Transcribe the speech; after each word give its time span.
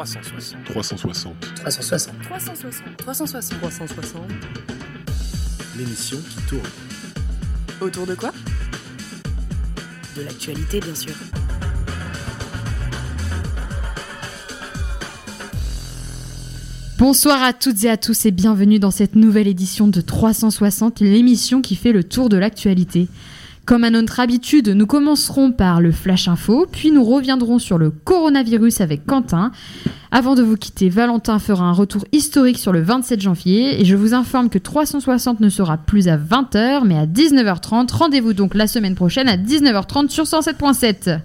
360. 0.00 0.64
360. 0.64 1.34
360. 1.56 2.14
360. 2.22 2.96
360. 2.96 3.60
360. 3.60 4.22
L'émission 5.76 6.16
qui 6.16 6.42
tourne. 6.48 6.62
Autour 7.82 8.06
de 8.06 8.14
quoi? 8.14 8.32
De 10.16 10.22
l'actualité, 10.22 10.80
bien 10.80 10.94
sûr. 10.94 11.12
Bonsoir 16.96 17.42
à 17.42 17.52
toutes 17.52 17.84
et 17.84 17.90
à 17.90 17.98
tous 17.98 18.24
et 18.24 18.30
bienvenue 18.30 18.78
dans 18.78 18.90
cette 18.90 19.16
nouvelle 19.16 19.48
édition 19.48 19.86
de 19.86 20.00
360, 20.00 21.00
l'émission 21.00 21.60
qui 21.60 21.76
fait 21.76 21.92
le 21.92 22.04
tour 22.04 22.30
de 22.30 22.38
l'actualité. 22.38 23.08
Comme 23.70 23.84
à 23.84 23.90
notre 23.90 24.18
habitude, 24.18 24.68
nous 24.68 24.86
commencerons 24.86 25.52
par 25.52 25.80
le 25.80 25.92
Flash 25.92 26.26
Info, 26.26 26.66
puis 26.70 26.90
nous 26.90 27.04
reviendrons 27.04 27.60
sur 27.60 27.78
le 27.78 27.90
coronavirus 27.90 28.80
avec 28.80 29.06
Quentin. 29.06 29.52
Avant 30.12 30.34
de 30.34 30.42
vous 30.42 30.56
quitter, 30.56 30.88
Valentin 30.88 31.38
fera 31.38 31.64
un 31.64 31.72
retour 31.72 32.04
historique 32.10 32.58
sur 32.58 32.72
le 32.72 32.82
27 32.82 33.20
janvier 33.20 33.80
et 33.80 33.84
je 33.84 33.94
vous 33.94 34.12
informe 34.12 34.50
que 34.50 34.58
360 34.58 35.38
ne 35.38 35.48
sera 35.48 35.76
plus 35.78 36.08
à 36.08 36.16
20h 36.16 36.82
mais 36.84 36.98
à 36.98 37.06
19h30. 37.06 37.92
Rendez-vous 37.92 38.32
donc 38.32 38.56
la 38.56 38.66
semaine 38.66 38.96
prochaine 38.96 39.28
à 39.28 39.36
19h30 39.36 40.08
sur 40.08 40.24
107.7. 40.24 41.20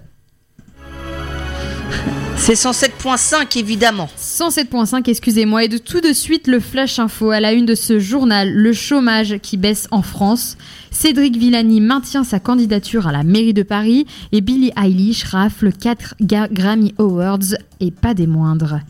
C'est 2.38 2.52
107.5 2.52 3.58
évidemment. 3.58 4.08
107.5, 4.16 5.08
excusez-moi, 5.10 5.64
et 5.64 5.68
de 5.68 5.78
tout 5.78 6.00
de 6.00 6.12
suite 6.12 6.46
le 6.46 6.60
flash 6.60 6.98
info 6.98 7.30
à 7.30 7.40
la 7.40 7.52
une 7.52 7.66
de 7.66 7.74
ce 7.74 7.98
journal, 7.98 8.52
le 8.52 8.72
chômage 8.72 9.38
qui 9.42 9.56
baisse 9.56 9.88
en 9.90 10.02
France. 10.02 10.56
Cédric 10.90 11.36
Villani 11.36 11.80
maintient 11.80 12.22
sa 12.22 12.38
candidature 12.38 13.08
à 13.08 13.12
la 13.12 13.24
mairie 13.24 13.54
de 13.54 13.62
Paris 13.62 14.06
et 14.30 14.40
Billie 14.40 14.72
Eilish 14.76 15.24
rafle 15.24 15.72
4 15.72 16.14
Grammy 16.20 16.94
Awards 16.98 17.56
et 17.80 17.90
pas 17.90 18.14
des 18.14 18.26
moindres. 18.26 18.80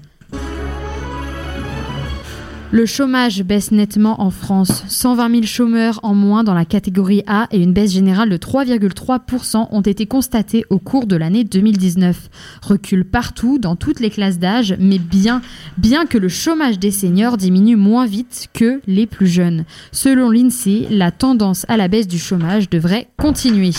Le 2.72 2.84
chômage 2.84 3.45
baisse 3.45 3.70
nettement 3.70 4.20
en 4.20 4.31
France. 4.31 4.83
120 4.89 5.31
000 5.31 5.42
chômeurs 5.45 6.00
en 6.03 6.14
moins 6.14 6.42
dans 6.42 6.53
la 6.53 6.64
catégorie 6.64 7.23
A 7.28 7.47
et 7.53 7.62
une 7.62 7.73
baisse 7.73 7.92
générale 7.92 8.28
de 8.28 8.36
3,3% 8.36 9.69
ont 9.70 9.81
été 9.83 10.06
constatés 10.06 10.64
au 10.69 10.78
cours 10.78 11.06
de 11.06 11.14
l'année 11.14 11.45
2019. 11.45 12.28
Recul 12.62 13.05
partout, 13.05 13.58
dans 13.58 13.77
toutes 13.77 14.00
les 14.00 14.11
classes 14.11 14.41
d'âge, 14.41 14.75
mais 14.81 14.98
bien, 14.98 15.42
bien 15.78 16.06
que 16.06 16.19
le 16.19 16.28
chômage 16.28 16.81
des 16.81 16.91
seniors 16.91 17.36
diminue 17.36 17.77
moins 17.77 18.05
vite 18.05 18.48
que 18.53 18.80
les 18.89 19.06
plus 19.06 19.28
jeunes. 19.28 19.64
Selon 19.92 20.28
l'INSEE, 20.28 20.89
la 20.91 21.12
tendance 21.12 21.67
à 21.69 21.77
la 21.77 21.86
baisse 21.86 22.08
du 22.08 22.19
chômage 22.19 22.69
devrait 22.69 23.06
continuer. 23.17 23.70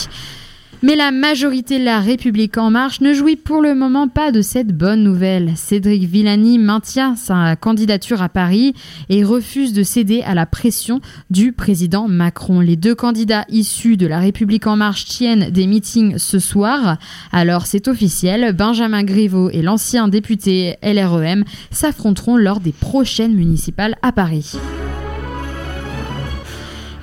Mais 0.83 0.95
la 0.95 1.09
majorité 1.09 1.79
de 1.79 1.85
la 1.85 1.99
République 1.99 2.57
en 2.59 2.69
marche 2.69 3.01
ne 3.01 3.11
jouit 3.11 3.35
pour 3.35 3.61
le 3.61 3.73
moment 3.73 4.07
pas 4.07 4.31
de 4.31 4.43
cette 4.43 4.77
bonne 4.77 5.03
nouvelle. 5.03 5.53
Cédric 5.55 6.03
Villani 6.03 6.59
maintient 6.59 7.15
sa 7.15 7.55
candidature 7.55 8.21
à 8.21 8.29
Paris 8.29 8.75
et 9.09 9.23
refuse 9.23 9.73
de 9.73 9.81
céder 9.81 10.21
à 10.21 10.35
la 10.35 10.45
pression 10.45 11.01
du 11.31 11.51
président 11.51 12.07
Macron. 12.07 12.59
Les 12.59 12.75
deux 12.75 12.93
candidats 12.93 13.45
issus 13.49 13.97
de 13.97 14.05
la 14.05 14.19
République 14.19 14.67
en 14.67 14.75
marche 14.75 15.05
tiennent 15.05 15.49
des 15.49 15.65
meetings 15.65 16.19
ce 16.19 16.37
soir. 16.37 16.97
Alors 17.31 17.65
c'est 17.65 17.87
officiel, 17.87 18.53
Benjamin 18.53 19.03
Griveaux 19.03 19.49
et 19.49 19.63
l'ancien 19.63 20.07
député 20.07 20.75
LREM 20.83 21.43
s'affronteront 21.71 22.37
lors 22.37 22.59
des 22.59 22.71
prochaines 22.71 23.33
municipales 23.33 23.95
à 24.03 24.11
Paris. 24.11 24.57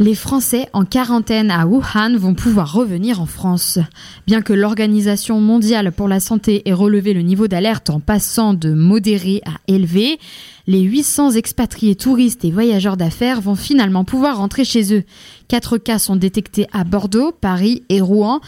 Les 0.00 0.16
Français 0.16 0.68
en 0.72 0.84
quarantaine 0.84 1.52
à 1.52 1.68
Wuhan 1.68 2.16
vont 2.16 2.34
pouvoir 2.34 2.72
revenir 2.72 3.20
en 3.20 3.26
France. 3.26 3.78
Bien 4.26 4.42
que 4.42 4.52
l'Organisation 4.52 5.40
mondiale 5.40 5.92
pour 5.92 6.08
la 6.08 6.18
santé 6.18 6.68
ait 6.68 6.72
relevé 6.72 7.14
le 7.14 7.22
niveau 7.22 7.46
d'alerte 7.46 7.90
en 7.90 8.00
passant 8.00 8.54
de 8.54 8.72
modéré 8.72 9.40
à 9.46 9.52
élevé, 9.68 10.18
les 10.66 10.80
800 10.80 11.32
expatriés 11.32 11.94
touristes 11.94 12.44
et 12.44 12.50
voyageurs 12.50 12.96
d'affaires 12.96 13.40
vont 13.40 13.54
finalement 13.54 14.04
pouvoir 14.04 14.38
rentrer 14.38 14.64
chez 14.64 14.92
eux. 14.92 15.04
Quatre 15.46 15.78
cas 15.78 16.00
sont 16.00 16.16
détectés 16.16 16.66
à 16.72 16.82
Bordeaux, 16.82 17.30
Paris 17.30 17.84
et 17.88 18.00
Rouen 18.00 18.40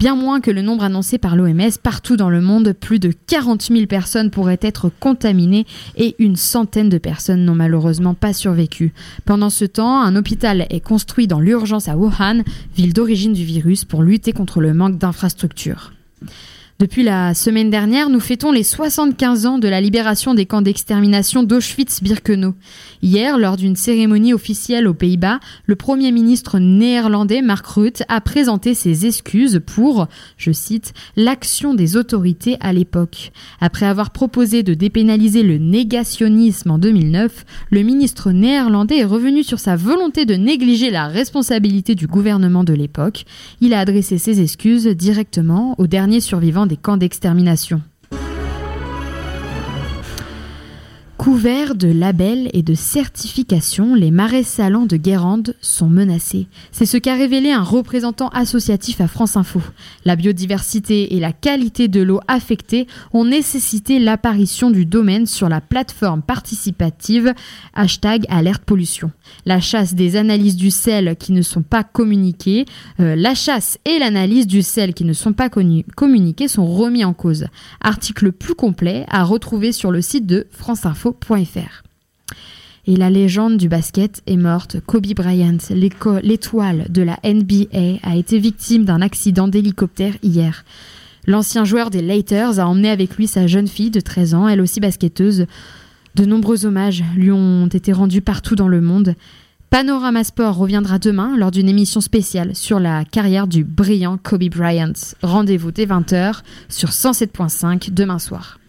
bien 0.00 0.16
moins 0.16 0.40
que 0.40 0.50
le 0.50 0.62
nombre 0.62 0.82
annoncé 0.82 1.18
par 1.18 1.36
l'OMS. 1.36 1.70
Partout 1.82 2.16
dans 2.16 2.30
le 2.30 2.40
monde, 2.40 2.72
plus 2.72 2.98
de 2.98 3.12
40 3.26 3.62
000 3.64 3.86
personnes 3.86 4.30
pourraient 4.30 4.58
être 4.62 4.90
contaminées 4.98 5.66
et 5.96 6.16
une 6.18 6.36
centaine 6.36 6.88
de 6.88 6.96
personnes 6.96 7.44
n'ont 7.44 7.54
malheureusement 7.54 8.14
pas 8.14 8.32
survécu. 8.32 8.94
Pendant 9.26 9.50
ce 9.50 9.66
temps, 9.66 10.00
un 10.00 10.16
hôpital 10.16 10.66
est 10.70 10.80
construit 10.80 11.26
dans 11.26 11.38
l'urgence 11.38 11.86
à 11.86 11.98
Wuhan, 11.98 12.42
ville 12.74 12.94
d'origine 12.94 13.34
du 13.34 13.44
virus, 13.44 13.84
pour 13.84 14.02
lutter 14.02 14.32
contre 14.32 14.62
le 14.62 14.72
manque 14.72 14.96
d'infrastructures. 14.96 15.92
Depuis 16.80 17.02
la 17.02 17.34
semaine 17.34 17.68
dernière, 17.68 18.08
nous 18.08 18.20
fêtons 18.20 18.52
les 18.52 18.62
75 18.62 19.44
ans 19.44 19.58
de 19.58 19.68
la 19.68 19.82
libération 19.82 20.32
des 20.32 20.46
camps 20.46 20.62
d'extermination 20.62 21.42
d'Auschwitz-Birkenau. 21.42 22.54
Hier, 23.02 23.36
lors 23.36 23.58
d'une 23.58 23.76
cérémonie 23.76 24.32
officielle 24.32 24.88
aux 24.88 24.94
Pays-Bas, 24.94 25.40
le 25.66 25.76
Premier 25.76 26.10
ministre 26.10 26.58
néerlandais 26.58 27.42
Mark 27.42 27.66
Rutte 27.66 28.02
a 28.08 28.22
présenté 28.22 28.72
ses 28.72 29.04
excuses 29.04 29.60
pour, 29.66 30.06
je 30.38 30.52
cite, 30.52 30.94
l'action 31.16 31.74
des 31.74 31.98
autorités 31.98 32.56
à 32.60 32.72
l'époque. 32.72 33.32
Après 33.60 33.84
avoir 33.84 34.08
proposé 34.08 34.62
de 34.62 34.72
dépénaliser 34.72 35.42
le 35.42 35.58
négationnisme 35.58 36.70
en 36.70 36.78
2009, 36.78 37.44
le 37.70 37.82
ministre 37.82 38.30
néerlandais 38.30 39.00
est 39.00 39.04
revenu 39.04 39.42
sur 39.42 39.58
sa 39.58 39.76
volonté 39.76 40.24
de 40.24 40.34
négliger 40.34 40.88
la 40.88 41.08
responsabilité 41.08 41.94
du 41.94 42.06
gouvernement 42.06 42.64
de 42.64 42.72
l'époque. 42.72 43.26
Il 43.60 43.74
a 43.74 43.80
adressé 43.80 44.16
ses 44.16 44.40
excuses 44.40 44.86
directement 44.86 45.74
aux 45.76 45.86
derniers 45.86 46.20
survivants 46.20 46.69
des 46.70 46.76
camps 46.76 46.96
d'extermination. 46.96 47.82
Couverts 51.20 51.74
de 51.74 51.88
labels 51.88 52.48
et 52.54 52.62
de 52.62 52.72
certifications, 52.72 53.94
les 53.94 54.10
marais 54.10 54.42
salants 54.42 54.86
de 54.86 54.96
Guérande 54.96 55.54
sont 55.60 55.86
menacés. 55.86 56.46
C'est 56.72 56.86
ce 56.86 56.96
qu'a 56.96 57.14
révélé 57.14 57.52
un 57.52 57.62
représentant 57.62 58.30
associatif 58.30 59.02
à 59.02 59.06
France 59.06 59.36
Info. 59.36 59.60
La 60.06 60.16
biodiversité 60.16 61.14
et 61.14 61.20
la 61.20 61.34
qualité 61.34 61.88
de 61.88 62.00
l'eau 62.00 62.20
affectée 62.26 62.86
ont 63.12 63.26
nécessité 63.26 63.98
l'apparition 63.98 64.70
du 64.70 64.86
domaine 64.86 65.26
sur 65.26 65.50
la 65.50 65.60
plateforme 65.60 66.22
participative 66.22 67.34
hashtag 67.74 68.24
alerte 68.30 68.64
pollution. 68.64 69.10
La 69.44 69.60
chasse 69.60 69.94
des 69.94 70.16
analyses 70.16 70.56
du 70.56 70.70
sel 70.70 71.16
qui 71.16 71.32
ne 71.32 71.42
sont 71.42 71.60
pas 71.60 71.84
communiquées, 71.84 72.64
euh, 72.98 73.14
la 73.14 73.34
chasse 73.34 73.76
et 73.84 73.98
l'analyse 73.98 74.46
du 74.46 74.62
sel 74.62 74.94
qui 74.94 75.04
ne 75.04 75.12
sont 75.12 75.34
pas 75.34 75.50
communiquées 75.50 76.48
sont 76.48 76.66
remis 76.66 77.04
en 77.04 77.12
cause. 77.12 77.44
Article 77.82 78.32
plus 78.32 78.54
complet 78.54 79.04
à 79.10 79.22
retrouver 79.22 79.72
sur 79.72 79.90
le 79.90 80.00
site 80.00 80.24
de 80.24 80.46
France 80.50 80.86
Info 80.86 81.09
et 82.86 82.96
la 82.96 83.10
légende 83.10 83.56
du 83.56 83.68
basket 83.68 84.22
est 84.26 84.36
morte. 84.36 84.78
Kobe 84.86 85.14
Bryant, 85.14 85.58
l'étoile 85.70 86.86
de 86.88 87.02
la 87.02 87.18
NBA, 87.24 88.00
a 88.02 88.16
été 88.16 88.38
victime 88.38 88.84
d'un 88.84 89.00
accident 89.00 89.48
d'hélicoptère 89.48 90.14
hier. 90.22 90.64
L'ancien 91.26 91.64
joueur 91.64 91.90
des 91.90 92.02
Lakers 92.02 92.58
a 92.58 92.66
emmené 92.66 92.90
avec 92.90 93.16
lui 93.16 93.26
sa 93.26 93.46
jeune 93.46 93.68
fille 93.68 93.90
de 93.90 94.00
13 94.00 94.34
ans, 94.34 94.48
elle 94.48 94.60
aussi 94.60 94.80
basketteuse. 94.80 95.46
De 96.16 96.24
nombreux 96.24 96.66
hommages 96.66 97.04
lui 97.14 97.30
ont 97.30 97.68
été 97.68 97.92
rendus 97.92 98.22
partout 98.22 98.56
dans 98.56 98.68
le 98.68 98.80
monde. 98.80 99.14
Panorama 99.68 100.24
Sport 100.24 100.56
reviendra 100.56 100.98
demain 100.98 101.36
lors 101.36 101.52
d'une 101.52 101.68
émission 101.68 102.00
spéciale 102.00 102.56
sur 102.56 102.80
la 102.80 103.04
carrière 103.04 103.46
du 103.46 103.62
brillant 103.62 104.18
Kobe 104.20 104.48
Bryant. 104.48 104.94
Rendez-vous 105.22 105.70
dès 105.70 105.86
20h 105.86 106.40
sur 106.68 106.88
107.5 106.88 107.92
demain 107.92 108.18
soir. 108.18 108.59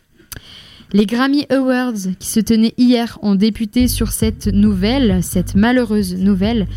Les 0.94 1.06
Grammy 1.06 1.46
Awards 1.50 2.16
qui 2.20 2.28
se 2.28 2.42
tenaient 2.42 2.74
hier 2.78 3.18
ont 3.22 3.36
débuté 3.36 3.88
sur 3.88 4.12
cette 4.12 4.48
nouvelle, 4.48 5.24
cette 5.24 5.56
malheureuse 5.56 6.16
nouvelle. 6.16 6.68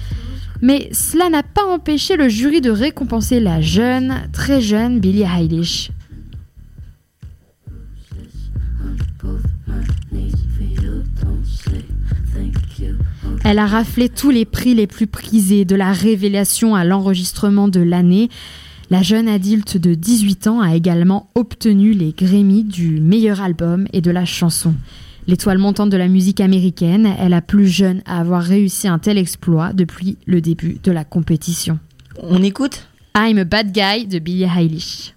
Mais 0.62 0.88
cela 0.92 1.28
n'a 1.30 1.42
pas 1.42 1.64
empêché 1.66 2.16
le 2.16 2.28
jury 2.28 2.60
de 2.60 2.70
récompenser 2.70 3.40
la 3.40 3.60
jeune, 3.60 4.14
très 4.32 4.60
jeune 4.60 5.00
Billie 5.00 5.24
Eilish. 5.24 5.90
Elle 13.44 13.58
a 13.58 13.66
raflé 13.66 14.08
tous 14.08 14.30
les 14.30 14.46
prix 14.46 14.74
les 14.74 14.86
plus 14.86 15.06
prisés, 15.06 15.64
de 15.64 15.76
la 15.76 15.92
révélation 15.92 16.74
à 16.74 16.84
l'enregistrement 16.84 17.68
de 17.68 17.80
l'année. 17.80 18.30
La 18.90 19.02
jeune 19.02 19.28
adulte 19.28 19.78
de 19.78 19.94
18 19.94 20.46
ans 20.46 20.60
a 20.60 20.74
également 20.74 21.30
obtenu 21.34 21.92
les 21.92 22.12
Grammy 22.12 22.64
du 22.64 23.00
meilleur 23.00 23.40
album 23.40 23.86
et 23.92 24.02
de 24.02 24.10
la 24.10 24.24
chanson. 24.24 24.74
L'étoile 25.26 25.56
montante 25.56 25.88
de 25.88 25.96
la 25.96 26.08
musique 26.08 26.40
américaine 26.40 27.06
est 27.06 27.30
la 27.30 27.40
plus 27.40 27.66
jeune 27.66 28.02
à 28.04 28.20
avoir 28.20 28.42
réussi 28.42 28.86
un 28.86 28.98
tel 28.98 29.16
exploit 29.16 29.72
depuis 29.72 30.18
le 30.26 30.42
début 30.42 30.78
de 30.82 30.92
la 30.92 31.04
compétition. 31.04 31.78
On 32.18 32.42
écoute? 32.42 32.86
I'm 33.16 33.38
a 33.38 33.44
Bad 33.44 33.72
Guy 33.72 34.06
de 34.06 34.18
Billie 34.18 34.44
Eilish. 34.44 35.14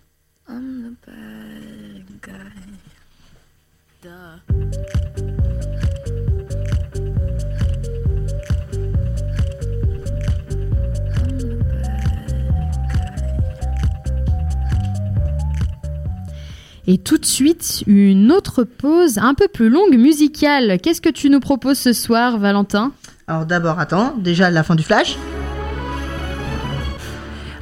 Et 16.89 16.97
tout 16.97 17.17
de 17.17 17.25
suite, 17.25 17.83
une 17.85 18.31
autre 18.31 18.63
pause 18.63 19.17
un 19.17 19.33
peu 19.33 19.49
plus 19.49 19.69
longue 19.69 19.97
musicale. 19.97 20.79
Qu'est-ce 20.81 21.01
que 21.01 21.09
tu 21.09 21.29
nous 21.29 21.41
proposes 21.41 21.77
ce 21.77 21.91
soir, 21.91 22.37
Valentin? 22.37 22.93
Alors 23.27 23.45
d'abord, 23.45 23.77
attends, 23.77 24.15
déjà 24.17 24.49
la 24.49 24.63
fin 24.63 24.75
du 24.75 24.83
flash. 24.83 25.17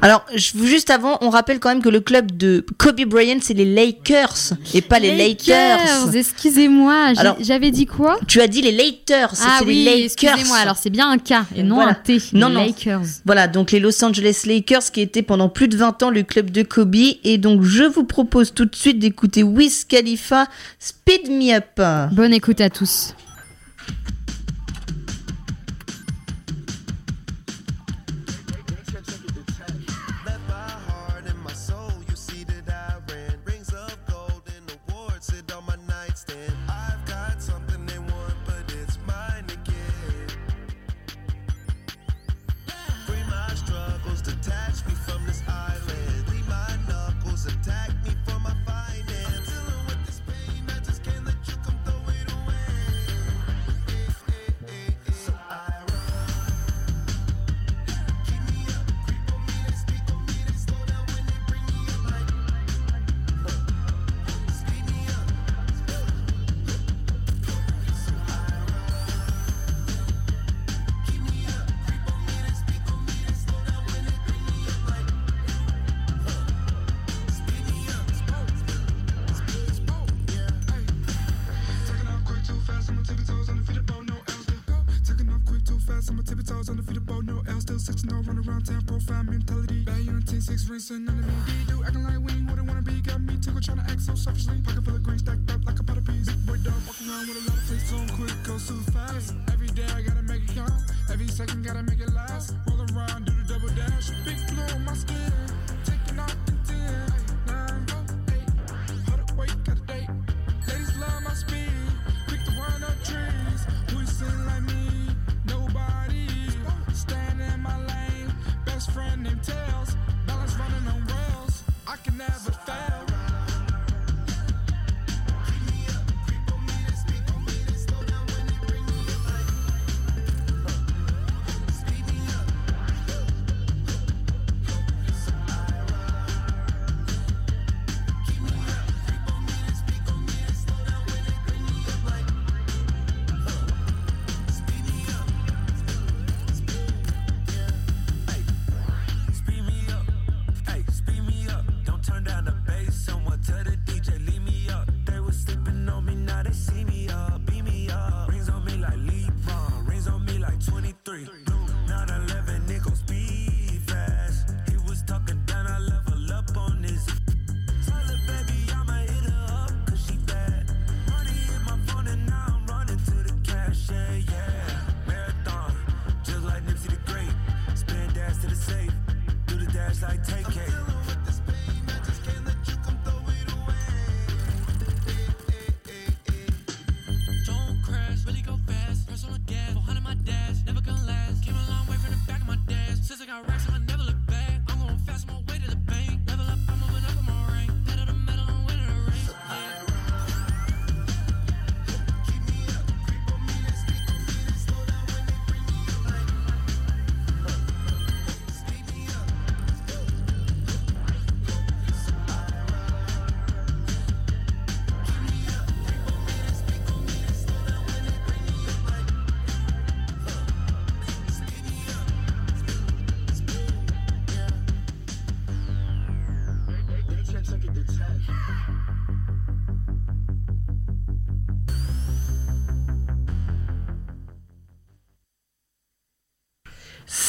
Alors, 0.06 0.24
juste 0.36 0.90
avant, 0.90 1.18
on 1.20 1.30
rappelle 1.30 1.58
quand 1.58 1.68
même 1.68 1.82
que 1.82 1.88
le 1.88 1.98
club 1.98 2.30
de 2.36 2.64
Kobe 2.78 3.00
Bryant, 3.06 3.38
c'est 3.40 3.54
les 3.54 3.64
Lakers 3.64 4.52
et 4.72 4.80
pas 4.80 5.00
les 5.00 5.16
Lakers. 5.16 5.78
Lakers. 5.80 6.14
Excusez-moi, 6.14 7.14
j'avais 7.40 7.72
dit 7.72 7.86
quoi 7.86 8.16
Tu 8.28 8.40
as 8.40 8.46
dit 8.46 8.62
les 8.62 8.70
Lakers, 8.70 9.32
ah, 9.40 9.56
c'est 9.58 9.64
oui, 9.64 9.82
les 9.82 10.02
Lakers. 10.02 10.04
Excusez-moi, 10.04 10.58
alors 10.58 10.76
c'est 10.76 10.90
bien 10.90 11.10
un 11.10 11.18
K 11.18 11.32
et 11.56 11.60
euh, 11.60 11.62
non 11.64 11.80
un 11.80 11.94
T. 11.94 12.18
Non, 12.34 12.46
les 12.50 12.54
non. 12.54 12.64
Lakers. 12.66 13.02
Voilà, 13.24 13.48
donc 13.48 13.72
les 13.72 13.80
Los 13.80 14.04
Angeles 14.04 14.44
Lakers 14.46 14.92
qui 14.92 15.00
étaient 15.00 15.22
pendant 15.22 15.48
plus 15.48 15.66
de 15.66 15.76
20 15.76 16.04
ans 16.04 16.10
le 16.10 16.22
club 16.22 16.52
de 16.52 16.62
Kobe. 16.62 16.94
Et 17.24 17.36
donc, 17.36 17.64
je 17.64 17.82
vous 17.82 18.04
propose 18.04 18.54
tout 18.54 18.66
de 18.66 18.76
suite 18.76 19.00
d'écouter 19.00 19.42
Wiz 19.42 19.84
Khalifa, 19.84 20.46
Speed 20.78 21.32
Me 21.32 21.52
Up. 21.52 22.12
Bonne 22.14 22.32
écoute 22.32 22.60
à 22.60 22.70
tous. 22.70 23.12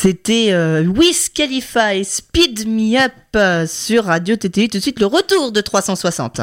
C'était 0.07 0.53
euh, 0.53 0.85
Wiz 0.85 1.27
Khalifa 1.27 1.93
et 1.93 2.05
Speed 2.05 2.65
Me 2.65 2.97
Up 2.97 3.11
euh, 3.35 3.67
sur 3.67 4.05
Radio 4.05 4.37
TTI. 4.37 4.69
Tout 4.69 4.77
de 4.77 4.81
suite, 4.81 5.01
le 5.01 5.05
retour 5.05 5.51
de 5.51 5.59
360. 5.59 6.39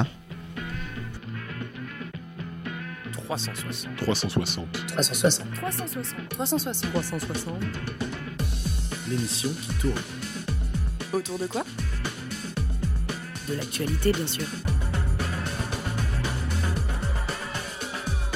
360. 3.10 3.96
360. 3.96 4.68
360. 4.88 5.46
360. 5.54 6.28
360. 6.28 6.92
360. 6.92 7.54
L'émission 9.08 9.48
qui 9.48 9.72
tourne. 9.80 9.94
Autour 11.14 11.38
de 11.38 11.46
quoi? 11.46 11.64
De 13.48 13.54
l'actualité, 13.54 14.12
bien 14.12 14.26
sûr. 14.26 14.44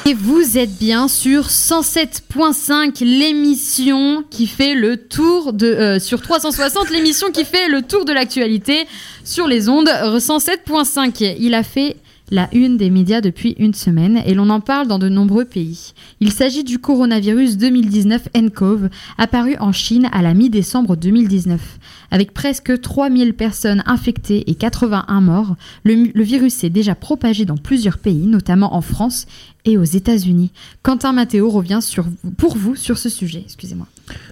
Et 0.08 0.14
vous 0.14 0.56
êtes 0.56 0.78
bien 0.78 1.06
sur 1.06 1.48
107.5, 1.48 3.04
l'émission 3.04 4.24
qui 4.30 4.46
fait 4.46 4.74
le 4.74 4.96
tour 4.96 5.52
de... 5.52 5.66
Euh, 5.66 5.98
sur 5.98 6.22
360, 6.22 6.88
l'émission 6.88 7.30
qui 7.30 7.44
fait 7.44 7.68
le 7.68 7.82
tour 7.82 8.06
de 8.06 8.14
l'actualité 8.14 8.86
sur 9.22 9.46
les 9.46 9.68
ondes 9.68 9.90
euh, 9.90 10.18
107.5. 10.18 11.36
Il 11.38 11.52
a 11.52 11.62
fait 11.62 11.96
la 12.30 12.48
une 12.52 12.76
des 12.76 12.90
médias 12.90 13.20
depuis 13.20 13.54
une 13.58 13.74
semaine 13.74 14.22
et 14.26 14.34
l'on 14.34 14.50
en 14.50 14.60
parle 14.60 14.88
dans 14.88 14.98
de 14.98 15.08
nombreux 15.08 15.44
pays. 15.44 15.92
Il 16.20 16.32
s'agit 16.32 16.64
du 16.64 16.78
coronavirus 16.78 17.56
2019 17.56 18.28
nCoV, 18.34 18.88
apparu 19.16 19.56
en 19.58 19.72
Chine 19.72 20.08
à 20.12 20.22
la 20.22 20.34
mi-décembre 20.34 20.96
2019. 20.96 21.78
Avec 22.10 22.32
presque 22.32 22.80
3000 22.80 23.34
personnes 23.34 23.82
infectées 23.86 24.50
et 24.50 24.54
81 24.54 25.20
morts, 25.20 25.56
le, 25.84 26.22
virus 26.22 26.54
s'est 26.54 26.70
déjà 26.70 26.94
propagé 26.94 27.44
dans 27.44 27.56
plusieurs 27.56 27.98
pays, 27.98 28.26
notamment 28.26 28.74
en 28.74 28.80
France 28.80 29.26
et 29.64 29.76
aux 29.76 29.84
États-Unis. 29.84 30.50
Quentin 30.82 31.12
Matteo 31.12 31.50
revient 31.50 31.80
sur, 31.82 32.06
pour 32.38 32.56
vous 32.56 32.76
sur 32.76 32.96
ce 32.96 33.08
sujet. 33.08 33.42
Excusez-moi. 33.44 33.86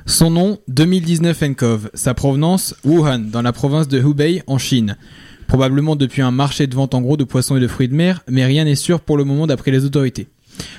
Son 0.06 0.30
nom, 0.30 0.58
2019 0.68 1.42
nCoV. 1.42 1.90
Sa 1.92 2.14
provenance, 2.14 2.74
Wuhan, 2.84 3.18
dans 3.18 3.42
la 3.42 3.52
province 3.52 3.88
de 3.88 4.00
Hubei, 4.00 4.42
en 4.46 4.58
Chine. 4.58 4.96
Probablement 5.46 5.96
depuis 5.96 6.22
un 6.22 6.30
marché 6.30 6.66
de 6.66 6.74
vente 6.74 6.94
en 6.94 7.00
gros 7.00 7.16
de 7.16 7.24
poissons 7.24 7.56
et 7.56 7.60
de 7.60 7.68
fruits 7.68 7.88
de 7.88 7.94
mer, 7.94 8.22
mais 8.28 8.44
rien 8.44 8.64
n'est 8.64 8.74
sûr 8.74 9.00
pour 9.00 9.16
le 9.16 9.24
moment 9.24 9.46
d'après 9.46 9.70
les 9.70 9.84
autorités. 9.84 10.28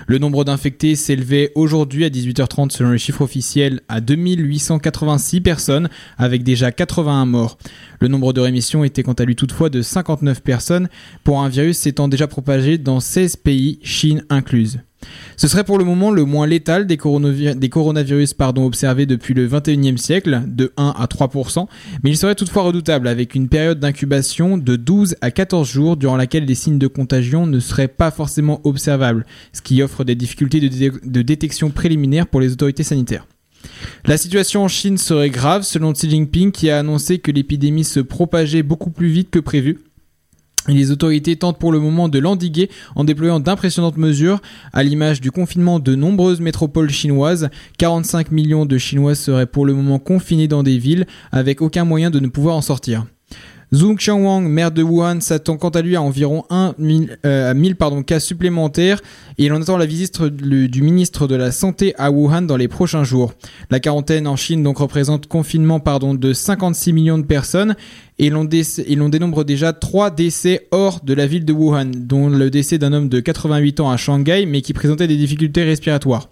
Le 0.07 0.17
nombre 0.17 0.43
d'infectés 0.43 0.95
s'élevait 0.95 1.51
aujourd'hui 1.55 2.05
à 2.05 2.09
18h30 2.09 2.71
selon 2.71 2.91
les 2.91 2.97
chiffres 2.97 3.21
officiels 3.21 3.81
à 3.87 4.01
2886 4.01 5.41
personnes 5.41 5.89
avec 6.17 6.43
déjà 6.43 6.71
81 6.71 7.25
morts. 7.25 7.57
Le 7.99 8.07
nombre 8.07 8.33
de 8.33 8.41
rémissions 8.41 8.83
était 8.83 9.03
quant 9.03 9.13
à 9.13 9.25
lui 9.25 9.35
toutefois 9.35 9.69
de 9.69 9.81
59 9.81 10.41
personnes 10.41 10.89
pour 11.23 11.41
un 11.41 11.49
virus 11.49 11.77
s'étant 11.77 12.07
déjà 12.07 12.27
propagé 12.27 12.77
dans 12.77 12.99
16 12.99 13.35
pays, 13.37 13.79
Chine 13.83 14.23
incluse. 14.29 14.79
Ce 15.35 15.47
serait 15.47 15.63
pour 15.63 15.77
le 15.77 15.85
moment 15.85 16.11
le 16.11 16.25
moins 16.25 16.47
létal 16.47 16.87
des, 16.87 16.97
coronavi- 16.97 17.55
des 17.55 17.69
coronavirus 17.69 18.33
observés 18.57 19.05
depuis 19.05 19.33
le 19.33 19.47
21e 19.47 19.97
siècle, 19.97 20.41
de 20.47 20.73
1 20.77 20.93
à 20.97 21.05
3%, 21.05 21.67
mais 22.03 22.09
il 22.09 22.17
serait 22.17 22.35
toutefois 22.35 22.63
redoutable 22.63 23.07
avec 23.07 23.35
une 23.35 23.47
période 23.47 23.79
d'incubation 23.79 24.57
de 24.57 24.75
12 24.75 25.15
à 25.21 25.31
14 25.31 25.69
jours 25.69 25.97
durant 25.97 26.17
laquelle 26.17 26.45
les 26.45 26.55
signes 26.55 26.79
de 26.79 26.87
contagion 26.87 27.45
ne 27.45 27.59
seraient 27.59 27.87
pas 27.87 28.11
forcément 28.11 28.61
observables, 28.63 29.25
ce 29.53 29.61
qui 29.61 29.81
offre 29.81 30.03
des 30.03 30.15
difficultés 30.15 30.59
de, 30.59 30.91
de 31.03 31.21
détection 31.21 31.69
préliminaire 31.69 32.27
pour 32.27 32.41
les 32.41 32.51
autorités 32.53 32.83
sanitaires. 32.83 33.27
La 34.05 34.17
situation 34.17 34.63
en 34.63 34.67
Chine 34.67 34.97
serait 34.97 35.29
grave 35.29 35.63
selon 35.63 35.93
Xi 35.93 36.09
Jinping 36.09 36.51
qui 36.51 36.69
a 36.69 36.79
annoncé 36.79 37.19
que 37.19 37.31
l'épidémie 37.31 37.83
se 37.83 37.99
propageait 37.99 38.63
beaucoup 38.63 38.91
plus 38.91 39.09
vite 39.09 39.29
que 39.29 39.39
prévu. 39.39 39.79
Les 40.67 40.91
autorités 40.91 41.35
tentent 41.35 41.59
pour 41.59 41.71
le 41.71 41.79
moment 41.79 42.09
de 42.09 42.19
l'endiguer 42.19 42.69
en 42.95 43.03
déployant 43.03 43.39
d'impressionnantes 43.39 43.97
mesures, 43.97 44.41
à 44.73 44.83
l'image 44.83 45.21
du 45.21 45.31
confinement 45.31 45.79
de 45.79 45.95
nombreuses 45.95 46.41
métropoles 46.41 46.89
chinoises. 46.89 47.49
45 47.77 48.31
millions 48.31 48.65
de 48.65 48.77
Chinois 48.77 49.15
seraient 49.15 49.45
pour 49.45 49.65
le 49.65 49.73
moment 49.73 49.99
confinés 49.99 50.47
dans 50.47 50.63
des 50.63 50.77
villes 50.77 51.07
avec 51.31 51.61
aucun 51.61 51.85
moyen 51.85 52.09
de 52.09 52.19
ne 52.19 52.27
pouvoir 52.27 52.55
en 52.55 52.61
sortir. 52.61 53.05
Zhou 53.73 53.95
Qianwang, 53.95 54.47
maire 54.47 54.71
de 54.71 54.81
Wuhan, 54.81 55.19
s'attend 55.19 55.57
quant 55.57 55.69
à 55.69 55.81
lui 55.81 55.97
à 55.97 56.01
environ 56.01 56.45
1 56.49 56.75
1000, 56.77 57.17
euh, 57.25 57.51
à 57.51 57.53
1000 57.53 57.75
pardon, 57.75 58.01
cas 58.01 58.21
supplémentaires 58.21 59.01
et 59.37 59.45
il 59.45 59.51
en 59.53 59.61
attend 59.61 59.75
la 59.75 59.85
visite 59.85 60.21
du 60.23 60.81
ministre 60.81 61.27
de 61.27 61.35
la 61.35 61.51
Santé 61.51 61.93
à 61.97 62.09
Wuhan 62.09 62.43
dans 62.43 62.55
les 62.55 62.69
prochains 62.69 63.03
jours. 63.03 63.33
La 63.69 63.81
quarantaine 63.81 64.25
en 64.25 64.37
Chine 64.37 64.63
donc 64.63 64.77
représente 64.77 65.27
confinement 65.27 65.81
pardon, 65.81 66.13
de 66.13 66.31
56 66.31 66.93
millions 66.93 67.17
de 67.17 67.25
personnes 67.25 67.75
et 68.19 68.29
l'on, 68.29 68.45
déc- 68.45 68.83
et 68.87 68.95
l'on 68.95 69.09
dénombre 69.09 69.43
déjà 69.43 69.73
3 69.73 70.11
décès 70.11 70.67
hors 70.71 71.01
de 71.03 71.13
la 71.13 71.27
ville 71.27 71.43
de 71.43 71.51
Wuhan, 71.51 71.91
dont 71.93 72.29
le 72.29 72.49
décès 72.49 72.77
d'un 72.77 72.93
homme 72.93 73.09
de 73.09 73.19
88 73.19 73.81
ans 73.81 73.89
à 73.91 73.97
Shanghai 73.97 74.45
mais 74.47 74.61
qui 74.61 74.71
présentait 74.71 75.07
des 75.07 75.17
difficultés 75.17 75.63
respiratoires. 75.65 76.29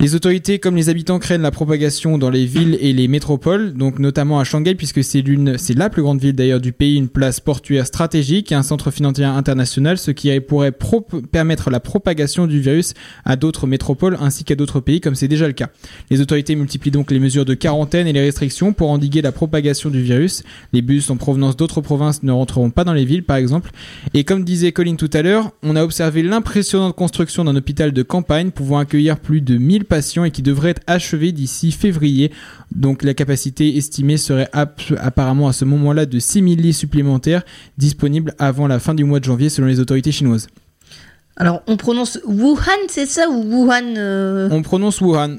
Les 0.00 0.14
autorités 0.14 0.58
comme 0.58 0.76
les 0.76 0.88
habitants 0.88 1.18
craignent 1.18 1.42
la 1.42 1.50
propagation 1.50 2.16
dans 2.16 2.30
les 2.30 2.46
villes 2.46 2.78
et 2.80 2.94
les 2.94 3.06
métropoles, 3.06 3.74
donc 3.74 3.98
notamment 3.98 4.40
à 4.40 4.44
Shanghai 4.44 4.74
puisque 4.74 5.04
c'est 5.04 5.20
l'une, 5.20 5.58
c'est 5.58 5.76
la 5.76 5.90
plus 5.90 6.00
grande 6.00 6.18
ville 6.18 6.34
d'ailleurs 6.34 6.58
du 6.58 6.72
pays, 6.72 6.96
une 6.96 7.10
place 7.10 7.38
portuaire 7.38 7.86
stratégique 7.86 8.50
et 8.50 8.54
un 8.54 8.62
centre 8.62 8.90
financier 8.90 9.26
international, 9.26 9.98
ce 9.98 10.10
qui 10.10 10.40
pourrait 10.40 10.72
permettre 11.30 11.68
la 11.68 11.80
propagation 11.80 12.46
du 12.46 12.60
virus 12.60 12.94
à 13.26 13.36
d'autres 13.36 13.66
métropoles 13.66 14.16
ainsi 14.22 14.42
qu'à 14.42 14.54
d'autres 14.54 14.80
pays 14.80 15.02
comme 15.02 15.14
c'est 15.14 15.28
déjà 15.28 15.46
le 15.46 15.52
cas. 15.52 15.68
Les 16.08 16.22
autorités 16.22 16.56
multiplient 16.56 16.90
donc 16.90 17.10
les 17.10 17.20
mesures 17.20 17.44
de 17.44 17.52
quarantaine 17.52 18.06
et 18.06 18.14
les 18.14 18.22
restrictions 18.22 18.72
pour 18.72 18.88
endiguer 18.88 19.20
la 19.20 19.32
propagation 19.32 19.90
du 19.90 20.00
virus. 20.00 20.44
Les 20.72 20.80
bus 20.80 21.10
en 21.10 21.18
provenance 21.18 21.58
d'autres 21.58 21.82
provinces 21.82 22.22
ne 22.22 22.32
rentreront 22.32 22.70
pas 22.70 22.84
dans 22.84 22.94
les 22.94 23.04
villes 23.04 23.24
par 23.24 23.36
exemple. 23.36 23.70
Et 24.14 24.24
comme 24.24 24.44
disait 24.44 24.72
Colin 24.72 24.96
tout 24.96 25.10
à 25.12 25.20
l'heure, 25.20 25.50
on 25.62 25.76
a 25.76 25.84
observé 25.84 26.22
l'impressionnante 26.22 26.96
construction 26.96 27.44
d'un 27.44 27.54
hôpital 27.54 27.92
de 27.92 28.02
campagne 28.02 28.50
pouvant 28.50 28.78
accueillir 28.78 29.18
plus 29.18 29.42
de 29.42 29.58
1000 29.58 29.89
patients 29.90 30.24
et 30.24 30.30
qui 30.30 30.40
devrait 30.40 30.70
être 30.70 30.80
achevé 30.86 31.32
d'ici 31.32 31.70
février. 31.72 32.30
Donc 32.74 33.02
la 33.02 33.12
capacité 33.12 33.76
estimée 33.76 34.16
serait 34.16 34.48
ap- 34.54 34.80
apparemment 34.98 35.48
à 35.48 35.52
ce 35.52 35.66
moment-là 35.66 36.06
de 36.06 36.18
6000 36.18 36.58
lits 36.62 36.72
supplémentaires 36.72 37.42
disponibles 37.76 38.32
avant 38.38 38.66
la 38.66 38.78
fin 38.78 38.94
du 38.94 39.04
mois 39.04 39.20
de 39.20 39.24
janvier 39.26 39.50
selon 39.50 39.66
les 39.66 39.80
autorités 39.80 40.12
chinoises. 40.12 40.46
Alors, 41.36 41.62
on 41.66 41.76
prononce 41.76 42.18
Wuhan, 42.26 42.86
c'est 42.88 43.06
ça 43.06 43.28
ou 43.30 43.42
Wuhan 43.42 43.94
euh, 43.96 44.48
On 44.50 44.62
prononce 44.62 45.00
Wuhan. 45.00 45.38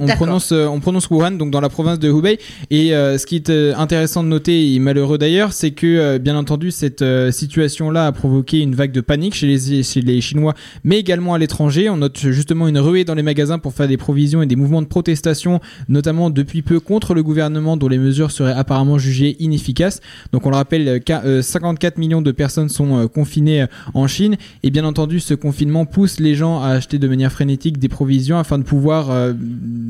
On 0.00 0.06
prononce, 0.16 0.52
euh, 0.52 0.66
on 0.66 0.80
prononce 0.80 1.10
Wuhan, 1.10 1.32
donc 1.32 1.50
dans 1.50 1.60
la 1.60 1.68
province 1.68 1.98
de 1.98 2.08
Hubei. 2.08 2.38
Et 2.70 2.94
euh, 2.94 3.18
ce 3.18 3.26
qui 3.26 3.36
est 3.36 3.50
euh, 3.50 3.74
intéressant 3.76 4.22
de 4.22 4.28
noter 4.28 4.72
et 4.74 4.78
malheureux 4.78 5.18
d'ailleurs, 5.18 5.52
c'est 5.52 5.72
que 5.72 5.86
euh, 5.86 6.18
bien 6.18 6.34
entendu 6.36 6.70
cette 6.70 7.02
euh, 7.02 7.30
situation-là 7.30 8.06
a 8.06 8.12
provoqué 8.12 8.60
une 8.60 8.74
vague 8.74 8.92
de 8.92 9.02
panique 9.02 9.34
chez 9.34 9.46
les, 9.46 9.82
chez 9.82 10.00
les 10.00 10.20
Chinois, 10.22 10.54
mais 10.82 10.98
également 10.98 11.34
à 11.34 11.38
l'étranger. 11.38 11.90
On 11.90 11.98
note 11.98 12.18
justement 12.18 12.68
une 12.68 12.78
ruée 12.78 13.04
dans 13.04 13.14
les 13.14 13.22
magasins 13.22 13.58
pour 13.58 13.74
faire 13.74 13.86
des 13.86 13.98
provisions 13.98 14.40
et 14.42 14.46
des 14.46 14.56
mouvements 14.56 14.80
de 14.82 14.86
protestation, 14.86 15.60
notamment 15.88 16.30
depuis 16.30 16.62
peu 16.62 16.80
contre 16.80 17.12
le 17.14 17.22
gouvernement 17.22 17.76
dont 17.76 17.88
les 17.88 17.98
mesures 17.98 18.30
seraient 18.30 18.54
apparemment 18.54 18.96
jugées 18.98 19.36
inefficaces. 19.40 20.00
Donc 20.32 20.46
on 20.46 20.50
le 20.50 20.56
rappelle, 20.56 20.88
euh, 20.88 20.98
qu'à- 21.00 21.22
euh, 21.24 21.42
54 21.42 21.98
millions 21.98 22.22
de 22.22 22.32
personnes 22.32 22.70
sont 22.70 22.96
euh, 22.98 23.08
confinées 23.08 23.66
en 23.92 24.06
Chine. 24.06 24.36
Et 24.62 24.70
bien 24.70 24.84
entendu, 24.84 25.20
ce 25.20 25.34
confinement 25.34 25.84
pousse 25.84 26.18
les 26.18 26.34
gens 26.34 26.62
à 26.62 26.68
acheter 26.68 26.98
de 26.98 27.08
manière 27.08 27.30
frénétique 27.32 27.78
des 27.78 27.88
provisions 27.88 28.38
afin 28.38 28.58
de 28.58 28.64
pouvoir 28.64 29.10
euh, 29.10 29.32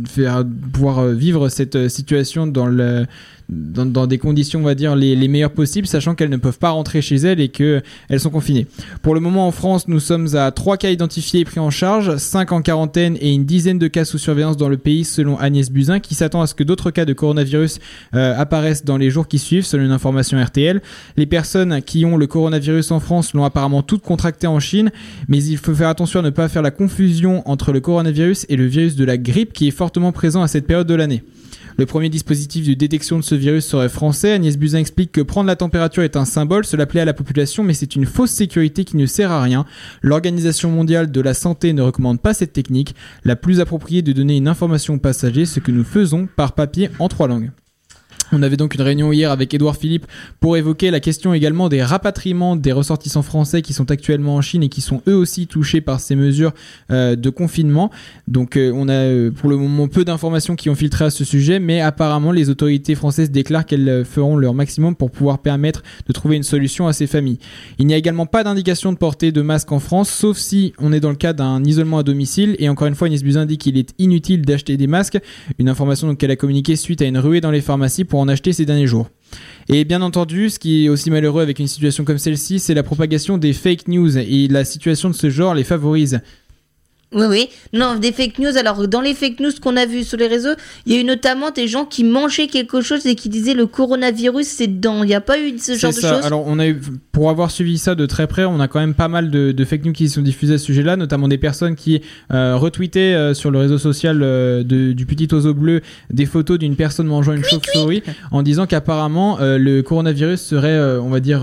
faire 0.07 0.45
pouvoir 0.73 0.99
euh, 0.99 1.15
vivre 1.15 1.49
cette 1.49 1.77
euh, 1.77 1.89
situation 1.89 2.47
dans 2.47 2.67
le 2.67 3.07
dans, 3.53 3.87
dans 3.87 4.07
des 4.07 4.19
conditions 4.19 4.61
on 4.61 4.65
va 4.65 4.75
dire 4.75 4.97
les, 4.97 5.15
les 5.15 5.29
meilleures 5.29 5.53
possibles 5.53 5.87
sachant 5.87 6.15
qu'elles 6.15 6.31
ne 6.31 6.37
peuvent 6.37 6.59
pas 6.59 6.71
rentrer 6.71 7.03
chez 7.03 7.17
elles 7.17 7.41
et 7.41 7.49
que 7.49 7.83
elles 8.09 8.21
sont 8.21 8.31
confinées. 8.31 8.67
Pour 9.03 9.15
le 9.15 9.21
moment 9.21 9.47
en 9.47 9.51
France, 9.51 9.89
nous 9.89 10.01
sommes 10.01 10.35
à 10.35 10.51
3 10.51 10.77
cas 10.77 10.91
identifiés 10.91 11.41
et 11.41 11.45
pris 11.45 11.61
en 11.61 11.71
charge, 11.71 12.17
5 12.17 12.53
en 12.53 12.63
quarantaine 12.63 13.17
et 13.21 13.33
une 13.33 13.45
dizaine 13.45 13.79
de 13.79 13.89
cas 13.89 14.05
sous 14.05 14.19
surveillance 14.19 14.57
dans 14.57 14.69
le 14.69 14.79
pays 14.79 15.05
selon 15.05 15.39
Agnès 15.39 15.71
Buzyn 15.71 16.01
qui 16.01 16.15
s'attend 16.15 16.43
à 16.43 16.47
ce 16.47 16.55
que 16.55 16.65
d'autres 16.65 16.91
cas 16.91 17.05
de 17.05 17.13
coronavirus 17.13 17.79
euh, 18.15 18.39
apparaissent 18.39 18.85
dans 18.85 18.97
les 18.97 19.11
jours 19.11 19.29
qui 19.29 19.39
suivent 19.39 19.65
selon 19.65 19.85
une 19.85 19.93
information 19.93 20.43
RTL. 20.43 20.81
Les 21.17 21.27
personnes 21.27 21.83
qui 21.83 22.05
ont 22.05 22.17
le 22.17 22.27
coronavirus 22.27 22.91
en 22.91 23.01
France 23.01 23.35
l'ont 23.35 23.45
apparemment 23.45 23.83
toutes 23.83 24.03
contracté 24.03 24.47
en 24.47 24.61
Chine, 24.61 24.91
mais 25.29 25.43
il 25.43 25.59
faut 25.59 25.75
faire 25.75 25.89
attention 25.89 26.21
à 26.21 26.23
ne 26.23 26.31
pas 26.31 26.49
faire 26.49 26.63
la 26.63 26.71
confusion 26.71 27.43
entre 27.49 27.73
le 27.73 27.81
coronavirus 27.81 28.47
et 28.49 28.57
le 28.57 28.67
virus 28.67 28.97
de 28.97 29.05
la 29.05 29.17
grippe 29.17 29.53
qui 29.53 29.69
est 29.69 29.73
fortement 29.73 30.13
présent 30.13 30.43
à 30.43 30.49
cette 30.49 30.67
période 30.67 30.87
de 30.87 30.95
l'année. 30.95 31.23
Le 31.79 31.87
premier 31.87 32.09
dispositif 32.09 32.67
de 32.67 32.75
détection 32.75 33.19
de 33.19 33.23
ce 33.23 33.35
virus 33.35 33.67
serait 33.67 33.89
français. 33.89 34.33
Agnès 34.33 34.59
Buzyn 34.59 34.79
explique 34.79 35.13
que 35.13 35.21
prendre 35.21 35.47
la 35.47 35.57
température 35.57 36.03
est 36.03 36.17
un 36.17 36.25
symbole, 36.25 36.65
cela 36.65 36.87
plaît 36.87 37.01
à 37.01 37.07
la 37.07 37.15
population, 37.15 37.63
mais 37.63 37.75
c'est 37.75 37.97
une 37.97 38.07
fausse 38.07 38.31
sécurité 38.31 38.85
qui 38.85 38.97
ne 38.97 39.07
sert 39.07 39.31
à 39.31 39.43
rien. 39.43 39.65
L'Organisation 40.03 40.71
mondiale 40.71 41.11
de 41.11 41.21
la 41.21 41.35
santé 41.35 41.73
ne 41.73 41.83
recommande 41.83 42.21
pas 42.21 42.35
cette 42.35 42.53
technique. 42.53 42.95
La 43.25 43.37
plus 43.37 43.61
appropriée 43.61 44.03
de 44.03 44.13
donner 44.13 44.37
une 44.37 44.49
information 44.49 44.95
aux 44.95 44.99
passagers, 44.99 45.47
ce 45.47 45.61
que 45.61 45.73
nous 45.73 45.85
faisons 45.85 46.29
par 46.37 46.53
papier 46.53 46.91
en 46.99 47.09
trois 47.09 47.29
langues. 47.29 47.51
On 48.35 48.43
avait 48.43 48.57
donc 48.57 48.75
une 48.75 48.81
réunion 48.81 49.13
hier 49.13 49.31
avec 49.31 49.53
Édouard 49.53 49.77
Philippe 49.77 50.07
pour 50.41 50.57
évoquer 50.57 50.91
la 50.91 51.01
question 51.01 51.35
également 51.35 51.69
des 51.69 51.83
rapatriements 51.83 52.57
des 52.57 52.73
ressortissants 52.73 53.21
français 53.21 53.61
qui 53.61 53.75
sont 53.75 53.91
actuellement 53.91 54.37
en 54.37 54.41
Chine 54.41 54.63
et 54.63 54.71
qui 54.71 54.81
sont 54.81 55.03
eux 55.07 55.15
aussi 55.15 55.47
touchés 55.47 55.83
par 55.83 56.01
ces 56.01 56.17
mesures 56.17 56.53
euh, 56.91 57.15
de 57.15 57.29
confinement. 57.29 57.91
Donc 58.29 58.57
euh, 58.57 58.73
on 58.75 58.89
a 58.89 58.95
euh, 58.95 59.31
pour 59.31 59.51
le 59.51 59.59
moment 59.59 59.87
peu 59.87 60.07
d'informations 60.07 60.57
qui 60.57 60.71
ont 60.71 60.75
filtré 60.75 61.05
à 61.05 61.11
ce 61.11 61.25
sujet, 61.25 61.59
mais 61.59 61.83
apparemment 61.83 62.33
les 62.33 62.49
autorités 62.49 62.95
françaises 62.95 63.31
déclarent 63.31 63.67
qu'elles 63.67 64.03
feront 64.07 64.39
leur 64.39 64.55
maximum 64.55 64.97
pour 64.97 65.11
pouvoir 65.11 65.41
permettre 65.41 65.83
de 66.07 66.13
trouver 66.15 66.37
une 66.37 66.43
solution 66.43 66.87
à 66.87 66.95
ces 66.95 67.07
familles. 67.07 67.39
Il 67.79 67.87
n'y 67.87 67.93
a 67.93 67.99
également 67.99 68.25
pas 68.25 68.45
d'indication 68.45 68.93
de 68.93 68.97
portée 68.97 69.31
de 69.31 69.43
masque 69.43 69.73
en 69.73 69.79
France, 69.79 70.09
sauf 70.09 70.39
si 70.39 70.73
on 70.79 70.95
est 70.95 71.01
dans 71.01 71.11
le 71.11 71.17
cas 71.17 71.35
d'un 71.35 71.63
isolement 71.65 71.99
à 71.99 72.03
domicile. 72.03 72.57
Et 72.59 72.71
encore 72.71 72.89
une 72.89 72.95
fois, 72.95 73.09
Inès 73.09 73.23
Buzyn 73.23 73.45
dit 73.45 73.59
qu'il 73.59 73.77
est 73.77 73.93
inutile 73.99 74.41
d'acheter 74.41 74.79
des 74.79 74.87
masques, 74.87 75.19
une 75.59 75.69
information 75.69 76.15
qu'elle 76.15 76.31
a 76.31 76.37
communiquée 76.37 76.77
suite 76.77 77.03
à 77.03 77.05
une 77.05 77.19
ruée 77.19 77.43
dans 77.43 77.51
les 77.51 77.61
pharmacies 77.61 78.05
pour 78.05 78.22
en 78.23 78.29
acheter 78.29 78.53
ces 78.53 78.65
derniers 78.65 78.87
jours. 78.87 79.09
Et 79.69 79.85
bien 79.85 80.03
entendu, 80.03 80.51
ce 80.51 80.59
qui 80.59 80.85
est 80.85 80.89
aussi 80.89 81.11
malheureux 81.11 81.43
avec 81.43 81.59
une 81.59 81.67
situation 81.67 82.05
comme 82.05 82.19
celle-ci, 82.19 82.59
c'est 82.59 82.75
la 82.75 82.83
propagation 82.83 83.39
des 83.39 83.53
fake 83.53 83.89
news 83.89 84.19
et 84.19 84.49
la 84.49 84.65
situation 84.65 85.09
de 85.09 85.15
ce 85.15 85.31
genre 85.31 85.55
les 85.55 85.65
favorise. 85.65 86.21
Oui, 87.15 87.27
oui. 87.29 87.49
Non, 87.73 87.97
des 87.97 88.13
fake 88.13 88.39
news. 88.39 88.57
Alors, 88.57 88.89
dans 88.89 89.01
les 89.01 89.15
fake 89.15 89.41
news 89.41 89.51
qu'on 89.61 89.77
a 89.77 89.87
vues 89.87 90.05
sur 90.05 90.17
les 90.19 90.27
réseaux, 90.27 90.55
il 90.87 90.95
y 90.95 90.97
a 90.97 91.01
eu 91.01 91.05
notamment 91.05 91.51
des 91.51 91.69
gens 91.69 91.85
qui 91.85 92.05
mangeaient 92.05 92.47
quelque 92.47 92.81
chose 92.81 93.05
et 93.07 93.15
qui 93.15 93.29
disaient 93.29 93.55
le 93.55 93.67
coronavirus, 93.67 94.47
c'est 94.47 94.67
dedans. 94.67 95.03
Il 95.03 95.09
n'y 95.09 95.15
a 95.15 95.21
pas 95.21 95.39
eu 95.39 95.59
ce 95.59 95.75
genre 95.75 95.91
de 95.91 96.01
choses 96.01 96.25
Alors, 96.27 96.45
on 96.47 96.59
a 96.59 96.67
eu, 96.67 96.81
pour 97.13 97.29
avoir 97.31 97.51
suivi 97.51 97.79
ça 97.79 97.95
de 97.95 98.07
très 98.07 98.27
près, 98.27 98.45
on 98.45 98.61
a 98.61 98.69
quand 98.69 98.81
même 98.81 98.95
pas 98.95 99.09
mal 99.09 99.31
de, 99.31 99.53
de 99.53 99.65
fake 99.65 99.85
news 99.85 99.93
qui 99.93 100.09
sont 100.09 100.23
diffusées 100.23 100.55
à 100.55 100.59
ce 100.59 100.65
sujet-là, 100.65 100.97
notamment 100.97 101.29
des 101.29 101.39
personnes 101.39 101.75
qui 101.77 102.01
euh, 102.33 102.57
retweetaient 102.57 103.15
euh, 103.15 103.35
sur 103.35 103.51
le 103.51 103.59
réseau 103.59 103.79
social 103.79 104.21
euh, 104.23 104.63
de- 104.63 104.93
du 104.93 105.05
petit 105.07 105.29
oiseau 105.33 105.55
bleu 105.55 105.81
des 106.11 106.27
photos 106.27 106.59
d'une 106.59 106.77
personne 106.77 107.07
mangeant 107.07 107.33
une 107.35 107.45
chauve-souris 107.45 108.03
en 108.31 108.43
disant 108.43 108.67
qu'apparemment 108.67 109.39
le 109.41 109.81
coronavirus 109.83 110.41
serait, 110.41 110.79
on 111.01 111.09
va 111.11 111.21
dire, 111.21 111.43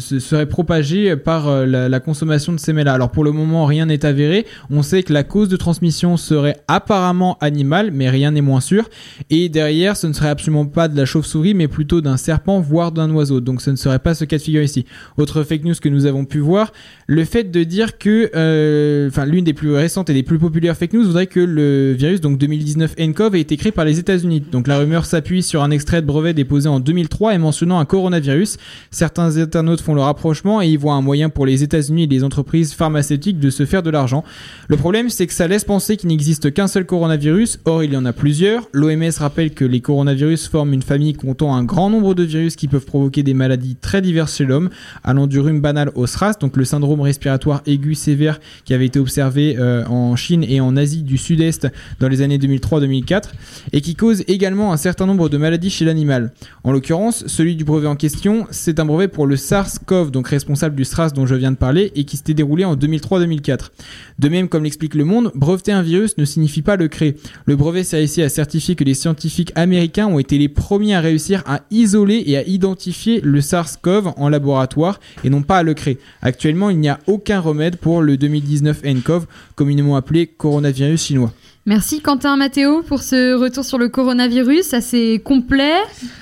se- 0.00 0.18
serait 0.18 0.46
propagé 0.46 1.16
par 1.16 1.66
la, 1.66 1.88
la 1.88 2.00
consommation 2.00 2.52
de 2.52 2.58
ces 2.58 2.72
mets-là. 2.72 2.92
Alors, 2.94 3.10
pour 3.10 3.24
le 3.24 3.32
moment, 3.32 3.66
rien 3.66 3.86
n'est 3.86 4.04
avéré. 4.06 4.46
On 4.70 4.82
sait 4.82 4.93
que 5.02 5.12
la 5.12 5.24
cause 5.24 5.48
de 5.48 5.56
transmission 5.56 6.16
serait 6.16 6.56
apparemment 6.68 7.36
animale, 7.40 7.90
mais 7.92 8.08
rien 8.08 8.30
n'est 8.30 8.40
moins 8.40 8.60
sûr. 8.60 8.88
Et 9.30 9.48
derrière, 9.48 9.96
ce 9.96 10.06
ne 10.06 10.12
serait 10.12 10.28
absolument 10.28 10.66
pas 10.66 10.88
de 10.88 10.96
la 10.96 11.04
chauve-souris, 11.04 11.54
mais 11.54 11.68
plutôt 11.68 12.00
d'un 12.00 12.16
serpent, 12.16 12.60
voire 12.60 12.92
d'un 12.92 13.10
oiseau. 13.10 13.40
Donc 13.40 13.60
ce 13.60 13.70
ne 13.70 13.76
serait 13.76 13.98
pas 13.98 14.14
ce 14.14 14.24
cas 14.24 14.38
de 14.38 14.42
figure 14.42 14.62
ici. 14.62 14.84
Autre 15.16 15.42
fake 15.42 15.64
news 15.64 15.74
que 15.80 15.88
nous 15.88 16.06
avons 16.06 16.24
pu 16.24 16.38
voir, 16.38 16.72
le 17.06 17.24
fait 17.24 17.50
de 17.50 17.64
dire 17.64 17.98
que, 17.98 18.30
euh, 18.34 19.08
enfin, 19.08 19.26
l'une 19.26 19.44
des 19.44 19.54
plus 19.54 19.72
récentes 19.72 20.10
et 20.10 20.14
des 20.14 20.22
plus 20.22 20.38
populaires 20.38 20.76
fake 20.76 20.92
news 20.92 21.04
voudrait 21.04 21.26
que 21.26 21.40
le 21.40 21.92
virus, 21.92 22.20
donc 22.20 22.38
2019 22.38 22.96
nCoV, 22.98 23.34
ait 23.36 23.40
été 23.40 23.56
créé 23.56 23.72
par 23.72 23.84
les 23.84 23.98
États-Unis. 23.98 24.42
Donc 24.52 24.66
la 24.66 24.78
rumeur 24.78 25.04
s'appuie 25.04 25.42
sur 25.42 25.62
un 25.62 25.70
extrait 25.70 26.00
de 26.00 26.06
brevet 26.06 26.34
déposé 26.34 26.68
en 26.68 26.80
2003 26.80 27.34
et 27.34 27.38
mentionnant 27.38 27.78
un 27.78 27.84
coronavirus. 27.84 28.56
Certains 28.90 29.36
internautes 29.38 29.80
font 29.80 29.94
le 29.94 30.02
rapprochement 30.02 30.62
et 30.62 30.68
y 30.68 30.76
voient 30.76 30.94
un 30.94 31.02
moyen 31.02 31.28
pour 31.28 31.46
les 31.46 31.62
États-Unis 31.62 32.04
et 32.04 32.06
les 32.06 32.24
entreprises 32.24 32.74
pharmaceutiques 32.74 33.38
de 33.38 33.50
se 33.50 33.64
faire 33.66 33.82
de 33.82 33.90
l'argent. 33.90 34.24
Le 34.68 34.76
problème, 34.84 35.08
c'est 35.08 35.26
que 35.26 35.32
ça 35.32 35.48
laisse 35.48 35.64
penser 35.64 35.96
qu'il 35.96 36.10
n'existe 36.10 36.52
qu'un 36.52 36.66
seul 36.66 36.84
coronavirus. 36.84 37.58
Or, 37.64 37.82
il 37.82 37.94
y 37.94 37.96
en 37.96 38.04
a 38.04 38.12
plusieurs. 38.12 38.68
L'OMS 38.74 39.12
rappelle 39.16 39.54
que 39.54 39.64
les 39.64 39.80
coronavirus 39.80 40.48
forment 40.48 40.74
une 40.74 40.82
famille 40.82 41.14
comptant 41.14 41.54
un 41.54 41.64
grand 41.64 41.88
nombre 41.88 42.14
de 42.14 42.22
virus 42.22 42.54
qui 42.54 42.68
peuvent 42.68 42.84
provoquer 42.84 43.22
des 43.22 43.32
maladies 43.32 43.76
très 43.76 44.02
diverses 44.02 44.36
chez 44.36 44.44
l'homme, 44.44 44.68
allant 45.02 45.26
du 45.26 45.40
rhume 45.40 45.62
banal 45.62 45.90
au 45.94 46.06
SRAS, 46.06 46.34
donc 46.38 46.58
le 46.58 46.66
syndrome 46.66 47.00
respiratoire 47.00 47.62
aigu 47.64 47.94
sévère 47.94 48.40
qui 48.66 48.74
avait 48.74 48.84
été 48.84 48.98
observé 48.98 49.56
euh, 49.58 49.86
en 49.86 50.16
Chine 50.16 50.44
et 50.46 50.60
en 50.60 50.76
Asie 50.76 51.02
du 51.02 51.16
Sud-Est 51.16 51.66
dans 51.98 52.08
les 52.08 52.20
années 52.20 52.36
2003-2004, 52.36 53.30
et 53.72 53.80
qui 53.80 53.94
cause 53.94 54.22
également 54.28 54.70
un 54.74 54.76
certain 54.76 55.06
nombre 55.06 55.30
de 55.30 55.38
maladies 55.38 55.70
chez 55.70 55.86
l'animal. 55.86 56.34
En 56.62 56.72
l'occurrence, 56.72 57.26
celui 57.26 57.56
du 57.56 57.64
brevet 57.64 57.88
en 57.88 57.96
question, 57.96 58.46
c'est 58.50 58.78
un 58.78 58.84
brevet 58.84 59.08
pour 59.08 59.26
le 59.26 59.36
SARS-CoV, 59.36 60.10
donc 60.10 60.28
responsable 60.28 60.76
du 60.76 60.84
SRAS 60.84 61.12
dont 61.12 61.24
je 61.24 61.36
viens 61.36 61.52
de 61.52 61.56
parler, 61.56 61.90
et 61.94 62.04
qui 62.04 62.18
s'était 62.18 62.34
déroulé 62.34 62.66
en 62.66 62.76
2003-2004. 62.76 63.70
De 64.18 64.28
même, 64.28 64.50
comme 64.50 64.62
l'explique 64.74 64.96
Le 64.96 65.04
Monde, 65.04 65.30
breveter 65.36 65.70
un 65.70 65.82
virus 65.82 66.18
ne 66.18 66.24
signifie 66.24 66.60
pas 66.60 66.74
le 66.74 66.88
créer. 66.88 67.14
Le 67.46 67.54
brevet 67.54 67.84
sert 67.84 68.00
ici 68.00 68.22
à 68.22 68.28
certifier 68.28 68.74
que 68.74 68.82
les 68.82 68.94
scientifiques 68.94 69.52
américains 69.54 70.08
ont 70.08 70.18
été 70.18 70.36
les 70.36 70.48
premiers 70.48 70.96
à 70.96 71.00
réussir 71.00 71.44
à 71.46 71.60
isoler 71.70 72.24
et 72.26 72.36
à 72.36 72.42
identifier 72.42 73.20
le 73.20 73.40
SARS-CoV 73.40 74.14
en 74.16 74.28
laboratoire 74.28 74.98
et 75.22 75.30
non 75.30 75.42
pas 75.42 75.58
à 75.58 75.62
le 75.62 75.74
créer. 75.74 76.00
Actuellement, 76.22 76.70
il 76.70 76.80
n'y 76.80 76.88
a 76.88 76.98
aucun 77.06 77.38
remède 77.38 77.76
pour 77.76 78.02
le 78.02 78.16
2019 78.16 78.82
nCoV, 78.82 79.26
communément 79.54 79.94
appelé 79.94 80.26
coronavirus 80.26 81.04
chinois. 81.04 81.32
Merci 81.66 82.02
Quentin 82.02 82.36
Mathéo 82.36 82.82
pour 82.82 83.00
ce 83.02 83.32
retour 83.40 83.64
sur 83.64 83.78
le 83.78 83.88
coronavirus, 83.88 84.74
assez 84.74 85.18
complet, 85.24 85.72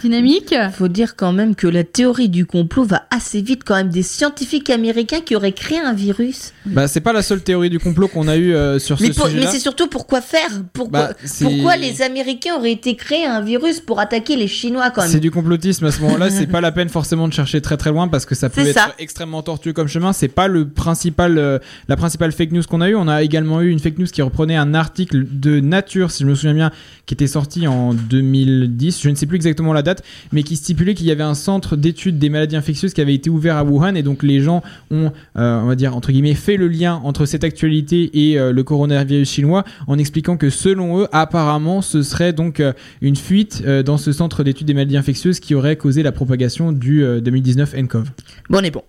dynamique. 0.00 0.54
Faut 0.74 0.86
dire 0.86 1.16
quand 1.16 1.32
même 1.32 1.56
que 1.56 1.66
la 1.66 1.82
théorie 1.82 2.28
du 2.28 2.46
complot 2.46 2.84
va 2.84 3.06
assez 3.10 3.42
vite 3.42 3.62
quand 3.64 3.74
même 3.74 3.88
des 3.88 4.04
scientifiques 4.04 4.70
américains 4.70 5.18
qui 5.20 5.34
auraient 5.34 5.50
créé 5.50 5.80
un 5.80 5.94
virus. 5.94 6.52
Bah, 6.64 6.86
c'est 6.86 7.00
pas 7.00 7.12
la 7.12 7.22
seule 7.22 7.42
théorie 7.42 7.70
du 7.70 7.80
complot 7.80 8.06
qu'on 8.06 8.28
a 8.28 8.36
eu 8.36 8.54
euh, 8.54 8.78
sur 8.78 9.00
Mais, 9.00 9.08
ce 9.08 9.14
pour- 9.14 9.24
mais 9.26 9.32
sujet-là. 9.32 9.50
c'est 9.50 9.58
surtout 9.58 9.88
pourquoi 9.88 10.20
faire? 10.20 10.48
Pourquoi, 10.72 11.08
Bah, 11.08 11.14
c'est- 11.24 11.44
pourquoi 11.44 11.76
les 11.76 12.02
Américains 12.02 12.54
auraient 12.54 12.70
été 12.70 12.94
créés 12.94 13.24
un 13.26 13.40
virus 13.40 13.80
pour 13.80 13.98
attaquer 13.98 14.36
les 14.36 14.46
Chinois 14.46 14.90
quand 14.90 15.02
C'est 15.02 15.14
même 15.14 15.20
du 15.22 15.32
complotisme 15.32 15.86
à 15.86 15.90
ce 15.90 16.00
moment-là, 16.02 16.30
c'est 16.30 16.46
pas 16.46 16.60
la 16.60 16.70
peine 16.70 16.88
forcément 16.88 17.26
de 17.26 17.32
chercher 17.32 17.60
très 17.60 17.76
très 17.76 17.90
loin 17.90 18.06
parce 18.06 18.26
que 18.26 18.36
ça 18.36 18.48
peut 18.48 18.62
C'est 18.62 18.70
être 18.70 18.74
ça. 18.78 18.94
extrêmement 19.00 19.42
tortueux 19.42 19.72
comme 19.72 19.88
chemin. 19.88 20.12
C'est 20.12 20.28
pas 20.28 20.46
le 20.46 20.68
principal, 20.68 21.36
euh, 21.36 21.58
la 21.88 21.96
principale 21.96 22.30
fake 22.30 22.52
news 22.52 22.62
qu'on 22.62 22.80
a 22.80 22.88
eu. 22.90 22.94
On 22.94 23.08
a 23.08 23.24
également 23.24 23.60
eu 23.60 23.70
une 23.70 23.80
fake 23.80 23.98
news 23.98 24.06
qui 24.06 24.22
reprenait 24.22 24.54
un 24.54 24.74
article 24.74 25.26
de 25.32 25.60
Nature, 25.60 26.10
si 26.10 26.22
je 26.22 26.28
me 26.28 26.34
souviens 26.34 26.54
bien, 26.54 26.70
qui 27.06 27.14
était 27.14 27.26
sorti 27.26 27.66
en 27.66 27.94
2010. 27.94 29.02
Je 29.02 29.10
ne 29.10 29.14
sais 29.14 29.26
plus 29.26 29.36
exactement 29.36 29.72
la 29.72 29.82
date, 29.82 30.02
mais 30.32 30.42
qui 30.42 30.56
stipulait 30.56 30.94
qu'il 30.94 31.06
y 31.06 31.10
avait 31.10 31.22
un 31.22 31.34
centre 31.34 31.76
d'études 31.76 32.18
des 32.18 32.28
maladies 32.28 32.56
infectieuses 32.56 32.94
qui 32.94 33.00
avait 33.00 33.14
été 33.14 33.30
ouvert 33.30 33.56
à 33.56 33.64
Wuhan 33.64 33.94
et 33.94 34.02
donc 34.02 34.22
les 34.22 34.40
gens 34.40 34.62
ont, 34.90 35.12
euh, 35.36 35.60
on 35.60 35.66
va 35.66 35.74
dire 35.74 35.96
entre 35.96 36.12
guillemets, 36.12 36.34
fait 36.34 36.56
le 36.56 36.68
lien 36.68 37.00
entre 37.04 37.26
cette 37.26 37.44
actualité 37.44 38.10
et 38.30 38.38
euh, 38.38 38.52
le 38.52 38.64
coronavirus 38.64 39.30
chinois 39.30 39.64
en 39.86 39.98
expliquant 39.98 40.36
que 40.36 40.50
selon 40.50 41.00
eux, 41.00 41.08
apparemment, 41.12 41.82
ce 41.82 42.02
serait 42.02 42.32
donc 42.32 42.60
euh, 42.60 42.72
une 43.00 43.16
fuite 43.16 43.62
dans 43.62 43.98
ce 43.98 44.12
centre 44.12 44.44
d'études 44.44 44.66
des 44.66 44.74
maladies 44.74 44.96
infectieuses 44.96 45.40
qui 45.40 45.54
aurait 45.54 45.76
causé 45.76 46.02
la 46.02 46.12
propagation 46.12 46.72
du 46.72 47.04
euh, 47.04 47.20
2019 47.20 47.74
nCoV. 47.74 48.08
Bon, 48.50 48.58
on 48.58 48.62
est 48.62 48.70
bon. 48.70 48.82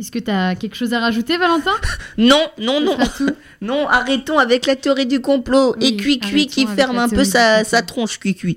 Est-ce 0.00 0.10
que 0.10 0.18
tu 0.18 0.30
as 0.30 0.54
quelque 0.54 0.76
chose 0.76 0.94
à 0.94 0.98
rajouter, 0.98 1.36
Valentin? 1.36 1.74
Non, 2.16 2.46
non, 2.58 2.80
non, 2.80 2.96
non, 3.60 3.86
arrêtons 3.86 4.38
avec 4.38 4.64
la 4.66 4.74
théorie 4.74 5.04
du 5.04 5.20
complot 5.20 5.74
Oui, 5.78 5.88
et 5.88 5.96
Cui-Cui 5.96 6.46
qui 6.46 6.66
ferme 6.66 6.98
un 6.98 7.08
peu 7.08 7.22
sa, 7.22 7.64
sa 7.64 7.82
tronche, 7.82 8.18
Cui-Cui. 8.18 8.56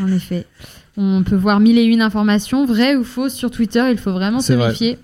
En 0.00 0.10
effet. 0.10 0.46
On 0.96 1.22
peut 1.22 1.36
voir 1.36 1.60
mille 1.60 1.78
et 1.78 1.84
une 1.84 2.02
informations, 2.02 2.66
vraies 2.66 2.96
ou 2.96 3.04
fausses, 3.04 3.34
sur 3.34 3.52
Twitter. 3.52 3.84
Il 3.92 3.98
faut 3.98 4.12
vraiment 4.12 4.40
se 4.40 4.52
vrai. 4.52 4.70
méfier. 4.70 4.98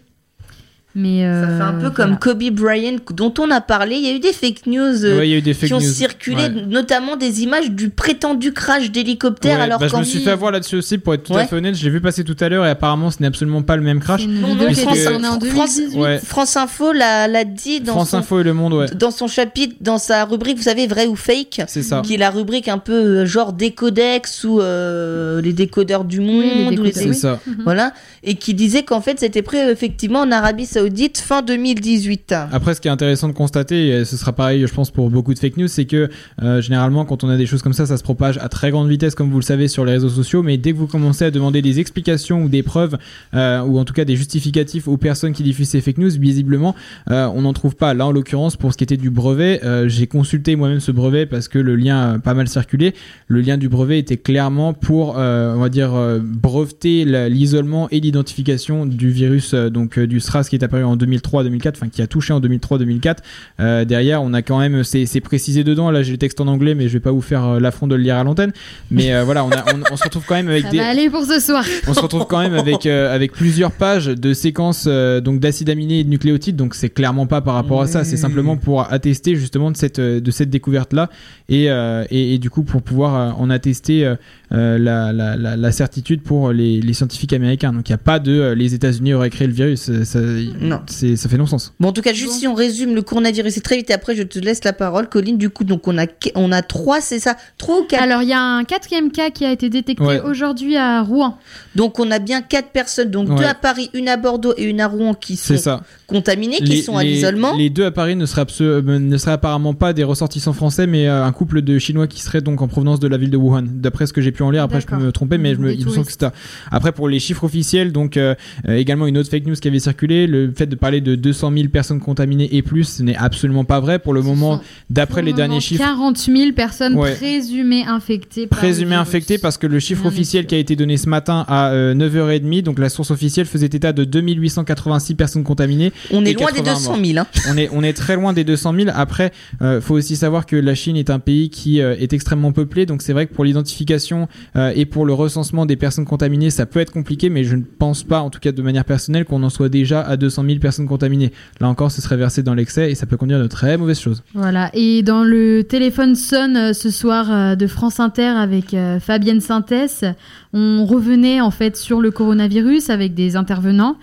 Mais 0.99 1.21
Ça 1.21 1.27
euh, 1.27 1.57
fait 1.59 1.63
un 1.63 1.73
peu 1.75 1.79
voilà. 1.81 1.91
comme 1.95 2.19
Kobe 2.19 2.43
Bryant 2.53 2.97
dont 3.13 3.33
on 3.39 3.51
a 3.51 3.61
parlé. 3.61 3.97
Il 3.97 4.07
y 4.07 4.09
a 4.11 4.15
eu 4.15 4.19
des 4.19 4.33
fake 4.33 4.67
news 4.67 5.05
euh, 5.05 5.19
Ouais, 5.19 5.29
il 5.29 5.31
y 5.31 5.35
a 5.35 5.37
eu 5.37 5.43
des 5.43 5.53
fake 5.53 5.69
qui 5.69 5.75
ont 5.75 5.79
news. 5.79 5.85
circulé, 5.85 6.43
Ouais. 6.45 6.65
notamment 6.67 7.17
des 7.17 7.43
images 7.43 7.71
du 7.71 7.91
prétendu 7.91 8.55
crash 8.55 8.91
d'hélicoptère. 8.91 9.59
Ouais, 9.59 9.65
alors 9.65 9.79
bah, 9.79 9.89
je 9.89 9.97
me 9.97 10.03
suis 10.05 10.21
fait 10.21 10.31
avoir 10.31 10.53
là-dessus 10.53 10.77
aussi 10.77 10.97
pour 10.97 11.13
être 11.13 11.25
tout 11.25 11.37
à 11.37 11.45
fait 11.47 11.55
honnête. 11.55 11.75
Je 11.75 11.85
l'ai 11.85 11.91
vu 11.91 12.01
passer 12.01 12.25
tout 12.25 12.37
à 12.41 12.49
l'heure 12.49 12.65
et 12.65 12.71
apparemment 12.71 13.11
ce 13.11 13.19
n'est 13.21 13.27
absolument 13.27 13.61
pas 13.63 13.77
le 13.77 13.83
même 13.83 14.01
crash. 14.01 14.25
Une 14.25 14.41
Non, 14.41 14.55
donc 14.55 14.73
France- 14.73 14.97
été 14.97 15.05
tournée 15.05 15.29
en 15.29 15.39
France- 15.39 15.77
2018. 15.77 15.99
Ouais. 16.01 16.19
France 16.19 16.57
Info 16.57 16.93
l'a 16.93 17.29
l'a 17.29 17.45
dit 17.45 17.81
dans 17.83 17.93
France 17.93 18.11
son, 18.11 18.17
Info 18.19 18.41
et 18.41 18.45
Le 18.45 18.55
Monde, 18.55 18.73
ouais. 18.73 18.87
dans 18.95 19.11
son 19.11 19.27
chapitre, 19.29 19.75
dans 19.83 19.99
sa 19.99 20.25
rubrique, 20.25 20.57
vous 20.57 20.63
savez, 20.63 20.87
vrai 20.87 21.07
ou 21.07 21.15
fake 21.15 21.61
C'est 21.69 21.83
ça. 21.83 22.01
qui 22.03 22.15
est 22.15 22.19
la 22.19 22.31
rubrique 22.31 22.69
un 22.69 22.79
peu 22.79 22.95
euh, 22.95 23.27
genre 23.27 23.53
décodex 23.53 24.45
ou 24.45 24.61
euh, 24.61 25.43
les 25.43 25.53
décodeurs 25.53 26.05
du 26.05 26.21
monde 26.21 26.39
Oui, 26.39 26.53
les 26.71 26.79
ou 26.79 26.83
les- 26.85 26.91
décodeurs, 26.93 26.95
C'est 26.95 27.09
oui. 27.09 27.15
ça. 27.15 27.41
voilà 27.65 27.93
et 28.23 28.35
qui 28.35 28.55
disait 28.55 28.83
qu'en 28.83 29.01
fait 29.03 29.21
c'était 29.21 29.43
prêt 29.43 29.71
effectivement 29.71 30.21
en 30.21 30.33
Arabie 30.33 30.65
Saoudite 30.67 30.86
fin 31.17 31.43
2018 31.43 32.35
Après, 32.53 32.75
ce 32.75 32.81
qui 32.81 32.89
est 32.89 32.91
intéressant 32.91 33.29
de 33.29 33.33
constater, 33.33 33.89
et 33.89 34.05
ce 34.05 34.17
sera 34.17 34.33
pareil, 34.33 34.67
je 34.67 34.73
pense, 34.73 34.91
pour 34.91 35.11
beaucoup 35.11 35.35
de 35.35 35.39
fake 35.39 35.57
news, 35.57 35.69
c'est 35.69 35.85
que 35.85 36.09
euh, 36.43 36.61
généralement, 36.61 37.05
quand 37.05 37.25
on 37.25 37.29
a 37.29 37.37
des 37.37 37.47
choses 37.47 37.63
comme 37.63 37.73
ça, 37.73 37.87
ça 37.87 37.97
se 37.97 38.03
propage 38.03 38.39
à 38.39 38.49
très 38.49 38.71
grande 38.71 38.89
vitesse, 38.89 39.15
comme 39.15 39.31
vous 39.31 39.39
le 39.39 39.45
savez, 39.45 39.69
sur 39.69 39.85
les 39.85 39.93
réseaux 39.93 40.09
sociaux. 40.09 40.43
Mais 40.43 40.57
dès 40.57 40.73
que 40.73 40.77
vous 40.77 40.87
commencez 40.87 41.25
à 41.25 41.31
demander 41.31 41.63
des 41.63 41.81
explications 41.81 42.43
ou 42.43 42.49
des 42.49 42.63
preuves, 42.63 42.97
euh, 43.35 43.61
ou 43.63 43.79
en 43.79 43.85
tout 43.85 43.95
cas 43.95 44.05
des 44.05 44.17
justificatifs 44.17 44.89
aux 44.89 44.97
personnes 44.97 45.33
qui 45.33 45.43
diffusent 45.43 45.71
ces 45.71 45.81
fake 45.81 45.99
news, 45.99 46.11
visiblement, 46.19 46.75
euh, 47.11 47.27
on 47.35 47.43
n'en 47.43 47.53
trouve 47.53 47.77
pas. 47.77 47.95
Là, 47.95 48.07
en 48.07 48.13
l'occurrence, 48.13 48.57
pour 48.57 48.73
ce 48.73 48.79
qui 48.79 48.85
était 48.85 48.97
du 48.97 49.11
brevet, 49.11 49.61
j'ai 49.87 50.07
consulté 50.07 50.57
moi-même 50.57 50.81
ce 50.81 50.93
brevet 50.93 51.27
parce 51.27 51.49
que 51.49 51.59
le 51.59 51.77
lien 51.77 52.15
a 52.15 52.19
pas 52.19 52.35
mal 52.35 52.49
circulé. 52.49 52.95
Le 53.29 53.41
lien 53.41 53.57
du 53.57 53.69
brevet 53.69 53.99
était 53.99 54.17
clairement 54.17 54.73
pour, 54.73 55.17
on 55.17 55.59
va 55.59 55.69
dire, 55.69 55.93
breveter 56.21 57.05
l'isolement 57.29 57.89
et 57.91 58.01
l'identification 58.01 58.87
du 58.87 59.11
virus, 59.11 59.55
donc 59.55 59.99
du 59.99 60.21
SRAS 60.21 60.45
qui 60.45 60.57
est 60.57 60.65
apparu 60.65 60.76
en 60.83 60.97
2003-2004, 60.97 61.71
enfin 61.77 61.89
qui 61.89 62.03
a 62.03 62.07
touché 62.07 62.33
en 62.33 62.41
2003-2004. 62.41 63.17
Euh, 63.61 63.85
derrière, 63.85 64.23
on 64.23 64.33
a 64.33 64.43
quand 64.43 64.59
même, 64.59 64.85
c'est 64.85 65.21
précisé 65.21 65.65
dedans. 65.65 65.91
Là, 65.91 66.03
j'ai 66.03 66.13
le 66.13 66.19
texte 66.19 66.41
en 66.41 66.47
anglais, 66.47 66.75
mais 66.75 66.89
je 66.89 66.95
vais 66.95 67.01
pas 67.01 67.11
vous 67.11 67.21
faire 67.23 67.45
euh, 67.45 67.61
l'affront 67.61 67.87
de 67.87 67.95
le 67.95 68.03
lire 68.03 68.17
à 68.17 68.25
l'antenne. 68.25 68.53
Mais 68.91 69.15
euh, 69.15 69.25
voilà, 69.25 69.45
on, 69.45 69.51
a, 69.51 69.65
on, 69.75 69.81
on 69.93 69.97
se 69.97 70.05
retrouve 70.05 70.25
quand 70.27 70.35
même 70.35 70.49
avec 70.49 70.65
Ça 70.65 70.71
des, 70.71 70.79
va 70.79 70.89
aller 70.89 71.11
pour 71.11 71.25
ce 71.25 71.41
soir. 71.41 71.65
on 71.87 71.95
se 71.95 72.01
retrouve 72.01 72.27
quand 72.27 72.41
même 72.41 72.55
avec 72.55 72.87
euh, 72.87 73.15
avec 73.15 73.33
plusieurs 73.33 73.73
pages 73.73 74.07
de 74.07 74.33
séquences 74.33 74.85
euh, 74.89 75.21
donc 75.21 75.41
d'acides 75.41 75.71
aminés 75.71 76.01
et 76.01 76.05
de 76.05 76.11
nucléotides. 76.11 76.57
Donc 76.57 76.75
c'est 76.75 76.91
clairement 76.91 77.27
pas 77.27 77.41
par 77.41 77.55
rapport 77.55 77.81
à 77.83 77.87
ça. 77.87 78.05
C'est 78.05 78.17
simplement 78.17 78.57
pour 78.57 78.93
attester 78.93 79.37
justement 79.37 79.71
de 79.71 79.77
cette 79.77 79.99
euh, 79.99 80.21
de 80.21 80.31
cette 80.31 80.51
découverte 80.51 80.93
là 80.93 81.09
et, 81.49 81.71
euh, 81.71 82.05
et 82.11 82.35
et 82.35 82.39
du 82.39 82.51
coup 82.51 82.63
pour 82.63 82.83
pouvoir 82.83 83.15
euh, 83.15 83.31
en 83.37 83.51
attester 83.51 84.05
euh, 84.05 84.17
euh, 84.53 84.79
la, 84.79 85.13
la, 85.13 85.37
la, 85.37 85.57
la 85.57 85.73
certitude 85.73 86.23
pour 86.23 86.53
les, 86.53 86.81
les 86.81 86.93
scientifiques 86.93 87.33
américains. 87.33 87.73
Donc 87.73 87.89
il 87.89 87.93
n'y 87.93 87.97
a 87.97 87.99
pas 87.99 88.19
de 88.19 88.33
euh, 88.33 88.55
les 88.55 88.75
États-Unis 88.75 89.15
auraient 89.15 89.31
créé 89.31 89.47
le 89.49 89.53
virus. 89.53 89.89
Euh, 89.91 90.05
Ça, 90.05 90.21
Non. 90.61 90.81
c'est 90.87 91.17
ça 91.17 91.29
fait 91.29 91.37
non 91.39 91.47
sens. 91.47 91.75
Bon, 91.81 91.89
en 91.89 91.93
tout 91.93 92.03
cas, 92.03 92.13
juste 92.13 92.33
Bon. 92.33 92.39
si 92.39 92.47
on 92.49 92.55
résume 92.55 92.95
le 92.95 93.03
coronavirus, 93.03 93.55
c'est 93.55 93.61
très 93.61 93.77
vite. 93.77 93.91
Et 93.91 93.93
après, 93.93 94.15
je 94.17 94.23
te 94.23 94.39
laisse 94.39 94.63
la 94.65 94.73
parole, 94.73 95.09
Colline. 95.09 95.39
Du 95.39 95.51
coup, 95.51 95.65
donc 95.65 95.87
on 95.89 95.99
a 95.99 96.07
on 96.35 96.53
a 96.53 96.63
trois, 96.63 97.01
c'est 97.01 97.19
ça, 97.19 97.37
trois 97.59 97.81
ou 97.81 97.85
quatre? 97.85 98.03
Alors, 98.03 98.23
il 98.23 98.29
y 98.29 98.33
a 98.33 98.41
un 98.41 98.65
quatrième 98.65 99.11
cas 99.11 99.31
qui 99.31 99.45
a 99.45 99.53
été 99.53 99.69
détecté 99.69 100.03
Ouais. 100.05 100.21
aujourd'hui 100.21 100.77
à 100.77 101.03
Rouen. 101.03 101.39
Donc 101.75 101.99
on 101.99 102.11
a 102.11 102.19
bien 102.19 102.43
quatre 102.43 102.69
personnes, 102.71 103.11
donc 103.11 103.29
Ouais. 103.29 103.37
deux 103.37 103.45
à 103.45 103.55
Paris, 103.55 103.91
une 103.95 104.09
à 104.09 104.17
Bordeaux 104.17 104.55
et 104.57 104.65
une 104.65 104.81
à 104.81 104.89
Rouen 104.89 105.15
qui 105.15 105.37
sont 105.37 105.49
C'est 105.55 105.59
ça. 105.59 105.83
contaminées, 106.07 106.57
qui 106.59 106.65
les, 106.65 106.83
sont 106.83 106.97
à 106.97 107.05
l'isolement. 107.05 107.57
Les 107.57 107.71
deux 107.71 107.85
à 107.85 107.91
Paris 107.91 108.17
ne 108.17 108.25
seraient, 108.27 108.47
euh, 108.61 108.83
ne 108.99 109.17
seraient 109.19 109.33
apparemment 109.33 109.75
pas 109.75 109.93
des 109.93 110.05
ressortissants 110.05 110.53
français, 110.53 110.87
mais 110.87 111.09
euh, 111.09 111.25
un 111.25 111.33
couple 111.33 111.63
de 111.63 111.79
Chinois 111.79 112.07
qui 112.07 112.21
seraient 112.23 112.41
donc 112.41 112.63
en 112.63 112.69
provenance 112.69 113.01
de 113.01 113.09
la 113.09 113.17
ville 113.17 113.31
de 113.31 113.37
Wuhan. 113.37 113.65
D'après 113.67 114.07
ce 114.07 114.13
que 114.13 114.21
j'ai 114.21 114.33
pu 114.33 114.43
en 114.43 114.51
lire, 114.51 114.63
après 114.63 114.81
je 114.81 114.87
peux 114.87 114.97
me 114.97 115.13
tromper, 115.13 115.39
mais 115.39 115.55
je 115.55 115.61
me, 115.61 115.73
il 115.73 115.85
me 115.85 115.91
semble 115.91 116.07
que 116.07 116.13
c'est 116.13 116.21
ça. 116.21 116.33
Après 116.71 116.93
pour 116.93 117.09
les 117.09 117.19
chiffres 117.19 117.45
officiels, 117.45 117.93
donc 117.93 118.17
euh, 118.17 118.35
également 118.69 119.07
une 119.07 119.19
autre 119.19 119.31
fake 119.31 119.47
news 119.47 119.55
qui 119.55 119.69
avait 119.69 119.79
circulé, 119.79 120.27
le, 120.27 120.46
le 120.47 120.53
fait 120.55 120.67
de 120.67 120.75
parler 120.77 121.01
de 121.01 121.15
200 121.15 121.53
000 121.53 121.69
personnes 121.69 122.01
contaminées 122.01 122.55
et 122.57 122.63
plus, 122.63 122.85
ce 122.85 123.03
n'est 123.03 123.17
absolument 123.17 123.65
pas 123.65 123.81
vrai. 123.81 123.99
Pour 123.99 124.15
le 124.15 124.23
moment, 124.23 124.61
d'après 124.91 125.23
les 125.23 125.31
le 125.33 125.37
derniers 125.37 125.61
chiffres, 125.61 125.83
40 125.83 126.17
000 126.19 126.53
personnes 126.53 126.95
Ouais. 126.97 127.15
présumées 127.15 127.85
infectées. 127.85 128.47
par 128.47 128.61
virus. 128.61 128.93
infectés 128.93 129.39
parce 129.39 129.59
que 129.59 129.67
le 129.67 129.79
chiffre 129.79 130.07
officiel 130.07 130.43
sûr. 130.45 130.49
qui 130.49 130.55
a 130.55 130.59
été 130.59 130.77
donné 130.77 130.97
ce 130.97 131.09
matin 131.09 131.45
à 131.49 131.71
euh, 131.71 131.95
9h30, 131.95 132.63
donc 132.63 132.79
la 132.79 132.89
source 132.89 133.11
officielle 133.11 133.47
faisait 133.47 133.67
état 133.67 133.93
de 133.93 134.05
2886 134.05 135.15
personnes 135.15 135.45
contaminées. 135.45 135.93
On 136.13 136.25
est 136.25 136.33
loin 136.35 136.51
des 136.53 136.63
80 136.63 136.75
200 136.75 137.05
000. 137.05 137.19
Hein. 137.19 137.27
on 137.51 137.57
est 137.57 137.69
on 137.73 137.83
est 137.83 137.93
très 137.93 138.17
loin 138.17 138.33
des 138.33 138.45
200 138.45 138.75
000. 138.75 138.91
Après, 138.95 139.33
euh, 139.63 139.81
faut 139.81 139.95
aussi 139.95 140.17
savoir 140.17 140.47
que 140.47 140.57
la 140.57 140.75
Chine 140.75 140.97
est 140.97 141.11
un 141.11 141.19
pays 141.19 141.51
qui 141.51 141.81
euh, 141.81 141.97
est 141.99 142.13
extrêmement 142.13 142.53
peuplé, 142.53 142.87
donc 142.87 143.03
c'est 143.03 143.13
vrai 143.13 143.27
que 143.27 143.35
pour 143.35 143.45
l'identification 143.45 144.29
euh, 144.57 144.73
et 144.75 144.87
pour 144.87 145.05
le 145.07 145.13
recensement 145.13 145.67
des 145.67 145.77
personnes 145.77 146.05
contaminées, 146.05 146.51
ça 146.51 146.67
peut 146.67 146.81
être 146.81 146.93
compliqué, 146.93 147.29
mais 147.31 147.45
je 147.45 147.57
ne 147.57 147.63
pense 147.63 148.03
pas, 148.03 148.21
en 148.21 148.31
tout 148.31 148.41
cas 148.41 148.53
de 148.53 148.63
manière 148.63 148.85
personnelle, 148.85 149.25
qu'on 149.25 149.43
en 149.43 149.51
soit 149.51 149.69
déjà 149.69 150.01
à 150.03 150.17
200 150.17 150.36
000 150.45 150.59
personnes 150.59 150.87
contaminées. 150.87 151.33
Là 151.61 151.69
encore, 151.69 151.91
ce 151.91 152.01
serait 152.01 152.17
versé 152.17 152.43
dans 152.43 152.55
l'excès 152.55 152.91
et 152.91 152.95
ça 152.95 153.07
peut 153.07 153.17
conduire 153.17 153.39
à 153.39 153.43
de 153.43 153.49
très 153.49 153.77
mauvaises 153.77 154.01
choses. 154.01 154.23
Voilà, 154.35 154.71
et 154.75 155.03
dans 155.03 155.23
le 155.23 155.63
téléphone 155.63 156.15
sonne 156.15 156.57
euh, 156.57 156.73
ce 156.73 156.91
soir 156.91 157.31
euh, 157.31 157.55
de 157.55 157.67
France 157.67 158.01
Inter 158.01 158.29
avec 158.29 158.75
euh, 158.75 159.01
Fabienne 159.01 159.41
Sintès, 159.41 160.05
on 160.53 160.85
revenait 160.85 161.41
en 161.41 161.51
fait 161.51 161.77
sur 161.77 162.01
le 162.01 162.11
coronavirus 162.11 162.91
avec 162.91 163.15
des 163.15 163.37
intervenants 163.37 163.97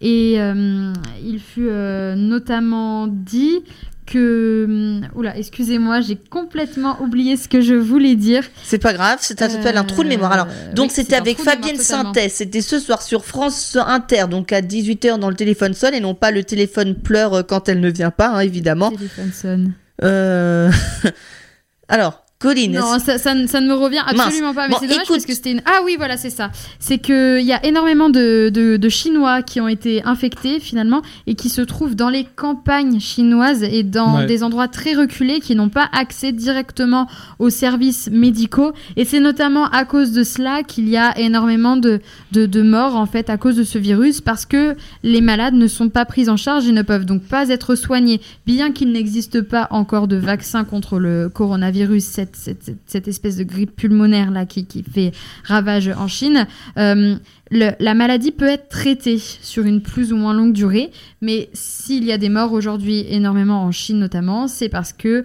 et 0.00 0.34
il 0.34 1.38
fut 1.38 1.70
notamment 1.70 3.06
dit 3.06 3.60
que... 4.06 4.64
hum, 4.68 5.08
Oula, 5.14 5.36
excusez-moi, 5.36 6.00
j'ai 6.00 6.16
complètement 6.16 7.00
oublié 7.02 7.36
ce 7.36 7.48
que 7.48 7.60
je 7.60 7.74
voulais 7.74 8.14
dire. 8.16 8.44
C'est 8.62 8.78
pas 8.78 8.92
grave, 8.92 9.18
c'est 9.20 9.38
ça 9.38 9.48
s'appelle 9.48 9.76
un 9.76 9.84
trou 9.84 10.02
de 10.04 10.08
mémoire. 10.08 10.32
Alors, 10.32 10.46
Euh, 10.50 10.72
donc 10.72 10.86
oui, 10.90 10.94
c'était 10.94 11.16
un 11.16 11.20
avec 11.20 11.38
Fabienne. 11.38 11.76
Synthèse. 11.76 12.32
C'était 12.34 12.60
ce 12.60 12.78
soir 12.78 13.02
sur 13.02 13.24
France 13.24 13.76
Inter, 13.86 14.24
donc 14.30 14.52
à 14.52 14.60
18h 14.60 15.18
dans 15.18 15.30
le 15.30 15.36
téléphone 15.36 15.74
sonne 15.74 15.94
et 15.94 16.00
non 16.00 16.14
pas 16.14 16.30
le 16.30 16.44
téléphone 16.44 16.94
pleure 16.94 17.34
euh, 17.34 17.42
quand 17.42 17.68
elle 17.68 17.80
ne 17.80 17.90
vient 17.90 18.10
pas, 18.10 18.28
hein, 18.28 18.40
évidemment. 18.40 18.90
Téléphone 18.90 19.32
sonne. 19.32 19.72
Euh... 20.02 20.70
Alors, 21.88 22.23
Colline, 22.40 22.72
Non, 22.72 22.98
ça, 22.98 23.16
ça 23.16 23.34
ne- 23.34 23.46
ça 23.46 23.60
ne 23.62 23.68
me 23.68 23.72
revient 23.74 24.02
absolument 24.06 24.52
pas. 24.52 24.66
Mais 24.68 24.74
Bon, 24.74 24.78
c'est 24.80 24.86
dommage 24.88 25.04
écoute. 25.04 25.16
parce 25.16 25.24
que 25.24 25.32
c'était 25.34 25.52
une. 25.52 25.62
Ah 25.64 25.78
oui, 25.84 25.94
voilà, 25.96 26.18
c'est 26.18 26.28
ça. 26.30 26.50
C'est 26.78 26.98
qu'il 26.98 27.40
y 27.40 27.52
a 27.54 27.64
énormément 27.64 28.10
de, 28.10 28.50
de, 28.52 28.76
de 28.76 28.88
Chinois 28.90 29.40
qui 29.42 29.62
ont 29.62 29.68
été 29.68 30.02
infectés 30.04 30.60
finalement 30.60 31.00
et 31.26 31.36
qui 31.36 31.48
se 31.48 31.62
trouvent 31.62 31.94
dans 31.94 32.10
les 32.10 32.24
campagnes 32.24 33.00
chinoises 33.00 33.62
et 33.62 33.82
dans 33.82 34.16
Ouais. 34.18 34.26
des 34.26 34.42
endroits 34.42 34.68
très 34.68 34.92
reculés 34.92 35.40
qui 35.40 35.54
n'ont 35.54 35.70
pas 35.70 35.88
accès 35.92 36.32
directement 36.32 37.08
aux 37.38 37.48
services 37.50 38.10
médicaux. 38.12 38.72
Et 38.96 39.06
c'est 39.06 39.20
notamment 39.20 39.66
à 39.70 39.86
cause 39.86 40.12
de 40.12 40.22
cela 40.22 40.62
qu'il 40.64 40.88
y 40.88 40.98
a 40.98 41.18
énormément 41.18 41.76
de, 41.78 42.00
de, 42.32 42.44
de 42.44 42.62
morts 42.62 42.96
en 42.96 43.06
fait 43.06 43.30
à 43.30 43.38
cause 43.38 43.56
de 43.56 43.64
ce 43.64 43.78
virus 43.78 44.20
parce 44.20 44.44
que 44.44 44.76
les 45.02 45.22
malades 45.22 45.54
ne 45.54 45.66
sont 45.68 45.88
pas 45.88 46.04
pris 46.04 46.28
en 46.28 46.36
charge 46.36 46.68
et 46.68 46.72
ne 46.72 46.82
peuvent 46.82 47.06
donc 47.06 47.22
pas 47.22 47.48
être 47.48 47.74
soignés. 47.74 48.20
Bien 48.44 48.70
qu'il 48.72 48.92
n'existe 48.92 49.40
pas 49.40 49.66
encore 49.70 50.08
de 50.08 50.16
vaccin 50.16 50.64
contre 50.64 50.98
le 50.98 51.30
coronavirus, 51.32 52.04
cette, 52.04 52.23
cette, 52.32 53.08
espèce 53.08 53.36
de 53.36 53.44
grippe 53.44 53.76
pulmonaire 53.76 54.30
là 54.30 54.46
qui, 54.46 54.66
fait 54.82 55.12
ravage 55.44 55.88
en 55.88 56.08
Chine, 56.08 56.46
euh, 56.78 57.16
la 57.50 57.94
maladie 57.94 58.32
peut 58.32 58.48
être 58.48 58.68
traitée 58.68 59.18
sur 59.18 59.64
une 59.64 59.82
plus 59.82 60.12
ou 60.12 60.16
moins 60.16 60.34
longue 60.34 60.52
durée. 60.52 60.90
Mais 61.20 61.50
s'il 61.52 62.04
y 62.04 62.12
a 62.12 62.18
des 62.18 62.28
morts 62.28 62.52
aujourd'hui, 62.52 63.04
énormément 63.08 63.62
en 63.64 63.72
Chine 63.72 63.98
notamment, 63.98 64.48
c'est 64.48 64.68
parce 64.68 64.92
que 64.92 65.24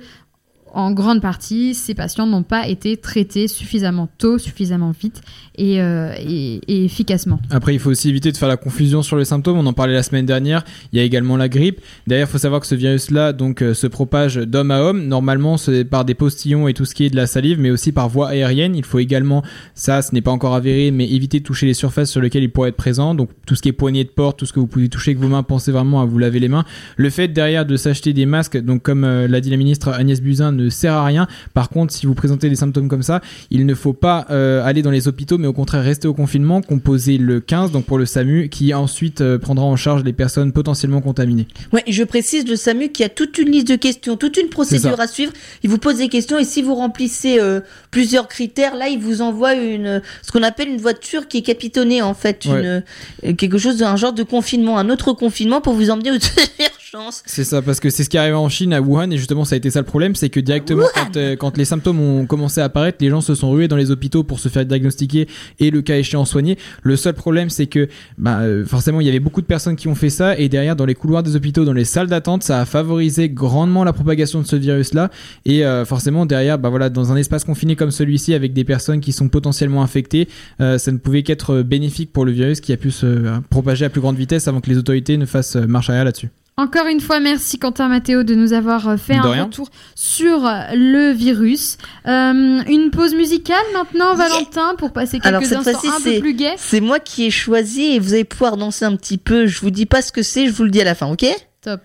en 0.73 0.91
grande 0.91 1.21
partie, 1.21 1.73
ces 1.73 1.93
patients 1.93 2.25
n'ont 2.25 2.43
pas 2.43 2.67
été 2.67 2.97
traités 2.97 3.47
suffisamment 3.47 4.09
tôt, 4.17 4.37
suffisamment 4.37 4.91
vite 4.91 5.21
et, 5.55 5.81
euh, 5.81 6.13
et 6.17 6.85
efficacement. 6.85 7.39
Après, 7.49 7.73
il 7.73 7.79
faut 7.79 7.89
aussi 7.89 8.09
éviter 8.09 8.31
de 8.31 8.37
faire 8.37 8.47
la 8.47 8.57
confusion 8.57 9.01
sur 9.01 9.17
les 9.17 9.25
symptômes. 9.25 9.57
On 9.57 9.65
en 9.65 9.73
parlait 9.73 9.93
la 9.93 10.03
semaine 10.03 10.25
dernière. 10.25 10.63
Il 10.91 10.99
y 10.99 11.01
a 11.01 11.05
également 11.05 11.37
la 11.37 11.49
grippe. 11.49 11.81
D'ailleurs, 12.07 12.27
il 12.27 12.31
faut 12.31 12.37
savoir 12.37 12.61
que 12.61 12.67
ce 12.67 12.75
virus-là 12.75 13.33
donc 13.33 13.61
euh, 13.61 13.73
se 13.73 13.87
propage 13.87 14.35
d'homme 14.35 14.71
à 14.71 14.81
homme. 14.81 15.07
Normalement, 15.07 15.57
c'est 15.57 15.85
par 15.85 16.05
des 16.05 16.13
postillons 16.13 16.67
et 16.67 16.73
tout 16.73 16.85
ce 16.85 16.95
qui 16.95 17.05
est 17.05 17.09
de 17.09 17.15
la 17.15 17.27
salive, 17.27 17.59
mais 17.59 17.71
aussi 17.71 17.91
par 17.91 18.09
voie 18.09 18.29
aérienne. 18.29 18.75
Il 18.75 18.85
faut 18.85 18.99
également, 18.99 19.43
ça, 19.75 20.01
ce 20.01 20.13
n'est 20.13 20.21
pas 20.21 20.31
encore 20.31 20.55
avéré, 20.55 20.91
mais 20.91 21.09
éviter 21.09 21.39
de 21.39 21.45
toucher 21.45 21.65
les 21.65 21.73
surfaces 21.73 22.09
sur 22.09 22.21
lesquelles 22.21 22.43
il 22.43 22.51
pourrait 22.51 22.69
être 22.69 22.75
présent. 22.75 23.15
Donc, 23.15 23.29
tout 23.45 23.55
ce 23.55 23.61
qui 23.61 23.69
est 23.69 23.73
poignée 23.73 24.03
de 24.03 24.09
porte, 24.09 24.39
tout 24.39 24.45
ce 24.45 24.53
que 24.53 24.59
vous 24.59 24.67
pouvez 24.67 24.89
toucher 24.89 25.11
avec 25.11 25.21
vos 25.21 25.29
mains, 25.29 25.43
pensez 25.43 25.71
vraiment 25.71 26.01
à 26.01 26.05
vous 26.05 26.17
laver 26.17 26.39
les 26.39 26.47
mains. 26.47 26.65
Le 26.97 27.09
fait 27.09 27.27
derrière 27.27 27.65
de 27.65 27.75
s'acheter 27.75 28.13
des 28.13 28.25
masques, 28.25 28.57
donc 28.57 28.83
comme 28.83 29.03
euh, 29.03 29.27
l'a 29.27 29.41
dit 29.41 29.49
la 29.49 29.57
ministre 29.57 29.89
Agnès 29.89 30.21
Buzyn, 30.21 30.58
ne 30.59 30.69
sert 30.69 30.93
à 30.93 31.05
rien. 31.05 31.27
Par 31.53 31.69
contre, 31.69 31.93
si 31.93 32.05
vous 32.05 32.13
présentez 32.13 32.49
des 32.49 32.55
symptômes 32.55 32.87
comme 32.87 33.03
ça, 33.03 33.21
il 33.51 33.65
ne 33.65 33.73
faut 33.73 33.93
pas 33.93 34.25
euh, 34.29 34.63
aller 34.65 34.81
dans 34.81 34.91
les 34.91 35.07
hôpitaux, 35.07 35.37
mais 35.37 35.47
au 35.47 35.53
contraire 35.53 35.83
rester 35.83 36.07
au 36.07 36.13
confinement, 36.13 36.61
composer 36.61 37.17
le 37.17 37.39
15, 37.39 37.71
donc 37.71 37.85
pour 37.85 37.97
le 37.97 38.05
SAMU, 38.05 38.49
qui 38.49 38.73
ensuite 38.73 39.21
euh, 39.21 39.37
prendra 39.37 39.65
en 39.65 39.75
charge 39.75 40.03
les 40.03 40.13
personnes 40.13 40.51
potentiellement 40.51 41.01
contaminées. 41.01 41.47
Ouais, 41.73 41.83
je 41.87 42.03
précise 42.03 42.47
le 42.47 42.55
SAMU 42.55 42.89
qui 42.89 43.03
a 43.03 43.09
toute 43.09 43.37
une 43.37 43.49
liste 43.51 43.67
de 43.67 43.75
questions, 43.75 44.17
toute 44.17 44.37
une 44.37 44.49
procédure 44.49 44.99
à 44.99 45.07
suivre. 45.07 45.31
Il 45.63 45.69
vous 45.69 45.77
pose 45.77 45.97
des 45.97 46.09
questions 46.09 46.37
et 46.37 46.43
si 46.45 46.61
vous 46.61 46.75
remplissez 46.75 47.39
euh, 47.39 47.61
plusieurs 47.91 48.27
critères, 48.27 48.75
là, 48.75 48.87
il 48.89 48.99
vous 48.99 49.21
envoie 49.21 49.53
une 49.55 50.01
ce 50.21 50.31
qu'on 50.31 50.43
appelle 50.43 50.69
une 50.69 50.81
voiture 50.81 51.27
qui 51.27 51.37
est 51.37 51.41
capitonnée 51.41 52.01
en 52.01 52.13
fait, 52.13 52.45
Ouais. 52.45 52.81
une, 53.23 53.35
quelque 53.35 53.57
chose 53.57 53.77
d'un 53.77 53.95
genre 53.95 54.13
de 54.13 54.23
confinement, 54.23 54.77
un 54.77 54.89
autre 54.89 55.13
confinement 55.13 55.61
pour 55.61 55.73
vous 55.73 55.89
emmener 55.89 56.11
aux 56.11 56.15
C'est 57.25 57.43
ça, 57.43 57.61
parce 57.61 57.79
que 57.79 57.89
c'est 57.89 58.03
ce 58.03 58.09
qui 58.09 58.17
arrivé 58.17 58.35
en 58.35 58.49
Chine, 58.49 58.73
à 58.73 58.81
Wuhan, 58.81 59.11
et 59.11 59.17
justement 59.17 59.45
ça 59.45 59.55
a 59.55 59.57
été 59.57 59.69
ça 59.69 59.79
le 59.79 59.85
problème, 59.85 60.15
c'est 60.15 60.29
que 60.29 60.39
directement 60.39 60.85
quand, 60.95 61.17
euh, 61.17 61.35
quand 61.35 61.55
les 61.55 61.65
symptômes 61.65 61.99
ont 61.99 62.25
commencé 62.25 62.61
à 62.61 62.63
apparaître, 62.65 62.97
les 63.01 63.09
gens 63.09 63.21
se 63.21 63.35
sont 63.35 63.51
rués 63.51 63.67
dans 63.67 63.75
les 63.75 63.91
hôpitaux 63.91 64.23
pour 64.23 64.39
se 64.39 64.49
faire 64.49 64.65
diagnostiquer 64.65 65.27
et 65.59 65.69
le 65.69 65.81
cas 65.83 65.97
échéant 65.97 66.25
soigner. 66.25 66.57
Le 66.81 66.95
seul 66.95 67.13
problème 67.13 67.51
c'est 67.51 67.67
que 67.67 67.87
bah, 68.17 68.39
euh, 68.39 68.65
forcément 68.65 69.01
il 69.01 69.05
y 69.05 69.09
avait 69.09 69.19
beaucoup 69.19 69.41
de 69.41 69.45
personnes 69.45 69.75
qui 69.75 69.87
ont 69.87 69.95
fait 69.95 70.09
ça, 70.09 70.37
et 70.37 70.49
derrière 70.49 70.75
dans 70.75 70.85
les 70.85 70.95
couloirs 70.95 71.21
des 71.21 71.35
hôpitaux, 71.35 71.63
dans 71.63 71.73
les 71.73 71.85
salles 71.85 72.07
d'attente, 72.07 72.43
ça 72.43 72.59
a 72.59 72.65
favorisé 72.65 73.29
grandement 73.29 73.83
la 73.83 73.93
propagation 73.93 74.41
de 74.41 74.47
ce 74.47 74.55
virus-là, 74.55 75.11
et 75.45 75.65
euh, 75.65 75.85
forcément 75.85 76.25
derrière, 76.25 76.57
bah 76.57 76.69
voilà, 76.69 76.89
dans 76.89 77.11
un 77.11 77.15
espace 77.17 77.43
confiné 77.43 77.75
comme 77.75 77.91
celui-ci, 77.91 78.33
avec 78.33 78.53
des 78.53 78.63
personnes 78.63 78.99
qui 78.99 79.11
sont 79.11 79.29
potentiellement 79.29 79.83
infectées, 79.83 80.27
ça 80.59 80.91
ne 80.91 80.97
pouvait 80.97 81.23
qu'être 81.23 81.61
bénéfique 81.61 82.11
pour 82.11 82.25
le 82.25 82.31
virus 82.31 82.61
qui 82.61 82.73
a 82.73 82.77
pu 82.77 82.91
se 82.91 83.39
propager 83.49 83.85
à 83.85 83.89
plus 83.89 84.01
grande 84.01 84.17
vitesse 84.17 84.47
avant 84.47 84.61
que 84.61 84.69
les 84.69 84.77
autorités 84.77 85.17
ne 85.17 85.25
fassent 85.25 85.55
marche 85.55 85.89
arrière 85.89 86.05
là-dessus. 86.05 86.29
Encore 86.59 86.87
une 86.87 86.99
fois, 86.99 87.21
merci 87.21 87.57
Quentin 87.57 87.87
Mathéo 87.87 88.23
de 88.23 88.35
nous 88.35 88.51
avoir 88.51 88.89
euh, 88.89 88.97
fait 88.97 89.13
De 89.13 89.19
un 89.19 89.31
rien. 89.31 89.43
retour 89.45 89.69
sur 89.95 90.45
euh, 90.45 90.63
le 90.73 91.13
virus. 91.13 91.77
Euh, 92.05 92.59
une 92.67 92.91
pause 92.91 93.15
musicale 93.15 93.63
maintenant, 93.73 94.13
Valentin, 94.13 94.75
pour 94.77 94.91
passer 94.91 95.21
quelques 95.21 95.25
Alors, 95.25 95.41
cette 95.41 95.73
instants 95.73 95.95
un 95.95 96.01
peu 96.01 96.19
plus 96.19 96.33
gais. 96.33 96.55
C'est 96.57 96.81
moi 96.81 96.99
qui 96.99 97.23
ai 97.23 97.31
choisi 97.31 97.93
et 97.93 97.99
vous 97.99 98.13
allez 98.13 98.25
pouvoir 98.25 98.57
danser 98.57 98.83
un 98.83 98.97
petit 98.97 99.17
peu. 99.17 99.47
Je 99.47 99.61
vous 99.61 99.69
dis 99.69 99.85
pas 99.85 100.01
ce 100.01 100.11
que 100.11 100.21
c'est, 100.21 100.47
je 100.47 100.51
vous 100.51 100.65
le 100.65 100.69
dis 100.69 100.81
à 100.81 100.83
la 100.83 100.95
fin, 100.95 101.07
ok? 101.07 101.25
Top. 101.61 101.79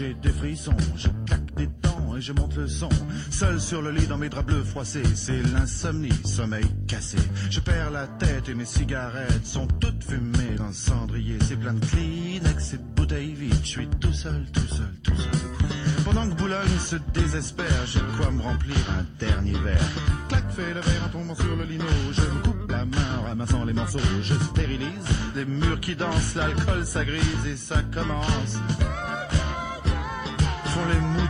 J'ai 0.00 0.14
des 0.14 0.30
frissons. 0.30 0.76
Je 0.96 1.08
claque 1.26 1.54
des 1.56 1.66
dents 1.82 2.16
et 2.16 2.22
je 2.22 2.32
monte 2.32 2.56
le 2.56 2.66
son. 2.66 2.88
Seul 3.30 3.60
sur 3.60 3.82
le 3.82 3.90
lit 3.90 4.06
dans 4.06 4.16
mes 4.16 4.30
draps 4.30 4.46
bleus 4.46 4.64
froissés, 4.64 5.02
c'est 5.14 5.42
l'insomnie, 5.52 6.12
sommeil 6.24 6.64
cassé. 6.88 7.18
Je 7.50 7.60
perds 7.60 7.90
la 7.90 8.06
tête 8.06 8.48
et 8.48 8.54
mes 8.54 8.64
cigarettes 8.64 9.44
sont 9.44 9.66
toutes 9.66 10.02
fumées 10.02 10.56
dans 10.56 10.68
le 10.68 10.72
cendrier. 10.72 11.36
C'est 11.42 11.56
plein 11.56 11.74
de 11.74 11.84
Kleenex 11.84 12.72
et 12.72 12.78
de 12.78 12.82
bouteilles 12.96 13.34
vides. 13.34 13.60
Je 13.62 13.68
suis 13.68 13.88
tout 14.00 14.12
seul, 14.12 14.46
tout 14.52 14.66
seul, 14.68 14.94
tout 15.02 15.16
seul. 15.16 16.04
Pendant 16.06 16.26
que 16.30 16.34
Boulogne 16.34 16.78
se 16.78 16.96
désespère, 17.12 17.86
j'ai 17.86 18.00
de 18.00 18.16
quoi 18.16 18.30
me 18.30 18.40
remplir 18.40 18.78
un 18.98 19.04
dernier 19.18 19.58
verre. 19.58 19.90
Clac, 20.30 20.50
fait 20.50 20.72
le 20.72 20.80
verre 20.80 21.04
en 21.04 21.08
tombant 21.10 21.34
sur 21.34 21.56
le 21.56 21.64
lino. 21.64 21.84
Je 22.12 22.22
me 22.22 22.42
coupe 22.42 22.70
la 22.70 22.86
main 22.86 23.18
en 23.18 23.28
ramassant 23.28 23.64
les 23.66 23.74
morceaux. 23.74 23.98
Je 24.22 24.34
stérilise 24.34 24.88
les 25.36 25.44
murs 25.44 25.80
qui 25.80 25.94
dansent, 25.94 26.36
l'alcool 26.36 26.86
ça 26.86 27.04
grise 27.04 27.46
et 27.46 27.56
ça 27.56 27.82
commence 27.92 28.56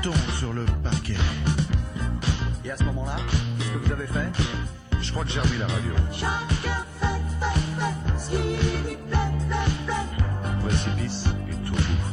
les 0.03 0.09
moutons 0.09 0.33
sur 0.39 0.53
le 0.53 0.65
parquet. 0.83 1.17
Et 2.65 2.71
à 2.71 2.77
ce 2.77 2.85
moment-là, 2.85 3.17
qu'est-ce 3.59 3.71
que 3.71 3.79
vous 3.79 3.93
avez 3.93 4.07
fait? 4.07 4.31
Je 5.01 5.13
crois 5.13 5.25
que 5.25 5.31
j'ai 5.31 5.41
remis 5.41 5.59
la 5.59 5.67
radio. 5.67 5.93
Précipice 10.63 11.25
et 11.51 11.55
tout 11.67 11.73
bouffe. 11.73 12.13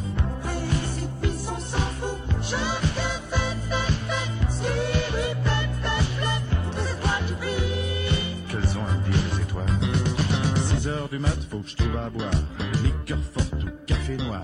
Qu'elles 8.50 8.78
ont 8.78 8.86
à 8.86 8.94
me 8.94 9.04
dire 9.04 9.20
les 9.32 9.42
étoiles? 9.42 9.66
6 10.80 10.88
heures 10.88 11.10
du 11.10 11.20
mat, 11.20 11.38
faut 11.50 11.60
que 11.60 11.70
je 11.70 11.76
trouve 11.76 11.98
à 11.98 12.10
boire. 12.10 12.32
Liqueur 12.84 13.20
forte 13.34 13.64
ou 13.64 13.70
café 13.86 14.18
noir. 14.18 14.42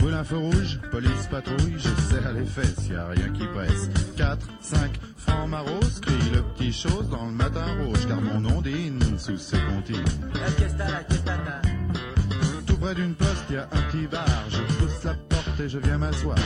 Brûle 0.00 0.14
un 0.14 0.24
feu 0.24 0.38
rouge, 0.38 0.80
police 0.90 1.26
patrouille, 1.30 1.76
je 1.76 1.88
serre 2.08 2.32
les 2.32 2.44
fesses, 2.44 2.88
y 2.88 2.94
a 2.94 3.06
rien 3.08 3.28
qui 3.32 3.46
presse. 3.46 3.90
4, 4.16 4.46
5, 4.60 4.78
francs 5.16 5.48
maros, 5.48 6.00
crie 6.00 6.30
le 6.34 6.42
petit 6.54 6.72
chose 6.72 7.08
dans 7.10 7.26
le 7.26 7.32
matin 7.32 7.66
rouge, 7.84 8.06
car 8.08 8.20
mon 8.20 8.44
ondine 8.56 9.00
sous 9.18 9.38
ce 9.38 9.56
comptine. 9.56 10.04
La 10.34 10.50
fiesta, 10.50 10.84
la 10.84 11.04
fiesta, 11.04 11.60
près 12.80 12.94
d'une 12.94 13.14
poste, 13.14 13.50
y 13.50 13.56
a 13.56 13.64
un 13.64 13.82
petit 13.90 14.06
bar. 14.06 14.26
Je 14.48 14.62
pousse 14.78 15.04
la 15.04 15.14
porte 15.14 15.60
et 15.60 15.68
je 15.68 15.78
viens 15.78 15.98
m'asseoir. 15.98 16.38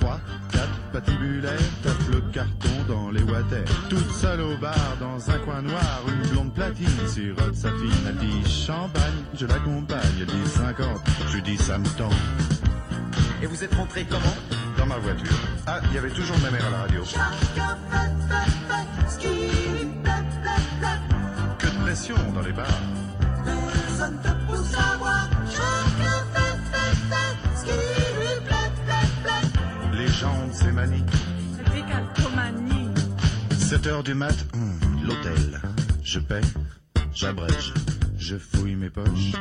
Trois, 0.00 0.18
quatre 0.50 0.80
patibulaires, 0.92 1.70
tape 1.82 2.08
le 2.10 2.20
carton 2.32 2.68
dans 2.88 3.10
les 3.10 3.22
water. 3.22 3.64
Toute 3.88 4.10
seule 4.12 4.40
au 4.40 4.56
bar, 4.56 4.96
dans 4.98 5.30
un 5.30 5.38
coin 5.38 5.62
noir, 5.62 6.00
une 6.08 6.30
blonde 6.30 6.54
platine 6.54 7.06
sirote 7.06 7.54
sa 7.54 7.70
fine. 7.70 7.90
Elle 8.08 8.16
dit 8.16 8.50
champagne, 8.50 9.22
je 9.38 9.46
l'accompagne. 9.46 10.00
Elle 10.20 10.26
dit 10.26 10.48
50, 10.56 10.86
je 11.32 11.38
dis 11.38 11.58
ça 11.58 11.78
me 11.78 11.86
tend. 11.98 12.10
Et 13.42 13.46
vous 13.46 13.64
êtes 13.64 13.74
rentré 13.74 14.06
comment 14.08 14.36
Dans 14.78 14.86
ma 14.86 14.98
voiture. 14.98 15.36
Ah, 15.66 15.80
il 15.88 15.94
y 15.94 15.98
avait 15.98 16.10
toujours 16.10 16.38
ma 16.38 16.50
mère 16.50 16.64
à 16.66 16.70
la 16.70 16.78
radio. 16.82 17.02
Que 21.58 21.66
de 21.66 21.82
pression 21.82 22.14
dans 22.32 22.40
les 22.40 22.52
bars. 22.52 22.66
Jambes, 30.06 30.50
c'est 30.52 30.72
manie. 30.72 31.04
7 33.58 33.86
heures 33.88 34.02
du 34.04 34.14
mat, 34.14 34.36
hum, 34.54 34.78
l'hôtel. 35.04 35.60
Je 36.04 36.20
paie, 36.20 36.42
j'abrège, 37.12 37.72
je 38.18 38.36
fouille 38.36 38.76
mes 38.76 38.90
poches. 38.90 39.32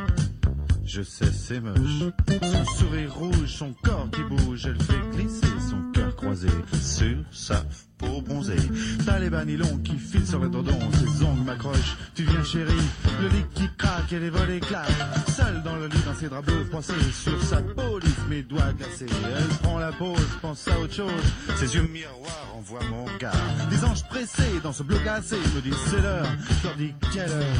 Je 0.93 1.03
sais, 1.03 1.31
c'est 1.31 1.61
moche. 1.61 2.11
Son 2.41 2.65
sourire 2.75 3.13
rouge, 3.13 3.47
son 3.47 3.73
corps 3.81 4.09
qui 4.11 4.23
bouge, 4.23 4.65
elle 4.65 4.83
fait 4.83 4.99
glisser 5.15 5.47
son 5.69 5.81
cœur 5.93 6.13
croisé 6.17 6.49
sur 6.81 7.15
sa 7.31 7.63
peau 7.97 8.21
bronzée. 8.21 8.57
T'as 9.05 9.19
les 9.19 9.29
banilons 9.29 9.77
qui 9.85 9.97
filent 9.97 10.27
sur 10.27 10.39
le 10.39 10.49
dodon, 10.49 10.77
ses 10.91 11.23
ongles 11.23 11.43
m'accrochent. 11.45 11.95
Tu 12.13 12.23
viens 12.23 12.43
chérie, 12.43 12.73
le 13.21 13.29
lit 13.29 13.45
qui 13.53 13.69
craque 13.77 14.11
et 14.11 14.19
les 14.19 14.29
volets 14.29 14.59
claquent. 14.59 14.89
Seule 15.29 15.63
dans 15.63 15.77
le 15.77 15.87
lit, 15.87 16.01
dans 16.05 16.13
ses 16.13 16.27
draps 16.27 16.45
bleus 16.45 16.65
froissés, 16.65 16.93
sur 17.13 17.41
sa 17.41 17.61
peau 17.61 17.97
lisse, 17.99 18.11
mes 18.29 18.41
doigts 18.41 18.73
glacés. 18.77 19.05
Elle 19.23 19.57
prend 19.59 19.79
la 19.79 19.93
pause, 19.93 20.27
pense 20.41 20.67
à 20.67 20.77
autre 20.77 20.93
chose. 20.93 21.23
Ses 21.55 21.73
yeux 21.73 21.87
miroirs 21.87 22.53
envoient 22.53 22.83
mon 22.89 23.05
regard. 23.05 23.33
Des 23.69 23.81
anges 23.85 24.03
pressés 24.09 24.59
dans 24.61 24.73
ce 24.73 24.83
bleu 24.83 24.97
glacé 24.97 25.37
me 25.55 25.61
disent 25.61 25.73
c'est 25.89 26.01
l'heure. 26.01 26.27
Je 26.49 26.67
leur 26.67 26.75
dis 26.75 26.93
quelle 27.13 27.31
heure? 27.31 27.55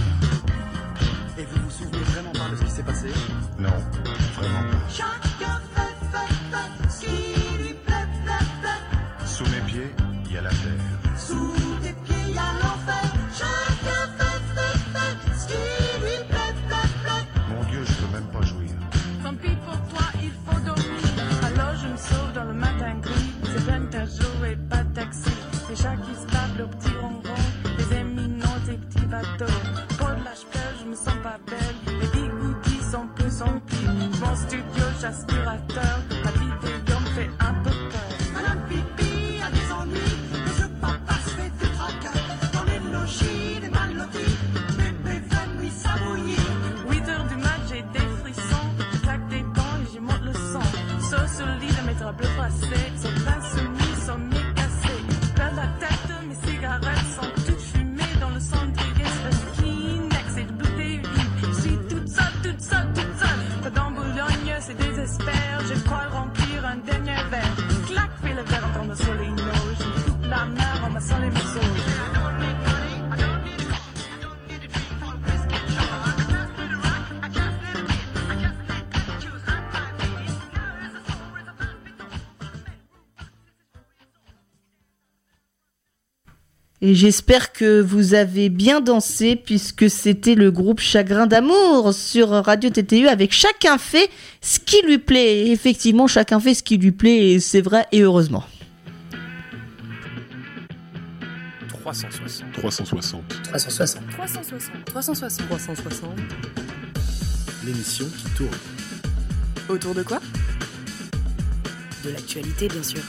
Et 1.38 1.46
vous 1.46 1.62
vous 1.64 1.72
souvenez 1.72 2.04
vraiment 2.04 2.34
de 2.52 2.56
ce 2.58 2.64
qui 2.64 2.72
s'est 2.72 2.84
passé 2.84 3.08
Non, 3.60 3.70
vraiment 4.36 4.62
pas. 5.40 5.61
just 35.02 35.28
like. 35.32 36.01
Et 86.92 86.94
j'espère 86.94 87.54
que 87.54 87.80
vous 87.80 88.16
avez 88.16 88.50
bien 88.50 88.82
dansé 88.82 89.38
puisque 89.38 89.90
c'était 89.90 90.36
le 90.36 90.52
groupe 90.52 90.82
Chagrin 90.82 91.26
d'amour 91.26 91.94
sur 91.94 92.32
Radio 92.32 92.70
TTU 92.70 93.08
avec 93.08 93.32
chacun 93.32 93.78
fait 93.78 94.10
ce 94.42 94.60
qui 94.60 94.82
lui 94.86 94.98
plaît. 94.98 95.38
Et 95.38 95.52
effectivement, 95.54 96.08
chacun 96.08 96.42
fait 96.42 96.54
ce 96.54 96.64
qui 96.64 96.78
lui 96.78 96.92
plaît 96.92 97.30
et 97.30 97.40
c'est 97.40 97.62
vrai 97.62 97.86
et 97.94 98.02
heureusement. 98.02 98.44
360. 101.70 102.52
360. 102.52 103.22
360. 103.44 104.04
360. 104.12 104.86
360. 104.86 105.48
360. 105.48 106.10
L'émission 107.66 108.06
qui 108.18 108.30
tourne. 108.36 108.50
Autour 109.70 109.96
de 109.96 110.04
quoi? 110.04 110.20
De 112.04 112.10
l'actualité, 112.10 112.68
bien 112.68 112.84
sûr. 112.84 113.00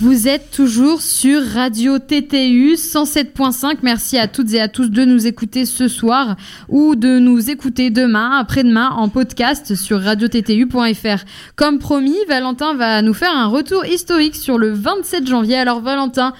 Vous 0.00 0.28
êtes 0.28 0.50
toujours 0.50 1.02
sur 1.02 1.44
Radio 1.44 1.98
TTU 1.98 2.72
107.5. 2.72 3.80
Merci 3.82 4.16
à 4.16 4.28
toutes 4.28 4.54
et 4.54 4.60
à 4.62 4.66
tous 4.66 4.88
de 4.90 5.04
nous 5.04 5.26
écouter 5.26 5.66
ce 5.66 5.88
soir 5.88 6.36
ou 6.70 6.96
de 6.96 7.18
nous 7.18 7.50
écouter 7.50 7.90
demain, 7.90 8.38
après-demain 8.38 8.92
en 8.92 9.10
podcast 9.10 9.74
sur 9.74 10.00
radiottu.fr. 10.00 11.24
Comme 11.54 11.78
promis, 11.78 12.16
Valentin 12.30 12.72
va 12.72 13.02
nous 13.02 13.12
faire 13.12 13.36
un 13.36 13.48
retour 13.48 13.84
historique 13.84 14.36
sur 14.36 14.56
le 14.56 14.72
27 14.72 15.26
janvier. 15.26 15.56
Alors 15.56 15.82
Valentin, 15.82 16.32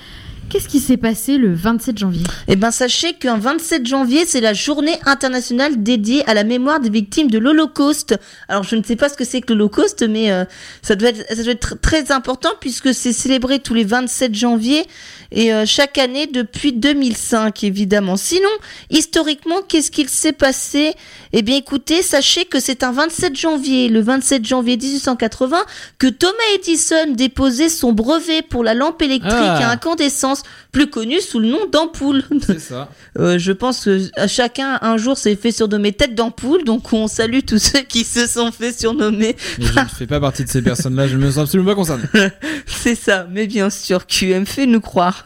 Qu'est-ce 0.50 0.66
qui 0.68 0.80
s'est 0.80 0.96
passé 0.96 1.38
le 1.38 1.54
27 1.54 1.96
janvier? 1.96 2.24
Eh 2.48 2.56
ben, 2.56 2.72
sachez 2.72 3.12
qu'un 3.12 3.38
27 3.38 3.86
janvier, 3.86 4.24
c'est 4.26 4.40
la 4.40 4.52
journée 4.52 4.98
internationale 5.06 5.80
dédiée 5.80 6.28
à 6.28 6.34
la 6.34 6.42
mémoire 6.42 6.80
des 6.80 6.90
victimes 6.90 7.30
de 7.30 7.38
l'Holocauste. 7.38 8.18
Alors, 8.48 8.64
je 8.64 8.74
ne 8.74 8.82
sais 8.82 8.96
pas 8.96 9.08
ce 9.08 9.14
que 9.16 9.24
c'est 9.24 9.40
que 9.42 9.52
l'Holocauste, 9.52 10.02
mais 10.08 10.32
euh, 10.32 10.44
ça 10.82 10.96
doit 10.96 11.10
être, 11.10 11.24
ça 11.28 11.40
doit 11.44 11.52
être 11.52 11.74
tr- 11.76 11.80
très 11.80 12.10
important 12.10 12.50
puisque 12.60 12.92
c'est 12.92 13.12
célébré 13.12 13.60
tous 13.60 13.74
les 13.74 13.84
27 13.84 14.34
janvier 14.34 14.84
et 15.30 15.54
euh, 15.54 15.64
chaque 15.66 15.98
année 15.98 16.26
depuis 16.26 16.72
2005, 16.72 17.62
évidemment. 17.62 18.16
Sinon, 18.16 18.48
historiquement, 18.90 19.62
qu'est-ce 19.68 19.92
qu'il 19.92 20.08
s'est 20.08 20.32
passé? 20.32 20.94
Eh 21.32 21.42
bien, 21.42 21.56
écoutez, 21.58 22.02
sachez 22.02 22.44
que 22.44 22.58
c'est 22.58 22.82
un 22.82 22.90
27 22.90 23.36
janvier, 23.38 23.88
le 23.88 24.00
27 24.00 24.44
janvier 24.44 24.76
1880, 24.76 25.58
que 25.98 26.08
Thomas 26.08 26.32
Edison 26.56 27.12
déposait 27.12 27.68
son 27.68 27.92
brevet 27.92 28.42
pour 28.42 28.64
la 28.64 28.74
lampe 28.74 29.00
électrique 29.02 29.30
Ah. 29.32 29.68
à 29.68 29.70
incandescence, 29.70 30.39
plus 30.72 30.88
connue 30.88 31.20
sous 31.20 31.40
le 31.40 31.48
nom 31.48 31.66
d'ampoule. 31.70 32.22
C'est 32.46 32.60
ça. 32.60 32.88
Euh, 33.18 33.38
je 33.38 33.50
pense 33.50 33.84
que 33.84 33.98
chacun 34.28 34.78
un 34.82 34.96
jour 34.96 35.18
s'est 35.18 35.34
fait 35.34 35.50
surnommer 35.50 35.92
tête 35.92 36.14
d'ampoule, 36.14 36.62
donc 36.62 36.92
on 36.92 37.08
salue 37.08 37.40
tous 37.44 37.58
ceux 37.58 37.80
qui 37.80 38.04
se 38.04 38.26
sont 38.26 38.52
fait 38.52 38.72
surnommer. 38.72 39.36
Mais 39.58 39.66
je 39.66 39.80
ne 39.80 39.84
fais 39.86 40.06
pas 40.06 40.20
partie 40.20 40.44
de 40.44 40.48
ces 40.48 40.62
personnes-là, 40.62 41.08
je 41.08 41.16
ne 41.16 41.24
me 41.24 41.30
sens 41.30 41.44
absolument 41.44 41.70
pas 41.70 41.74
concerné. 41.74 42.04
C'est 42.66 42.94
ça, 42.94 43.26
mais 43.28 43.48
bien 43.48 43.68
sûr, 43.68 44.06
QM 44.06 44.46
fait 44.46 44.66
nous 44.66 44.80
croire. 44.80 45.24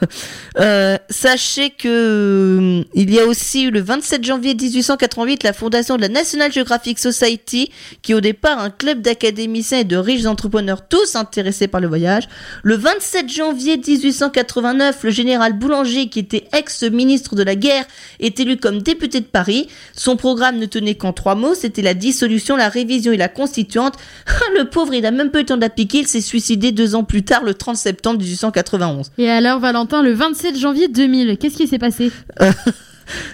Euh, 0.59 0.97
sachez 1.11 1.71
que 1.71 1.89
euh, 1.89 2.85
il 2.95 3.13
y 3.13 3.21
a 3.21 3.27
aussi 3.27 3.65
eu 3.65 3.71
le 3.71 3.81
27 3.81 4.25
janvier 4.25 4.55
1888 4.55 5.43
la 5.43 5.53
fondation 5.53 5.97
de 5.97 6.03
la 6.03 6.09
National 6.09 6.53
Geographic 6.53 6.99
Society, 6.99 7.71
qui 8.03 8.13
est 8.13 8.15
au 8.15 8.21
départ 8.21 8.59
un 8.59 8.71
club 8.71 9.01
d'académiciens 9.01 9.81
et 9.81 9.85
de 9.85 9.97
riches 9.97 10.27
entrepreneurs 10.27 10.89
tous 10.89 11.17
intéressés 11.17 11.69
par 11.69 11.81
le 11.81 11.89
voyage. 11.89 12.29
Le 12.63 12.77
27 12.77 13.29
janvier 13.29 13.77
1889, 13.77 15.04
le 15.05 15.11
général 15.11 15.53
Boulanger, 15.53 16.09
qui 16.09 16.19
était 16.19 16.49
ex-ministre 16.53 17.37
de 17.37 17.43
la 17.43 17.55
guerre, 17.55 17.85
est 18.21 18.41
élu 18.41 18.57
comme 18.57 18.83
député 18.83 19.21
de 19.21 19.27
Paris. 19.27 19.69
Son 19.95 20.17
programme 20.17 20.59
ne 20.59 20.67
tenait 20.67 20.95
qu'en 20.95 21.13
trois 21.13 21.35
mots, 21.35 21.55
c'était 21.55 21.83
la 21.83 21.95
dissolution, 21.95 22.57
la 22.57 22.69
révision 22.69 23.13
et 23.13 23.17
la 23.17 23.29
constituante. 23.29 23.95
le 24.57 24.65
pauvre, 24.65 24.95
il 24.95 25.07
a 25.07 25.11
même 25.11 25.31
pas 25.31 25.39
eu 25.39 25.43
le 25.43 25.47
temps 25.47 25.57
de 25.57 25.61
la 25.61 25.71
piquer, 25.71 25.99
il 25.99 26.09
s'est 26.09 26.21
suicidé 26.21 26.73
deux 26.73 26.95
ans 26.95 27.05
plus 27.05 27.23
tard, 27.23 27.45
le 27.45 27.55
30 27.55 27.77
septembre 27.77 28.19
1891. 28.19 29.13
Et 29.19 29.31
alors 29.31 29.61
Valentin, 29.61 30.03
le 30.03 30.13
27 30.13 30.59
janvier 30.59 30.89
2000, 30.89 31.39
qu'est-ce 31.39 31.57
qui 31.57 31.69
s'est 31.69 31.79
passé? 31.79 32.11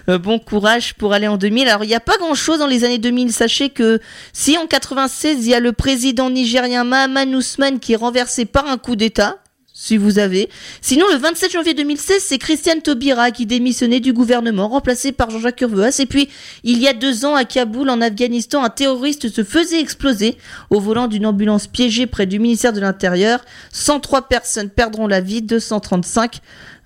Euh, 0.08 0.18
bon 0.18 0.38
courage 0.38 0.94
pour 0.94 1.12
aller 1.12 1.28
en 1.28 1.36
2000. 1.36 1.68
Alors, 1.68 1.84
il 1.84 1.88
n'y 1.88 1.94
a 1.94 2.00
pas 2.00 2.16
grand-chose 2.18 2.58
dans 2.58 2.66
les 2.66 2.84
années 2.84 2.98
2000. 2.98 3.32
Sachez 3.32 3.70
que 3.70 4.00
si 4.32 4.58
en 4.58 4.66
96, 4.66 5.46
il 5.46 5.50
y 5.50 5.54
a 5.54 5.60
le 5.60 5.72
président 5.72 6.30
nigérien 6.30 6.84
Mahaman 6.84 7.34
Ousmane 7.34 7.78
qui 7.78 7.92
est 7.92 7.96
renversé 7.96 8.44
par 8.44 8.66
un 8.66 8.78
coup 8.78 8.96
d'État, 8.96 9.38
si 9.82 9.96
vous 9.96 10.18
avez. 10.18 10.50
Sinon, 10.82 11.06
le 11.10 11.16
27 11.16 11.52
janvier 11.52 11.72
2016, 11.72 12.22
c'est 12.22 12.36
Christiane 12.36 12.82
Taubira 12.82 13.30
qui 13.30 13.46
démissionnait 13.46 14.00
du 14.00 14.12
gouvernement, 14.12 14.68
remplacé 14.68 15.10
par 15.10 15.30
Jean-Jacques 15.30 15.62
Urvoas. 15.62 15.98
Et 16.00 16.04
puis, 16.04 16.28
il 16.64 16.78
y 16.78 16.86
a 16.86 16.92
deux 16.92 17.24
ans, 17.24 17.34
à 17.34 17.44
Kaboul, 17.46 17.88
en 17.88 18.02
Afghanistan, 18.02 18.62
un 18.62 18.68
terroriste 18.68 19.30
se 19.30 19.42
faisait 19.42 19.80
exploser 19.80 20.36
au 20.68 20.80
volant 20.80 21.08
d'une 21.08 21.24
ambulance 21.24 21.66
piégée 21.66 22.06
près 22.06 22.26
du 22.26 22.38
ministère 22.38 22.74
de 22.74 22.80
l'Intérieur. 22.80 23.42
103 23.72 24.28
personnes 24.28 24.68
perdront 24.68 25.06
la 25.06 25.22
vie, 25.22 25.40
235 25.40 26.40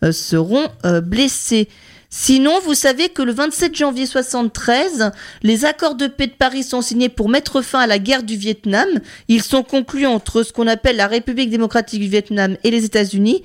euh, 0.04 0.12
seront 0.12 0.68
euh, 0.86 1.00
blessées. 1.00 1.68
Sinon, 2.16 2.60
vous 2.60 2.74
savez 2.74 3.08
que 3.08 3.22
le 3.22 3.32
27 3.32 3.74
janvier 3.74 4.06
73, 4.06 5.10
les 5.42 5.64
accords 5.64 5.96
de 5.96 6.06
paix 6.06 6.28
de 6.28 6.32
Paris 6.32 6.62
sont 6.62 6.80
signés 6.80 7.08
pour 7.08 7.28
mettre 7.28 7.60
fin 7.60 7.80
à 7.80 7.88
la 7.88 7.98
guerre 7.98 8.22
du 8.22 8.36
Vietnam. 8.36 8.86
Ils 9.26 9.42
sont 9.42 9.64
conclus 9.64 10.06
entre 10.06 10.44
ce 10.44 10.52
qu'on 10.52 10.68
appelle 10.68 10.94
la 10.94 11.08
République 11.08 11.50
démocratique 11.50 12.00
du 12.00 12.06
Vietnam 12.06 12.56
et 12.62 12.70
les 12.70 12.84
États-Unis. 12.84 13.42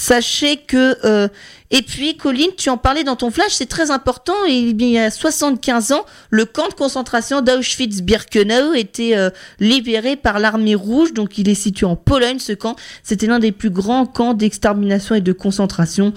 Sachez 0.00 0.56
que 0.56 0.96
euh, 1.04 1.28
et 1.70 1.82
puis 1.82 2.16
Colline, 2.16 2.48
tu 2.56 2.70
en 2.70 2.78
parlais 2.78 3.04
dans 3.04 3.16
ton 3.16 3.30
flash, 3.30 3.52
c'est 3.52 3.68
très 3.68 3.90
important. 3.90 4.32
Et 4.48 4.54
il 4.54 4.82
y 4.82 4.98
a 4.98 5.10
75 5.10 5.92
ans, 5.92 6.06
le 6.30 6.46
camp 6.46 6.66
de 6.68 6.72
concentration 6.72 7.42
d'Auschwitz-Birkenau 7.42 8.72
était 8.72 9.14
euh, 9.14 9.28
libéré 9.58 10.16
par 10.16 10.38
l'armée 10.38 10.74
rouge. 10.74 11.12
Donc 11.12 11.36
il 11.36 11.50
est 11.50 11.54
situé 11.54 11.84
en 11.84 11.96
Pologne. 11.96 12.38
Ce 12.38 12.54
camp, 12.54 12.76
c'était 13.02 13.26
l'un 13.26 13.40
des 13.40 13.52
plus 13.52 13.68
grands 13.68 14.06
camps 14.06 14.32
d'extermination 14.32 15.16
et 15.16 15.20
de 15.20 15.34
concentration. 15.34 16.12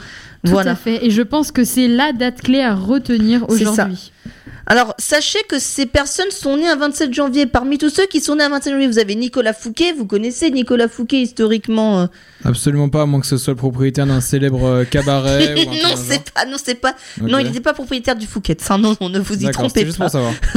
Tout 0.45 0.51
voilà. 0.51 0.71
à 0.71 0.75
fait. 0.75 1.05
Et 1.05 1.11
je 1.11 1.21
pense 1.21 1.51
que 1.51 1.65
c'est 1.65 1.89
la 1.89 2.13
date 2.13 2.41
clé 2.41 2.61
à 2.61 2.73
retenir 2.73 3.49
aujourd'hui. 3.49 4.13
Alors, 4.65 4.93
sachez 4.97 5.39
que 5.49 5.59
ces 5.59 5.85
personnes 5.85 6.31
sont 6.31 6.55
nées 6.57 6.69
un 6.69 6.77
27 6.77 7.13
janvier. 7.13 7.45
Parmi 7.45 7.77
tous 7.77 7.89
ceux 7.89 8.05
qui 8.05 8.21
sont 8.21 8.35
nés 8.37 8.45
un 8.45 8.49
27 8.49 8.73
janvier, 8.73 8.87
vous 8.87 8.99
avez 8.99 9.15
Nicolas 9.15 9.53
Fouquet. 9.53 9.91
Vous 9.91 10.05
connaissez 10.05 10.51
Nicolas 10.51 10.87
Fouquet 10.87 11.21
historiquement 11.21 12.01
euh, 12.01 12.05
Absolument 12.45 12.87
pas, 12.89 13.01
à 13.01 13.05
moins 13.05 13.19
que 13.19 13.27
ce 13.27 13.37
soit 13.37 13.51
le 13.53 13.57
propriétaire 13.57 14.05
d'un 14.05 14.21
célèbre 14.21 14.63
euh, 14.65 14.83
cabaret. 14.85 15.53
ou 15.67 15.69
non, 15.71 15.95
c'est 15.95 16.29
pas, 16.31 16.45
non, 16.45 16.57
c'est 16.63 16.75
pas, 16.75 16.95
non, 17.21 17.39
il 17.39 17.47
n'était 17.47 17.59
pas 17.59 17.73
propriétaire 17.73 18.15
du 18.15 18.25
Fouquet. 18.25 18.55
Ça, 18.59 18.77
non, 18.77 18.95
non, 19.01 19.09
ne 19.09 19.19
vous 19.19 19.43
y 19.43 19.51
trompez 19.51 19.85
juste 19.85 19.97
pas. 19.97 20.05
pour 20.05 20.11
savoir. 20.11 20.33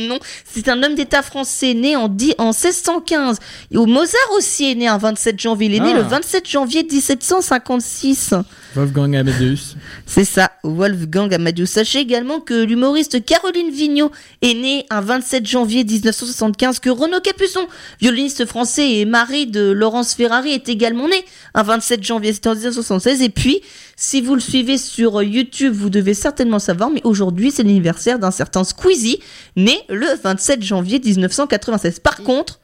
non, 0.00 0.14
non, 0.14 0.18
c'est 0.44 0.68
un 0.68 0.82
homme 0.82 0.94
d'État 0.96 1.22
français 1.22 1.74
né 1.74 1.94
en, 1.96 2.04
en 2.38 2.52
1615. 2.52 3.38
Et 3.70 3.76
au 3.76 3.86
Mozart 3.86 4.18
aussi 4.36 4.70
est 4.70 4.74
né 4.74 4.88
un 4.88 4.98
27 4.98 5.40
janvier. 5.40 5.66
Il 5.68 5.74
est 5.74 5.80
né 5.80 5.92
Ah. 5.94 5.98
le 5.98 6.02
27 6.02 6.48
janvier 6.48 6.82
1756. 6.82 8.34
Wolfgang 8.74 9.14
Amadeus. 9.14 9.76
C'est 10.06 10.24
ça, 10.24 10.50
Wolfgang 10.64 11.32
Amadeus. 11.32 11.66
Sachez 11.66 12.00
également 12.00 12.40
que 12.40 12.64
l'humoriste 12.64 13.24
Caroline 13.44 13.70
Vigneault 13.70 14.10
est 14.40 14.54
née 14.54 14.86
un 14.88 15.02
27 15.02 15.46
janvier 15.46 15.84
1975, 15.84 16.78
que 16.78 16.88
Renaud 16.88 17.20
Capuçon, 17.20 17.66
violoniste 18.00 18.46
français 18.46 18.92
et 18.92 19.04
mari 19.04 19.46
de 19.46 19.70
Laurence 19.70 20.14
Ferrari, 20.14 20.52
est 20.52 20.70
également 20.70 21.08
né 21.08 21.22
un 21.52 21.62
27 21.62 22.02
janvier, 22.02 22.32
c'était 22.32 22.48
en 22.48 22.54
1976. 22.54 23.20
Et 23.20 23.28
puis, 23.28 23.60
si 23.96 24.22
vous 24.22 24.34
le 24.34 24.40
suivez 24.40 24.78
sur 24.78 25.22
YouTube, 25.22 25.74
vous 25.74 25.90
devez 25.90 26.14
certainement 26.14 26.58
savoir, 26.58 26.88
mais 26.88 27.02
aujourd'hui, 27.04 27.50
c'est 27.50 27.64
l'anniversaire 27.64 28.18
d'un 28.18 28.30
certain 28.30 28.64
Squeezie, 28.64 29.18
né 29.56 29.78
le 29.90 30.06
27 30.22 30.62
janvier 30.62 30.98
1996. 31.04 32.00
Par 32.00 32.22
contre, 32.22 32.60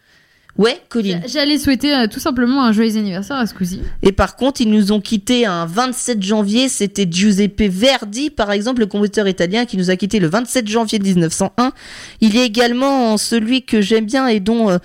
ouais, 0.61 0.81
Colline. 0.89 1.23
J'allais 1.27 1.59
souhaiter 1.59 1.95
euh, 1.95 2.07
tout 2.07 2.21
simplement 2.21 2.63
un 2.63 2.73
joyeux 2.73 2.97
anniversaire 2.99 3.37
à 3.37 3.47
Squeezie. 3.47 3.81
Et 4.03 4.13
par 4.13 4.37
contre, 4.37 4.61
ils 4.61 4.71
nous 4.71 4.93
ont 4.93 5.01
quittés 5.01 5.47
un 5.47 5.65
27 5.67 6.23
janvier. 6.23 6.69
C'était 6.69 7.07
Giuseppe 7.11 7.63
Verdi, 7.63 8.31
par 8.31 8.53
exemple, 8.53 8.81
le 8.81 8.87
compositeur 8.87 9.27
italien 9.27 9.65
qui 9.65 9.77
nous 9.77 9.91
a 9.91 9.97
quittés 9.97 10.21
le 10.21 10.29
27 10.29 10.69
janvier 10.69 10.99
1901. 10.99 11.73
Il 12.21 12.37
y 12.37 12.41
a 12.41 12.45
également 12.45 13.17
celui 13.17 13.63
que 13.63 13.81
j'aime 13.81 14.05
bien 14.05 14.27
et 14.29 14.39
dont 14.39 14.71
euh, 14.71 14.79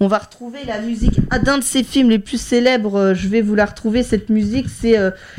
on 0.00 0.08
va 0.08 0.18
retrouver 0.18 0.60
la 0.66 0.80
musique 0.80 1.18
ah, 1.30 1.38
d'un 1.38 1.58
de 1.58 1.64
ses 1.64 1.84
films 1.84 2.08
les 2.08 2.18
plus 2.18 2.40
célèbres. 2.40 2.96
euh, 2.96 3.14
je 3.14 3.28
vais 3.28 3.42
vous 3.42 3.54
la 3.54 3.66
retrouver, 3.66 4.02
cette 4.02 4.30
musique. 4.30 4.66
C'est, 4.68 4.96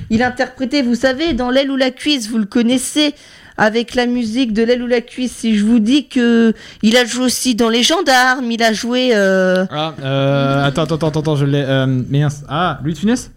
il 0.10 0.22
interprétait, 0.22 0.84
vous 0.84 0.96
savez, 0.96 1.34
dans 1.34 1.50
L'aile 1.50 1.72
ou 1.72 1.76
la 1.76 1.92
cuisse, 1.92 2.30
vous 2.30 2.38
le 2.38 2.46
connaissez 2.46 3.16
avec 3.60 3.94
la 3.94 4.06
musique 4.08 4.54
de 4.54 4.64
l'aile 4.64 4.82
ou 4.82 4.88
la 4.88 5.02
cuisse. 5.02 5.34
Si 5.34 5.58
je 5.58 5.66
vous 5.66 5.80
dis 5.80 6.08
que 6.08 6.54
il 6.82 6.96
a 6.98 7.06
joué 7.06 7.26
aussi 7.26 7.54
dans 7.56 7.70
Les 7.70 7.84
Gendarmes, 7.84 8.50
il 8.50 8.64
a 8.64 8.74
joué. 8.74 9.12
euh, 9.14 9.66
Ah, 9.70 9.94
euh, 10.02 10.64
attends, 10.66 10.84
attends, 10.84 10.96
attends, 11.08 11.20
attends, 11.20 11.36
je 11.36 11.46
l'ai. 11.46 11.64
Euh, 11.68 11.86
mince. 11.86 12.44
Ah, 12.48 12.80
Louis 12.84 12.94
de 12.94 12.98
Funès? 13.00 13.32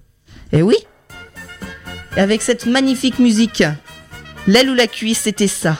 Eh 0.52 0.62
oui. 0.62 0.76
Avec 2.16 2.40
cette 2.42 2.66
magnifique 2.66 3.18
musique. 3.18 3.64
L'aile 4.46 4.70
ou 4.70 4.74
la 4.74 4.86
cuisse, 4.86 5.20
c'était 5.20 5.46
ça. 5.48 5.76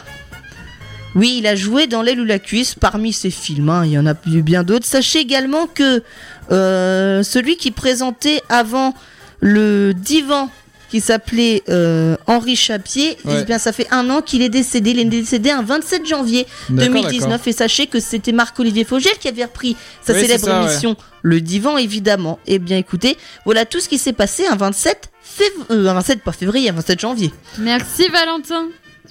Oui, 1.15 1.37
il 1.41 1.47
a 1.47 1.55
joué 1.55 1.87
dans 1.87 2.01
L'aile 2.03 2.21
ou 2.21 2.25
la 2.25 2.39
cuisse 2.39 2.75
parmi 2.75 3.13
ses 3.13 3.31
films. 3.31 3.69
hein, 3.69 3.85
Il 3.85 3.93
y 3.93 3.99
en 3.99 4.07
a 4.07 4.15
eu 4.27 4.43
bien 4.43 4.63
d'autres. 4.63 4.87
Sachez 4.87 5.19
également 5.21 5.67
que 5.67 6.03
euh, 6.51 7.23
celui 7.23 7.57
qui 7.57 7.71
présentait 7.71 8.41
avant 8.49 8.95
le 9.41 9.93
divan 9.95 10.49
qui 10.93 11.01
s'appelait 11.01 11.63
euh, 11.71 12.19
Henri 12.27 12.55
Chapier, 12.55 13.17
Ouais. 13.25 13.39
eh 13.41 13.45
bien 13.45 13.57
ça 13.59 13.73
fait 13.73 13.87
un 13.91 14.11
an 14.11 14.21
qu'il 14.21 14.43
est 14.43 14.51
décédé. 14.51 14.91
Il 14.91 14.99
est 14.99 15.05
décédé 15.07 15.49
un 15.51 15.63
27 15.63 16.05
janvier 16.07 16.47
D'accord, 16.69 16.93
2019. 16.93 17.31
d'accord. 17.31 17.49
Et 17.49 17.53
sachez 17.53 17.87
que 17.87 17.99
c'était 17.99 18.33
Marc-Olivier 18.33 18.85
Fogel 18.85 19.13
qui 19.19 19.27
avait 19.27 19.45
repris 19.45 19.75
sa 20.03 20.13
Oui, 20.13 20.21
célèbre 20.21 20.45
ça, 20.45 20.61
ouais. 20.63 20.67
émission 20.71 20.95
Le 21.23 21.41
Divan, 21.41 21.79
évidemment. 21.79 22.39
Eh 22.47 22.59
bien 22.59 22.77
écoutez, 22.77 23.17
voilà 23.47 23.65
tout 23.65 23.81
ce 23.81 23.89
qui 23.89 23.97
s'est 23.97 24.13
passé 24.13 24.47
un 24.47 24.57
27 24.57 25.11
février, 25.23 25.65
euh, 25.71 25.89
un 25.89 25.95
27 25.95 26.23
pas 26.23 26.33
février, 26.33 26.69
un 26.69 26.75
27 26.75 27.01
janvier. 27.01 27.33
Merci 27.59 28.09
Valentin 28.09 28.69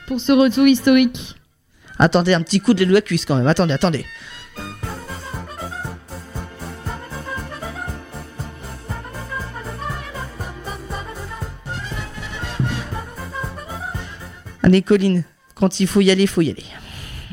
pour 0.08 0.20
ce 0.22 0.34
retour 0.34 0.68
historique. 0.68 1.18
Attendez, 1.98 2.36
un 2.36 2.42
petit 2.44 2.60
coup 2.60 2.76
de 2.76 2.86
la 2.86 3.02
cuisse 3.02 3.26
quand 3.26 3.36
même. 3.38 3.48
Attendez, 3.48 3.74
attendez. 3.74 4.06
Colline, 14.80 15.26
quand 15.56 15.82
il 15.82 15.88
faut 15.88 16.00
y 16.00 16.10
aller, 16.12 16.24
il 16.24 16.28
faut 16.28 16.42
y 16.42 16.50
aller. 16.50 16.64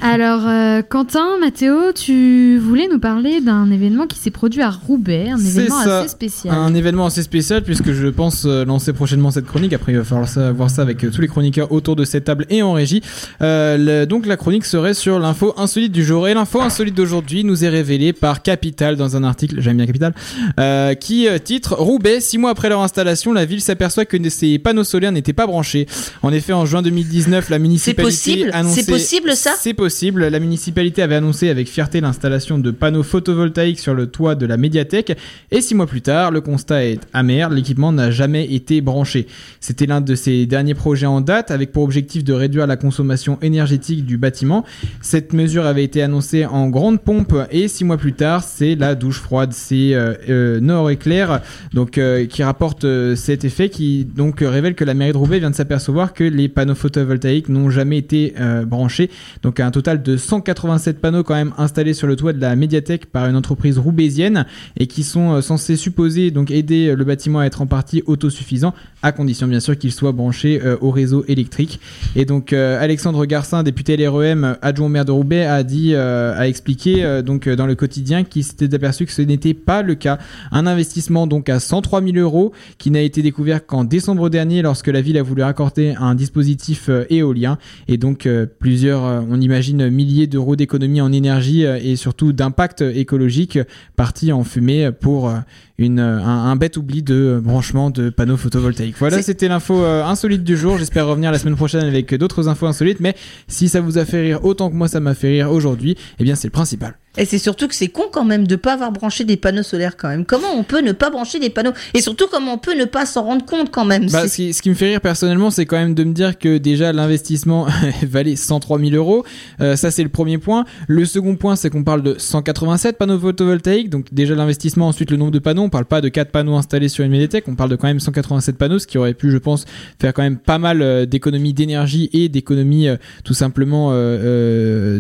Alors, 0.01 0.43
euh, 0.47 0.83
Quentin, 0.89 1.39
Mathéo, 1.41 1.93
tu 1.93 2.57
voulais 2.59 2.87
nous 2.91 3.01
parler 3.01 3.41
d'un 3.41 3.69
événement 3.73 4.07
qui 4.07 4.17
s'est 4.17 4.31
produit 4.31 4.63
à 4.63 4.71
Roubaix, 4.71 5.29
un 5.31 5.39
événement 5.39 5.83
ça. 5.83 6.01
assez 6.01 6.09
spécial. 6.09 6.55
Un 6.55 6.73
événement 6.73 7.07
assez 7.07 7.23
spécial 7.25 7.63
puisque 7.65 7.93
je 7.93 8.07
pense 8.07 8.45
euh, 8.47 8.65
lancer 8.65 8.93
prochainement 8.93 9.33
cette 9.33 9.47
chronique. 9.47 9.73
Après, 9.73 9.91
il 9.93 9.99
va 9.99 10.05
falloir 10.05 10.29
ça- 10.29 10.53
voir 10.53 10.71
ça 10.71 10.83
avec 10.83 11.03
euh, 11.05 11.11
tous 11.11 11.21
les 11.21 11.27
chroniqueurs 11.27 11.73
autour 11.73 11.97
de 11.97 12.05
cette 12.05 12.25
table 12.25 12.47
et 12.49 12.63
en 12.63 12.75
régie. 12.75 13.03
Euh, 13.43 13.77
le- 13.77 14.07
donc, 14.07 14.27
la 14.27 14.37
chronique 14.37 14.65
serait 14.67 14.95
sur 14.95 15.19
l'info 15.19 15.53
insolite 15.57 15.91
du 15.91 16.05
jour. 16.05 16.29
Et 16.29 16.35
l'info 16.35 16.61
insolite 16.61 16.95
d'aujourd'hui 16.95 17.43
nous 17.43 17.65
est 17.65 17.69
révélée 17.69 18.13
par 18.13 18.43
Capital 18.43 18.95
dans 18.95 19.17
un 19.17 19.25
article, 19.25 19.57
j'aime 19.61 19.79
bien 19.79 19.87
Capital, 19.87 20.15
euh, 20.61 20.95
qui 20.95 21.27
titre 21.43 21.75
Roubaix, 21.75 22.21
six 22.21 22.39
mois 22.39 22.51
après 22.51 22.69
leur 22.69 22.83
installation, 22.83 23.33
la 23.33 23.45
ville 23.45 23.61
s'aperçoit 23.61 24.05
que 24.05 24.17
ses 24.29 24.61
panneaux 24.61 24.85
solaires 24.85 25.11
n'étaient 25.13 25.33
pas 25.33 25.49
branchés. 25.49 25.87
En 26.23 26.33
effet, 26.33 26.53
en 26.53 26.67
juin 26.67 26.83
2019, 26.83 27.51
la 27.51 27.59
municipalité 27.59 28.03
possible? 28.03 28.51
Annonçait- 28.53 28.83
C'est 28.83 28.91
possible, 28.93 29.31
ça? 29.35 29.55
C'est 29.59 29.75
possible. 29.75 29.88
La 30.15 30.41
municipalité 30.41 31.03
avait 31.03 31.17
annoncé 31.17 31.49
avec 31.49 31.69
fierté 31.69 32.01
l'installation 32.01 32.59
de 32.59 32.71
panneaux 32.71 33.03
photovoltaïques 33.03 33.79
sur 33.79 33.95
le 33.95 34.07
toit 34.07 34.35
de 34.35 34.47
la 34.47 34.57
médiathèque. 34.57 35.17
Et 35.51 35.61
six 35.61 35.75
mois 35.75 35.87
plus 35.87 36.03
tard, 36.03 36.31
le 36.31 36.41
constat 36.41 36.85
est 36.85 37.01
amer. 37.13 37.51
L'équipement 37.51 37.93
n'a 37.93 38.11
jamais 38.11 38.53
été 38.53 38.81
branché. 38.81 39.27
C'était 39.61 39.87
l'un 39.87 40.01
de 40.01 40.15
ses 40.15 40.47
derniers 40.47 40.75
projets 40.75 41.07
en 41.07 41.21
date 41.21 41.51
avec 41.51 41.73
pour 41.73 41.83
objectif 41.83 42.25
de 42.25 42.33
réduire 42.33 42.67
la 42.67 42.77
consommation 42.77 43.39
énergétique 43.43 44.05
du 44.05 44.19
bâtiment. 44.19 44.65
Cette 45.01 45.33
mesure 45.33 45.67
avait 45.67 45.85
été 45.85 46.03
annoncée 46.03 46.47
en 46.47 46.69
grande 46.69 47.01
pompe 47.01 47.35
et 47.51 47.69
six 47.69 47.85
mois 47.85 47.97
plus 47.97 48.13
tard, 48.13 48.43
c'est 48.43 48.75
la 48.75 48.95
douche 48.95 49.21
froide. 49.21 49.53
C'est 49.53 49.95
euh, 49.95 50.15
euh, 50.29 50.61
Nord 50.61 50.91
Éclair 50.91 51.41
donc 51.73 51.99
euh, 51.99 52.27
qui 52.27 52.43
rapporte 52.43 52.85
euh, 52.85 53.17
cet 53.17 53.45
effet 53.45 53.69
qui 53.69 54.05
donc 54.05 54.41
révèle 54.41 54.75
que 54.75 54.85
la 54.85 54.95
mairie 54.95 55.13
de 55.13 55.17
Roubaix 55.17 55.39
vient 55.39 55.51
de 55.51 55.55
s'apercevoir 55.55 56.13
que 56.13 56.25
les 56.25 56.49
panneaux 56.49 56.75
photovoltaïques 56.75 57.49
n'ont 57.49 57.71
jamais 57.71 57.99
été 57.99 58.35
branchés. 58.67 59.11
Donc 59.43 59.61
un 59.61 59.71
total 59.79 60.03
de 60.03 60.17
187 60.17 61.01
panneaux 61.01 61.23
quand 61.23 61.37
même 61.37 61.53
installés 61.57 61.95
sur 61.95 62.09
le 62.09 62.17
toit 62.17 62.33
de 62.33 62.41
la 62.41 62.57
médiathèque 62.57 63.07
par 63.07 63.27
une 63.27 63.37
entreprise 63.37 63.79
roubaisienne 63.79 64.45
et 64.77 64.89
qui 64.89 65.05
sont 65.05 65.35
euh, 65.35 65.41
censés 65.41 65.77
supposer 65.77 66.33
donc 66.33 66.51
aider 66.51 66.89
euh, 66.89 66.97
le 66.97 67.05
bâtiment 67.05 67.39
à 67.39 67.45
être 67.45 67.63
en 67.63 67.67
partie 67.69 68.03
autosuffisant 68.07 68.75
à 69.05 69.13
condition 69.13 69.47
bien 69.47 69.61
sûr 69.61 69.79
qu'il 69.79 69.93
soit 69.93 70.11
branché 70.11 70.61
euh, 70.65 70.77
au 70.81 70.91
réseau 70.91 71.25
électrique. 71.29 71.79
Et 72.17 72.25
donc 72.25 72.53
Alexandre 72.53 73.25
Garcin, 73.25 73.63
député 73.63 73.97
LREM, 73.97 74.57
adjoint 74.63 74.89
maire 74.89 75.05
de 75.05 75.13
Roubaix, 75.13 75.47
a 75.47 75.63
dit, 75.63 75.95
a 75.95 76.49
expliqué 76.49 77.23
donc 77.25 77.49
dans 77.49 77.67
le 77.67 77.75
quotidien 77.75 78.25
qu'il 78.25 78.43
s'était 78.43 78.75
aperçu 78.75 79.07
que 79.07 79.13
ce 79.13 79.23
n'était 79.23 79.55
pas 79.55 79.83
le 79.83 79.95
cas. 79.95 80.19
Un 80.51 80.67
investissement 80.67 81.27
donc 81.27 81.49
à 81.49 81.61
103 81.61 82.03
000 82.03 82.17
euros 82.17 82.53
qui 82.79 82.91
n'a 82.91 83.03
été 83.03 83.23
découvert 83.23 83.67
qu'en 83.67 83.85
décembre 83.85 84.31
dernier 84.31 84.63
lorsque 84.63 84.89
la 84.89 85.01
ville 85.01 85.19
a 85.19 85.23
voulu 85.23 85.43
raccorder 85.43 85.95
un 86.01 86.15
dispositif 86.15 86.91
éolien 87.11 87.59
et 87.87 87.99
donc 87.99 88.29
plusieurs, 88.59 89.03
on 89.29 89.41
imagine 89.41 89.68
milliers 89.75 90.27
d'euros 90.27 90.57
d'économie 90.57 91.01
en 91.01 91.13
énergie 91.13 91.65
euh, 91.65 91.79
et 91.83 91.97
surtout 91.97 92.33
d'impact 92.33 92.83
écologique 92.83 93.59
partis 93.97 94.33
en 94.33 94.45
fumée 94.45 94.91
pour 94.93 95.29
euh, 95.29 95.39
une, 95.79 96.01
euh, 96.01 96.21
un, 96.21 96.51
un 96.51 96.57
bête 96.57 96.77
oubli 96.77 97.03
de 97.03 97.15
euh, 97.15 97.41
branchement 97.41 97.91
de 97.91 98.11
panneaux 98.11 98.37
photovoltaïques. 98.37 98.97
Voilà, 98.99 99.23
c'était 99.23 99.49
l'info 99.49 99.83
euh, 99.85 100.05
insolite 100.05 100.43
du 100.43 100.57
jour. 100.57 100.77
J'espère 100.77 101.07
revenir 101.07 101.31
la 101.31 101.39
semaine 101.39 101.57
prochaine 101.57 101.85
avec 101.85 102.13
d'autres 102.15 102.49
infos 102.49 102.67
insolites. 102.67 103.01
Mais 103.01 103.15
si 103.47 103.69
ça 103.69 103.81
vous 103.81 103.97
a 103.97 104.05
fait 104.05 104.21
rire 104.21 104.45
autant 104.45 104.71
que 104.71 104.75
moi 104.75 104.89
ça 104.89 104.99
m'a 105.01 105.15
fait 105.15 105.29
rire 105.29 105.53
aujourd'hui, 105.53 105.97
eh 106.19 106.25
bien 106.25 106.35
c'est 106.35 106.49
le 106.49 106.53
principal. 106.53 106.95
Et 107.17 107.25
c'est 107.25 107.39
surtout 107.39 107.67
que 107.67 107.75
c'est 107.75 107.89
con 107.89 108.05
quand 108.13 108.25
même 108.25 108.47
de 108.47 108.55
pas 108.55 108.75
avoir 108.75 108.93
branché 108.93 109.25
des 109.25 109.37
panneaux 109.37 109.65
solaires 109.65 109.97
quand 109.97 110.09
même. 110.09 110.25
Comment 110.25 110.53
on 110.57 110.63
peut 110.63 110.81
ne 110.81 110.93
pas 110.93 111.11
brancher 111.11 111.41
des 111.41 111.51
panneaux? 111.51 111.73
Et 111.93 112.01
surtout 112.01 112.27
comment 112.31 112.55
on 112.55 112.59
peut 112.59 112.79
ne 112.79 112.85
pas 112.85 113.07
s'en 113.07 113.25
rendre 113.25 113.45
compte 113.45 113.73
quand 113.73 113.85
même? 113.85 114.09
Bah, 114.11 114.29
ce, 114.29 114.37
qui, 114.37 114.53
ce 114.53 114.63
qui 114.63 114.69
me 114.69 114.75
fait 114.75 114.91
rire 114.91 115.01
personnellement, 115.01 115.51
c'est 115.51 115.67
quand 115.67 115.79
même 115.79 115.95
de 115.95 116.05
me 116.05 116.13
dire 116.13 116.39
que 116.39 116.59
déjà 116.59 116.93
l'investissement 116.93 117.67
valait 118.03 118.37
103 118.37 118.79
000 118.79 118.93
euros. 118.93 119.25
Euh, 119.61 119.75
ça, 119.75 119.91
c'est 119.91 120.05
le 120.05 120.11
premier 120.11 120.39
point. 120.39 120.65
Le 120.87 121.05
second 121.05 121.35
point, 121.35 121.57
c'est 121.57 121.71
qu'on 121.71 121.83
parle 121.83 122.03
de 122.03 122.15
187 122.19 122.99
panneaux 122.99 123.19
photovoltaïques. 123.19 123.91
Donc 123.91 124.07
déjà 124.13 124.37
l'investissement, 124.37 124.87
ensuite 124.87 125.11
le 125.11 125.17
nombre 125.17 125.33
de 125.33 125.41
panneaux. 125.41 125.68
On 125.69 125.71
parle 125.71 125.85
pas 125.85 126.01
de 126.01 126.09
4 126.09 126.31
panneaux 126.31 126.57
installés 126.57 126.89
sur 126.89 127.05
une 127.05 127.11
médiathèque. 127.11 127.45
On 127.47 127.55
parle 127.55 127.69
de 127.69 127.77
quand 127.77 127.89
même 127.89 128.01
187 128.01 128.57
panneaux, 128.57 128.79
ce 128.79 128.87
qui 128.87 128.97
aurait 128.97 129.13
pu, 129.13 129.31
je 129.31 129.37
pense, 129.37 129.67
faire 130.01 130.15
quand 130.15 130.23
même 130.23 130.39
pas 130.39 130.57
mal 130.57 130.81
euh, 130.81 131.05
d'économies 131.05 131.53
d'énergie 131.53 132.09
et 132.15 132.31
d'économies 132.31 132.89
euh, 132.89 132.97
tout 133.23 133.35
simplement 133.35 133.91
euh, 133.93 134.99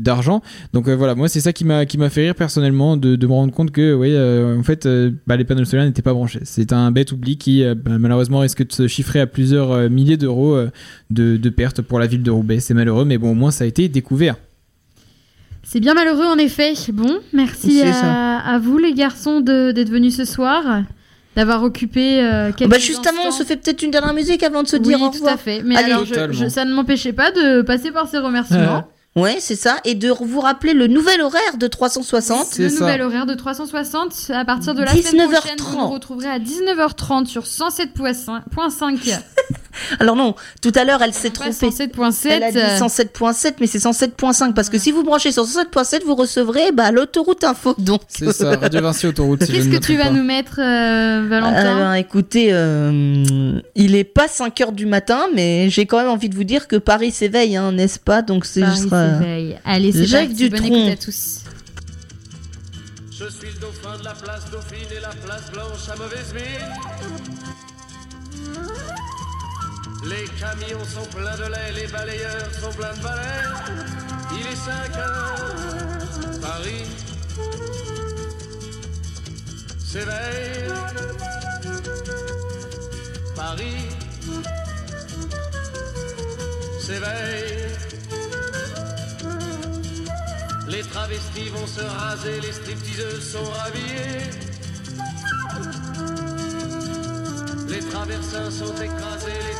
d'argent. 0.00 0.40
Donc 0.72 0.88
voilà, 0.88 1.14
moi 1.14 1.28
c'est 1.28 1.40
ça 1.40 1.52
qui 1.52 1.66
m'a 1.66 1.84
qui 1.84 1.98
fait 2.08 2.22
rire 2.22 2.34
personnellement 2.34 2.96
de, 2.96 3.18
me 3.26 3.32
rendre 3.32 3.52
compte 3.52 3.70
que 3.70 4.56
en 4.58 4.62
fait, 4.62 4.88
bah, 5.26 5.36
les 5.36 5.44
panneaux 5.44 5.66
solaires 5.66 5.84
n'étaient 5.84 6.00
pas 6.00 6.14
branchés. 6.14 6.40
C'est 6.44 6.72
un 6.72 6.90
bête 6.90 7.12
oubli 7.12 7.36
qui 7.36 7.62
bah, 7.74 7.98
malheureusement 7.98 8.38
risque 8.38 8.66
de 8.66 8.72
se 8.72 8.86
chiffrer 8.86 9.20
à 9.20 9.26
plusieurs 9.26 9.90
milliers 9.90 10.16
d'euros 10.16 10.56
de, 11.10 11.36
de 11.36 11.50
pertes 11.50 11.82
pour 11.82 11.98
la 11.98 12.06
ville 12.06 12.22
de 12.22 12.30
Roubaix. 12.30 12.60
C'est 12.60 12.72
malheureux, 12.72 13.04
mais 13.04 13.18
bon, 13.18 13.32
au 13.32 13.34
moins 13.34 13.50
ça 13.50 13.64
a 13.64 13.66
été 13.66 13.90
découvert. 13.90 14.36
C'est 15.70 15.80
bien 15.80 15.92
malheureux 15.94 16.24
en 16.24 16.38
effet. 16.38 16.72
Bon, 16.92 17.18
merci 17.32 17.82
à, 17.82 18.58
vous 18.58 18.78
les 18.78 18.94
garçons 18.94 19.40
de- 19.40 19.70
d'être 19.72 19.90
venus 19.90 20.16
ce 20.16 20.24
soir, 20.24 20.62
d'avoir 21.36 21.62
occupé 21.62 22.22
euh, 22.22 22.52
quelques 22.56 22.70
Bah 22.70 22.78
justement, 22.78 23.20
on 23.26 23.30
se 23.30 23.42
fait 23.42 23.56
peut-être 23.56 23.82
une 23.82 23.90
dernière 23.90 24.14
musique 24.14 24.42
avant 24.42 24.62
de 24.62 24.68
se 24.68 24.76
Oui, 24.76 24.82
dire 24.84 25.02
au 25.02 25.08
tout 25.08 25.14
revoir. 25.16 25.34
à 25.34 25.36
fait. 25.36 25.62
Mais 25.62 25.76
Allez. 25.76 25.92
alors, 25.92 26.04
je- 26.06 26.14
Totalement. 26.14 26.32
je- 26.34 26.48
ça 26.48 26.64
ne 26.64 26.72
m'empêchait 26.72 27.12
pas 27.12 27.30
de 27.32 27.60
passer 27.62 27.90
par 27.90 28.08
ces 28.08 28.16
remerciements. 28.18 28.88
Ouais, 29.16 29.36
c'est 29.40 29.56
ça. 29.56 29.76
Et 29.84 29.94
de 29.94 30.08
vous 30.10 30.40
rappeler 30.40 30.72
le 30.74 30.86
nouvel 30.86 31.20
horaire 31.20 31.56
de 31.58 31.66
360. 31.66 32.46
C'est 32.50 32.62
le 32.62 32.68
ça. 32.70 32.80
nouvel 32.84 33.02
horaire 33.02 33.26
de 33.26 33.34
360 33.34 34.30
à 34.32 34.44
partir 34.44 34.74
de 34.74 34.82
la 34.82 34.90
semaine 34.92 35.02
19h30. 35.28 35.32
prochaine. 35.40 35.56
Vous 35.58 35.76
nous 35.78 35.88
retrouverez 35.88 36.28
à 36.28 36.38
19h30 36.38 37.26
sur 37.26 37.44
107.5. 37.44 39.20
Alors 40.00 40.16
non, 40.16 40.34
tout 40.62 40.72
à 40.74 40.84
l'heure, 40.84 41.02
elle 41.02 41.14
s'est 41.14 41.30
trompée. 41.30 41.50
107.7. 41.50 42.28
Elle 42.30 42.42
a 42.42 42.52
dit 42.52 42.58
107.7, 42.58 43.54
mais 43.60 43.66
c'est 43.66 43.78
107.5 43.78 44.52
parce 44.54 44.68
que 44.68 44.78
si 44.78 44.90
vous 44.92 45.02
branchez 45.04 45.32
sur 45.32 45.44
107.7, 45.44 46.04
vous 46.04 46.14
recevrez 46.14 46.72
bah, 46.72 46.90
l'autoroute 46.90 47.44
info. 47.44 47.74
Donc, 47.78 48.02
C'est 48.08 48.32
ça, 48.32 48.56
Radio 48.56 48.82
Vinci 48.82 49.06
Autoroute. 49.06 49.44
si 49.44 49.52
Qu'est-ce 49.52 49.68
que 49.68 49.76
tu 49.76 49.96
vas 49.96 50.04
pas. 50.04 50.10
nous 50.10 50.24
mettre, 50.24 50.58
euh, 50.60 50.64
Euh, 51.24 51.26
Valentin 51.28 51.76
ben, 51.78 51.94
écoutez, 51.94 52.48
euh, 52.52 53.60
il 53.74 53.94
est 53.96 54.04
pas 54.04 54.28
5 54.28 54.60
heures 54.60 54.72
du 54.72 54.86
matin, 54.86 55.26
mais 55.34 55.68
j'ai 55.70 55.86
quand 55.86 55.98
même 55.98 56.08
envie 56.08 56.28
de 56.28 56.34
vous 56.34 56.44
dire 56.44 56.66
que 56.68 56.76
Paris 56.76 57.10
s'éveille, 57.10 57.56
hein, 57.56 57.72
n'est-ce 57.72 57.98
pas? 57.98 58.22
Donc 58.22 58.44
c'est 58.46 58.64
juste. 58.64 58.92
euh, 58.92 59.18
s'éveille. 59.18 59.58
Allez, 59.64 59.92
c'est 59.92 60.06
Jacques 60.06 60.28
parti. 60.28 60.48
Bonne 60.48 60.60
Dutronc. 60.60 60.76
écoute 60.88 60.92
à 60.92 61.04
tous. 61.04 61.38
Je 63.10 63.24
suis 63.30 63.48
le 63.52 63.60
dauphin 63.60 63.98
de 63.98 64.04
la 64.04 64.12
place 64.12 64.44
Dauphine 64.52 64.78
et 64.96 65.00
la 65.00 65.08
place 65.08 65.50
Blanche 65.52 65.88
à 65.92 65.96
mauvaise 65.96 66.32
mine. 66.34 66.77
Les 70.08 70.24
camions 70.40 70.84
sont 70.84 71.06
pleins 71.16 71.36
de 71.36 71.44
lait, 71.52 71.72
les 71.74 71.86
balayeurs 71.88 72.54
sont 72.60 72.72
pleins 72.72 72.94
de 72.94 73.02
balais. 73.02 73.44
Il 74.32 74.46
est 74.46 74.56
5 74.56 74.96
heures, 74.96 76.40
Paris 76.40 76.84
s'éveille. 79.84 80.68
Paris 83.34 83.88
s'éveille. 86.80 87.68
Les 90.68 90.82
travestis 90.82 91.48
vont 91.50 91.66
se 91.66 91.80
raser, 91.80 92.40
les 92.40 92.52
stripteaseuses 92.52 93.32
sont 93.32 93.50
rhabillées. 93.58 94.28
Les 97.68 97.80
traversins 97.80 98.50
sont 98.50 98.74
écrasés, 98.74 99.47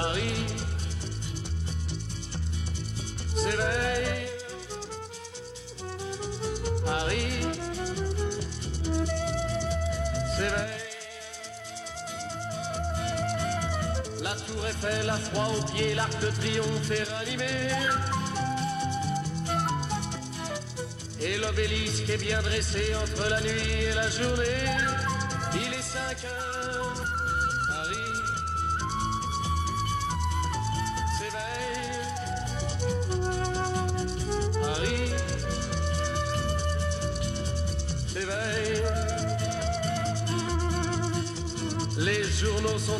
Paris 0.00 0.46
s'éveille. 3.36 4.28
Paris 6.86 7.32
s'éveille. 10.36 10.88
La 14.22 14.34
tour 14.46 14.66
Eiffel 14.70 15.10
a 15.10 15.18
froid 15.18 15.48
aux 15.58 15.64
pieds, 15.70 15.94
l'arc 15.94 16.18
de 16.18 16.30
triomphe 16.38 16.90
est 16.90 17.06
ranimé. 17.12 17.54
Et 21.20 21.36
l'obélisque 21.36 22.08
est 22.08 22.22
bien 22.28 22.40
dressé 22.40 22.94
entre 22.94 23.28
la 23.28 23.40
nuit 23.42 23.72
et 23.90 23.94
la 23.94 24.08
journée. 24.08 24.64
Il 25.62 25.74
est 25.74 25.82
5 25.82 26.24
heures, 26.24 26.49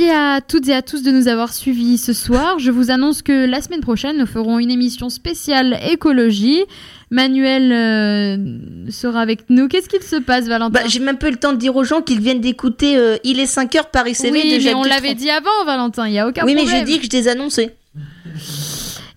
Merci 0.00 0.16
à 0.16 0.40
toutes 0.40 0.68
et 0.68 0.74
à 0.74 0.80
tous 0.80 1.02
de 1.02 1.10
nous 1.10 1.28
avoir 1.28 1.52
suivis 1.52 1.98
ce 1.98 2.14
soir. 2.14 2.58
Je 2.58 2.70
vous 2.70 2.90
annonce 2.90 3.20
que 3.20 3.44
la 3.44 3.60
semaine 3.60 3.80
prochaine, 3.80 4.16
nous 4.16 4.24
ferons 4.24 4.58
une 4.58 4.70
émission 4.70 5.10
spéciale 5.10 5.78
écologie. 5.90 6.64
Manuel 7.10 7.70
euh, 7.70 8.90
sera 8.90 9.20
avec 9.20 9.50
nous. 9.50 9.68
Qu'est-ce 9.68 9.90
qu'il 9.90 10.02
se 10.02 10.16
passe, 10.16 10.46
Valentin 10.46 10.70
Bah, 10.70 10.88
j'ai 10.88 11.00
même 11.00 11.18
pas 11.18 11.28
eu 11.28 11.32
le 11.32 11.36
temps 11.36 11.52
de 11.52 11.58
dire 11.58 11.76
aux 11.76 11.84
gens 11.84 12.00
qu'ils 12.00 12.20
viennent 12.20 12.40
d'écouter 12.40 12.96
euh, 12.96 13.18
Il 13.24 13.40
est 13.40 13.46
5 13.46 13.74
heures 13.74 13.90
Paris 13.90 14.14
s'éveille 14.14 14.42
Oui, 14.42 14.50
de 14.52 14.54
mais 14.54 14.60
Jacques 14.60 14.76
on 14.76 14.84
l'avait 14.84 15.14
dit 15.14 15.28
avant, 15.28 15.64
Valentin. 15.66 16.08
Il 16.08 16.14
y 16.14 16.18
a 16.18 16.26
aucun 16.26 16.44
Oui, 16.46 16.54
mais 16.54 16.62
problème. 16.62 16.86
j'ai 16.86 16.92
dit 16.94 16.98
que 17.00 17.04
je 17.04 17.18
les 17.18 17.28
annonçais. 17.28 17.76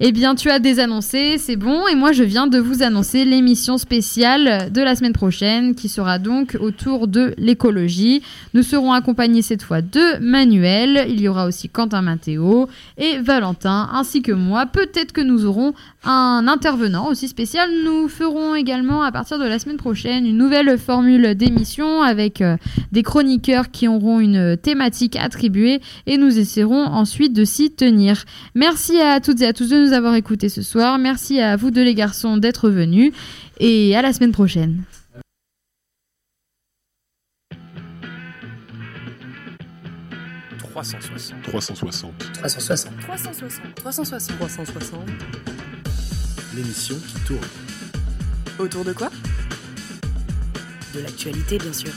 Eh 0.06 0.12
bien, 0.12 0.36
tu 0.36 0.49
as 0.49 0.60
désannoncé, 0.60 1.38
c'est 1.38 1.56
bon, 1.56 1.88
et 1.88 1.95
moi 1.95 2.12
je 2.12 2.26
viens 2.26 2.47
de 2.47 2.60
vous 2.60 2.84
annoncer 2.84 3.24
l'émission 3.24 3.78
spéciale 3.78 4.70
de 4.70 4.82
la 4.82 4.97
semaine 4.97 5.14
prochaine 5.14 5.76
qui 5.76 5.88
sera 5.88 6.20
donc 6.20 6.58
autour 6.60 7.08
de 7.08 7.34
l'écologie. 7.38 8.22
Nous 8.54 8.64
serons 8.64 8.91
accompagnés 8.91 9.41
cette 9.41 9.64
fois 9.64 9.82
de 9.82 10.20
Manuel, 10.20 11.06
il 11.08 11.22
y 11.22 11.30
aura 11.30 11.45
aussi 11.45 11.70
Quentin 11.70 12.01
Matteo 12.01 12.68
et 12.97 13.20
Valentin, 13.20 13.88
ainsi 13.93 14.22
que 14.22 14.34
moi. 14.34 14.66
Peut-être 14.66 15.14
que 15.14 15.22
nous 15.22 15.45
aurons 15.45 15.74
un 16.04 16.49
intervenant 16.49 17.08
aussi 17.08 17.30
spécial. 17.30 17.70
Nous 17.86 18.10
ferons 18.10 18.56
également 18.56 19.04
à 19.04 19.12
partir 19.14 19.39
de 19.39 19.45
la 19.45 19.58
semaine 19.58 19.78
prochaine 19.78 20.26
une 20.26 20.38
nouvelle 20.38 20.78
formule 20.78 21.34
d'émission 21.34 22.01
avec 22.01 22.41
euh, 22.41 22.58
des 22.91 23.04
chroniqueurs 23.04 23.72
qui 23.72 23.88
auront 23.88 24.20
une 24.20 24.58
thématique 24.58 25.16
attribuée 25.16 25.80
et 26.08 26.18
nous 26.18 26.38
essaierons 26.38 26.88
ensuite 26.88 27.32
de 27.32 27.45
s'y 27.45 27.72
tenir. 27.72 28.26
Merci 28.54 28.99
à 28.99 29.22
toutes 29.22 29.39
et 29.41 29.47
à 29.47 29.54
tous 29.54 29.70
de 29.70 29.92
nous 29.93 29.97
avoir 29.97 30.15
écoutés 30.15 30.49
ce 30.49 30.63
soir. 30.63 30.97
Merci 30.97 31.39
à 31.39 31.55
vous 31.55 31.69
deux 31.69 31.83
les 31.83 31.93
garçons 31.93 32.37
d'être 32.37 32.69
venus 32.69 33.13
et 33.59 33.95
à 33.95 34.01
la 34.01 34.11
semaine 34.11 34.31
prochaine. 34.31 34.83
«360. 40.73 41.41
360. 41.43 42.11
360. 42.33 42.99
360. 43.01 43.75
360. 43.75 44.37
360. 44.37 44.99
L'émission 46.55 46.95
qui 46.95 47.19
tourne. 47.27 47.39
Autour 48.57 48.83
de 48.83 48.93
quoi? 48.93 49.11
De 50.95 51.01
l'actualité, 51.01 51.59
bien 51.59 51.73
sûr. 51.73 51.91